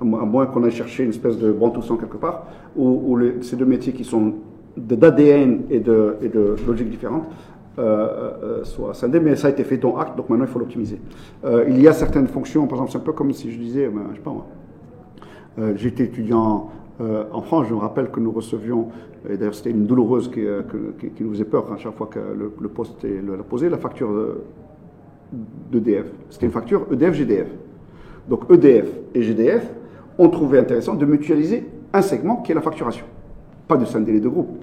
à 0.00 0.04
moins 0.04 0.46
qu'on 0.46 0.64
aille 0.64 0.72
chercher 0.72 1.04
une 1.04 1.10
espèce 1.10 1.38
de 1.38 1.54
sang 1.82 1.96
quelque 1.96 2.16
part, 2.16 2.46
où, 2.76 3.18
ces 3.42 3.56
deux 3.56 3.64
métiers 3.64 3.92
qui 3.92 4.04
sont 4.04 4.34
d'ADN 4.76 5.62
et 5.70 5.78
de, 5.78 6.16
et 6.20 6.30
logique 6.66 6.90
différentes 6.90 7.26
euh, 7.78 8.30
euh, 8.42 8.64
soient 8.64 8.92
scindés, 8.92 9.20
mais 9.20 9.36
ça 9.36 9.48
a 9.48 9.50
été 9.50 9.62
fait 9.62 9.76
dans 9.76 9.96
acte, 9.98 10.16
donc 10.16 10.28
maintenant 10.30 10.46
il 10.46 10.50
faut 10.50 10.58
l'optimiser. 10.58 11.00
il 11.68 11.80
y 11.80 11.86
a 11.86 11.92
certaines 11.92 12.26
fonctions, 12.26 12.66
par 12.66 12.78
exemple, 12.78 12.92
c'est 12.92 12.98
un 12.98 13.02
peu 13.02 13.12
comme 13.12 13.32
si 13.32 13.52
je 13.52 13.58
disais, 13.58 13.88
ben, 13.88 14.02
je 14.10 14.16
sais 14.16 14.22
pas 14.22 14.32
moi, 14.32 14.46
j'étais 15.76 16.04
étudiant 16.04 16.70
en 17.00 17.42
France, 17.42 17.66
je 17.68 17.74
me 17.74 17.80
rappelle 17.80 18.10
que 18.10 18.20
nous 18.20 18.30
recevions 18.30 18.88
et 19.28 19.36
d'ailleurs, 19.36 19.54
c'était 19.54 19.70
une 19.70 19.86
douloureuse 19.86 20.30
qui, 20.30 20.44
euh, 20.44 20.62
nous 21.20 21.30
faisait 21.30 21.44
peur 21.44 21.72
à 21.72 21.78
chaque 21.78 21.96
fois 21.96 22.08
que 22.08 22.18
le, 22.18 22.68
poste 22.68 23.04
est 23.04 23.22
posé, 23.48 23.68
la 23.68 23.78
facture 23.78 24.10
d'EDF. 25.32 26.06
C'était 26.28 26.46
une 26.46 26.52
facture 26.52 26.86
EDF-GDF. 26.92 27.48
Donc 28.28 28.50
EDF 28.50 28.86
et 29.14 29.22
GDF 29.22 29.66
ont 30.18 30.28
trouvé 30.28 30.58
intéressant 30.58 30.94
de 30.94 31.06
mutualiser 31.06 31.66
un 31.92 32.02
segment 32.02 32.36
qui 32.36 32.52
est 32.52 32.54
la 32.54 32.60
facturation. 32.60 33.06
Pas 33.66 33.76
de 33.76 33.84
scinder 33.84 34.12
les 34.12 34.20
deux 34.20 34.30
groupes. 34.30 34.62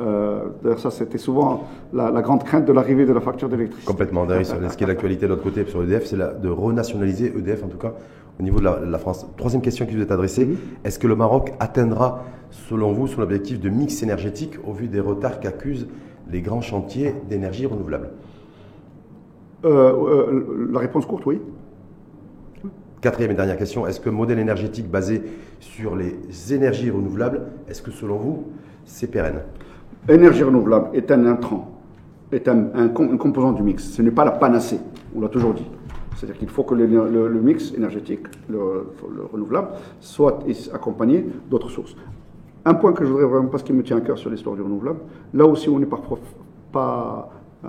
Euh, 0.00 0.46
d'ailleurs, 0.62 0.80
ça, 0.80 0.90
c'était 0.90 1.18
souvent 1.18 1.64
la, 1.92 2.10
grande 2.20 2.42
crainte 2.42 2.64
de 2.64 2.72
l'arrivée 2.72 3.04
de 3.04 3.12
la 3.12 3.20
facture 3.20 3.48
d'électricité. 3.48 3.86
Complètement. 3.86 4.24
D'ailleurs, 4.24 4.46
ce 4.70 4.76
qui 4.76 4.84
est 4.84 4.86
l'actualité 4.86 5.26
de 5.26 5.30
l'autre 5.30 5.44
côté 5.44 5.64
sur 5.66 5.82
EDF, 5.82 6.06
c'est 6.06 6.16
de 6.16 6.48
renationaliser 6.48 7.32
EDF, 7.36 7.64
en 7.64 7.68
tout 7.68 7.78
cas, 7.78 7.92
au 8.38 8.42
niveau 8.42 8.58
de 8.58 8.64
la, 8.64 8.98
France. 8.98 9.26
Troisième 9.36 9.62
question 9.62 9.86
qui 9.86 9.94
vous 9.94 10.02
est 10.02 10.10
adressée. 10.10 10.48
Est-ce 10.84 10.98
que 10.98 11.06
le 11.06 11.16
Maroc 11.16 11.52
atteindra 11.60 12.24
selon 12.50 12.92
vous, 12.92 13.06
son 13.06 13.22
objectif 13.22 13.60
de 13.60 13.68
mix 13.68 14.02
énergétique 14.02 14.54
au 14.66 14.72
vu 14.72 14.88
des 14.88 15.00
retards 15.00 15.40
qu'accusent 15.40 15.86
les 16.30 16.40
grands 16.40 16.60
chantiers 16.60 17.14
d'énergie 17.28 17.66
renouvelable? 17.66 18.10
Euh, 19.64 19.92
euh, 19.92 20.68
La 20.72 20.80
réponse 20.80 21.06
courte, 21.06 21.26
oui. 21.26 21.40
Quatrième 23.00 23.32
et 23.32 23.34
dernière 23.34 23.58
question, 23.58 23.86
est-ce 23.86 24.00
que 24.00 24.08
modèle 24.08 24.38
énergétique 24.38 24.90
basé 24.90 25.22
sur 25.60 25.94
les 25.94 26.16
énergies 26.54 26.90
renouvelables, 26.90 27.42
est-ce 27.68 27.82
que 27.82 27.90
selon 27.90 28.16
vous, 28.16 28.44
c'est 28.86 29.08
pérenne? 29.08 29.40
Énergie 30.08 30.42
renouvelable 30.42 30.88
est 30.94 31.10
un 31.10 31.26
intrant, 31.26 31.80
est 32.32 32.48
un, 32.48 32.70
une 32.74 33.18
composante 33.18 33.56
du 33.56 33.62
mix. 33.62 33.84
Ce 33.84 34.02
n'est 34.02 34.10
pas 34.10 34.24
la 34.24 34.32
panacée, 34.32 34.78
on 35.14 35.20
l'a 35.20 35.28
toujours 35.28 35.52
dit. 35.52 35.66
C'est-à-dire 36.24 36.38
qu'il 36.38 36.48
faut 36.48 36.62
que 36.62 36.74
le, 36.74 37.40
mix 37.40 37.74
énergétique, 37.74 38.22
le, 38.48 38.86
renouvelable, 39.30 39.68
soit 40.00 40.42
accompagné 40.72 41.26
d'autres 41.50 41.68
sources. 41.68 41.94
Un 42.64 42.74
point 42.74 42.94
que 42.94 43.04
je 43.04 43.10
voudrais 43.10 43.26
vraiment, 43.26 43.48
parce 43.48 43.62
qu'il 43.62 43.74
me 43.74 43.82
tient 43.82 43.98
à 43.98 44.00
cœur 44.00 44.16
sur 44.16 44.30
l'histoire 44.30 44.56
du 44.56 44.62
renouvelable, 44.62 45.00
là 45.34 45.44
aussi 45.44 45.68
on 45.68 45.78
n'est 45.78 45.84
parfois 45.86 46.18
pas, 46.72 47.30
euh, 47.64 47.68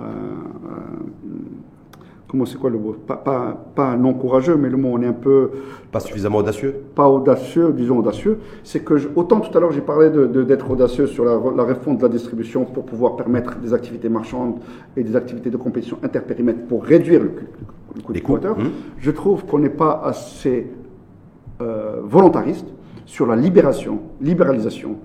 comment 2.28 2.46
c'est 2.46 2.56
quoi 2.56 2.70
le 2.70 2.78
mot? 2.78 2.92
Pas, 2.92 3.16
pas, 3.16 3.56
pas, 3.74 3.94
non 3.96 4.14
courageux, 4.14 4.56
mais 4.56 4.70
le 4.70 4.78
mot 4.78 4.88
on 4.94 5.02
est 5.02 5.06
un 5.06 5.12
peu. 5.12 5.50
Pas 5.92 6.00
suffisamment 6.00 6.38
audacieux 6.38 6.74
Pas 6.94 7.08
audacieux, 7.08 7.74
disons 7.76 7.98
audacieux. 7.98 8.38
C'est 8.64 8.80
que, 8.80 8.94
autant 9.16 9.40
tout 9.40 9.56
à 9.56 9.60
l'heure 9.60 9.72
j'ai 9.72 9.82
parlé 9.82 10.08
d'être 10.08 10.32
de, 10.32 10.42
d'être 10.44 10.70
audacieux 10.70 11.06
sur 11.06 11.26
la, 11.26 11.38
la 11.54 11.64
réforme 11.64 11.98
de 11.98 12.02
la 12.02 12.08
distribution 12.08 12.64
pour 12.64 12.86
pouvoir 12.86 13.16
permettre 13.16 13.58
des 13.58 13.74
activités 13.74 14.08
marchandes 14.08 14.60
et 14.96 15.04
des 15.04 15.14
activités 15.14 15.50
de 15.50 15.58
compétition 15.58 15.98
interpérimètre 16.02 16.66
pour 16.66 16.84
réduire 16.84 17.22
le, 17.22 17.32
quoteur. 18.02 18.58
Hum. 18.58 18.70
Je 18.98 19.10
trouve 19.10 19.44
qu'on 19.44 19.58
n'est 19.58 19.68
pas 19.68 20.02
assez 20.04 20.66
euh, 21.60 22.00
volontariste 22.04 22.66
sur 23.06 23.26
la 23.26 23.36
libération, 23.36 24.00
libéralisation 24.20 24.96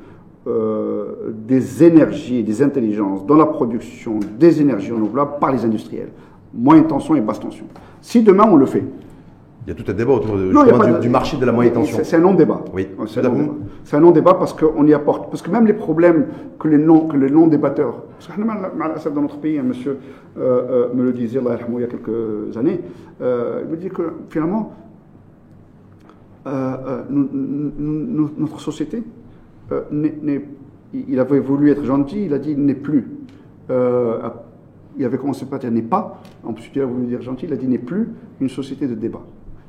euh, 0.47 1.33
des 1.33 1.83
énergies 1.83 2.37
et 2.37 2.43
des 2.43 2.63
intelligences 2.63 3.25
dans 3.25 3.35
la 3.35 3.45
production 3.45 4.19
des 4.39 4.59
énergies 4.59 4.91
renouvelables 4.91 5.39
par 5.39 5.51
les 5.51 5.63
industriels. 5.63 6.09
Moyenne 6.53 6.87
tension 6.87 7.15
et 7.15 7.21
basse 7.21 7.39
tension. 7.39 7.65
Si 8.01 8.23
demain 8.23 8.45
on 8.49 8.55
le 8.55 8.65
fait. 8.65 8.83
Il 9.66 9.70
y 9.70 9.72
a 9.72 9.76
tout 9.76 9.91
un 9.91 9.93
débat 9.93 10.14
autour 10.14 10.38
de, 10.38 10.99
du, 10.99 11.09
marché 11.09 11.38
de 11.38 11.45
la 11.45 11.51
moyenne 11.51 11.74
tension. 11.74 11.99
C'est 12.03 12.16
un 12.16 12.20
non-débat. 12.20 12.62
Oui, 12.74 12.88
c'est 13.05 13.95
un 13.95 13.99
non-débat 13.99 14.34
parce 14.34 14.53
qu'on 14.53 14.88
y 14.88 14.93
apporte. 14.93 15.30
Parce 15.30 15.43
que 15.43 15.51
même 15.51 15.68
les 15.68 15.74
problèmes 15.74 16.26
que 16.59 16.68
les 16.68 16.80
non-débatteurs. 16.80 18.03
parce 18.18 19.03
que 19.03 19.09
dans 19.09 19.22
notre 19.22 19.38
pays, 19.38 19.59
un 19.59 19.64
monsieur 19.64 19.99
euh, 20.38 20.88
euh, 20.89 20.93
me 20.95 21.03
le 21.03 21.14
disait 21.14 21.39
il 21.39 21.80
y 21.80 21.84
a 21.84 21.88
quelques 21.88 22.57
années. 22.57 22.82
il 23.20 23.68
me 23.70 23.78
dit 23.78 23.89
que 23.89 24.14
finalement, 24.30 24.74
notre 26.45 28.59
société 28.59 29.03
euh, 29.72 30.39
il 30.93 31.20
avait 31.20 31.39
voulu 31.39 31.72
être 31.72 31.86
gentil, 31.86 32.26
il 32.26 32.34
a 32.34 32.39
dit 32.39 32.55
n'est 32.55 32.76
plus. 32.76 33.07
Euh, 33.70 34.30
il 34.97 35.05
avait 35.05 35.18
commencé 35.18 35.45
par 35.45 35.59
dire 35.59 35.72
n'est 35.72 35.82
pas, 35.82 36.22
ensuite 36.43 36.76
il 36.76 36.82
a 36.82 36.86
voulu 36.86 37.05
dire 37.05 37.22
gentil, 37.22 37.45
il 37.45 37.53
a 37.53 37.55
dit 37.55 37.68
n'est 37.68 37.78
plus 37.78 38.09
une 38.41 38.49
société 38.49 38.88
de 38.88 38.95
débat. 38.95 39.22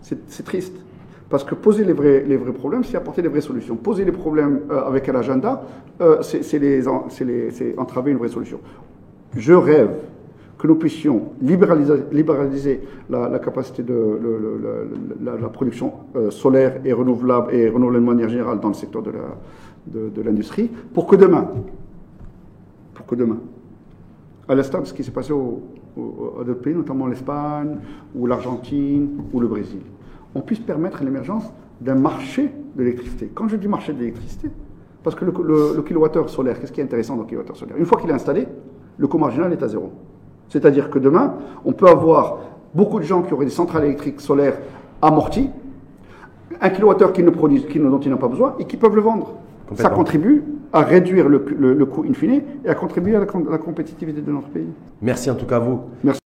C'est 0.03 0.45
triste. 0.45 0.75
Parce 1.31 1.45
que 1.45 1.55
poser 1.55 1.85
les 1.85 1.95
vrais, 1.95 2.25
les 2.27 2.37
problèmes, 2.37 2.85
c'est 2.85 2.97
apporter 2.97 3.23
les 3.23 3.29
vraies 3.29 3.41
solutions. 3.41 3.77
Poser 3.77 4.05
les 4.05 4.13
problèmes 4.13 4.61
euh, 4.71 4.87
avec 4.87 5.09
un 5.09 5.15
agenda, 5.15 5.63
c'est 6.21 7.79
entraver 7.79 8.11
une 8.11 8.19
vraie 8.19 8.29
solution. 8.29 8.61
Je 9.35 9.55
rêve 9.55 9.95
que 10.59 10.67
nous 10.67 10.75
puissions 10.77 11.33
libéraliser, 11.41 12.81
la, 13.11 13.39
capacité 13.39 13.83
de 13.83 14.21
la, 15.23 15.49
production 15.49 15.93
solaire 16.31 16.81
et 16.85 16.93
renouvelable 16.93 17.53
et 17.53 17.69
renouvelable 17.69 18.05
de 18.05 18.11
manière 18.11 18.29
générale 18.29 18.61
dans 18.61 18.69
le 18.69 18.75
secteur 18.75 19.03
de, 19.03 20.23
l'industrie, 20.23 20.71
pour 20.95 21.07
que 21.07 21.17
demain, 21.17 21.49
pour 22.95 23.07
que 23.07 23.15
demain, 23.15 23.39
à 24.49 24.55
l'instar 24.55 24.83
de 24.83 24.87
ce 24.87 24.95
qui 24.95 25.03
s'est 25.03 25.11
passé 25.11 25.33
au, 25.33 25.63
à 25.97 26.45
d'autres 26.45 26.61
pays, 26.61 26.75
notamment 26.75 27.07
l'Espagne, 27.07 27.79
ou 28.15 28.27
l'Argentine, 28.27 29.09
ou 29.33 29.41
le 29.41 29.47
Brésil, 29.47 29.81
on 30.35 30.41
puisse 30.41 30.61
permettre 30.61 31.03
l'émergence 31.05 31.45
d'un 31.81 31.95
marché 31.95 32.51
de 32.77 32.83
l'électricité. 32.83 33.31
Quand 33.35 33.49
je 33.49 33.57
dis 33.57 33.69
marché 33.69 33.93
de 33.93 33.99
l'électricité, 33.99 34.49
parce 35.03 35.17
que 35.17 35.25
le, 35.25 35.33
le, 35.77 35.83
kilowattheure 35.83 36.31
solaire, 36.31 36.61
qu'est-ce 36.61 36.73
qui 36.73 36.81
est 36.81 36.85
intéressant 36.85 37.17
dans 37.17 37.23
le 37.23 37.29
kilowattheure 37.29 37.57
solaire? 37.57 37.77
Une 37.77 37.87
fois 37.87 38.01
qu'il 38.01 38.09
est 38.09 38.15
installé, 38.15 38.47
le 38.97 39.07
coût 39.07 39.19
marginal 39.19 39.53
est 39.53 39.63
à 39.63 39.69
zéro. 39.69 39.91
C'est-à-dire 40.49 40.91
que 40.91 40.99
demain, 40.99 41.35
on 41.65 41.73
peut 41.73 41.89
avoir 41.89 42.39
beaucoup 42.75 42.99
de 42.99 43.05
gens 43.05 43.23
qui 43.23 43.33
auraient 43.35 43.45
des 43.45 43.51
centrales 43.51 43.85
électriques 43.85 44.21
solaires 44.21 44.59
amorties, 45.01 45.51
un 46.61 46.71
kilowattheure 46.71 47.13
qui 47.13 47.23
ne 47.23 47.31
produit, 47.31 47.65
qui, 47.67 47.79
dont 47.79 47.99
ils 47.99 48.11
n'ont 48.11 48.17
pas 48.17 48.29
besoin, 48.29 48.55
et 48.59 48.65
qui 48.65 48.77
peuvent 48.77 48.95
le 48.95 49.03
vendre 49.03 49.35
ça 49.77 49.91
contribue 49.91 50.43
à 50.73 50.83
réduire 50.83 51.29
le, 51.29 51.39
coût 51.87 52.05
in 52.09 52.15
fine 52.15 52.43
et 52.65 52.69
à 52.69 52.75
contribuer 52.75 53.17
à 53.17 53.21
la, 53.21 53.27
à 53.27 53.51
la 53.53 53.59
compétitivité 53.59 54.21
de 54.21 54.33
notre 54.33 54.49
pays. 54.49 54.69
Merci 55.01 55.31
en 55.31 55.35
tout 55.35 55.47
cas 55.47 55.57
à 55.57 55.61
vous. 55.61 55.81
Merci. 56.03 56.21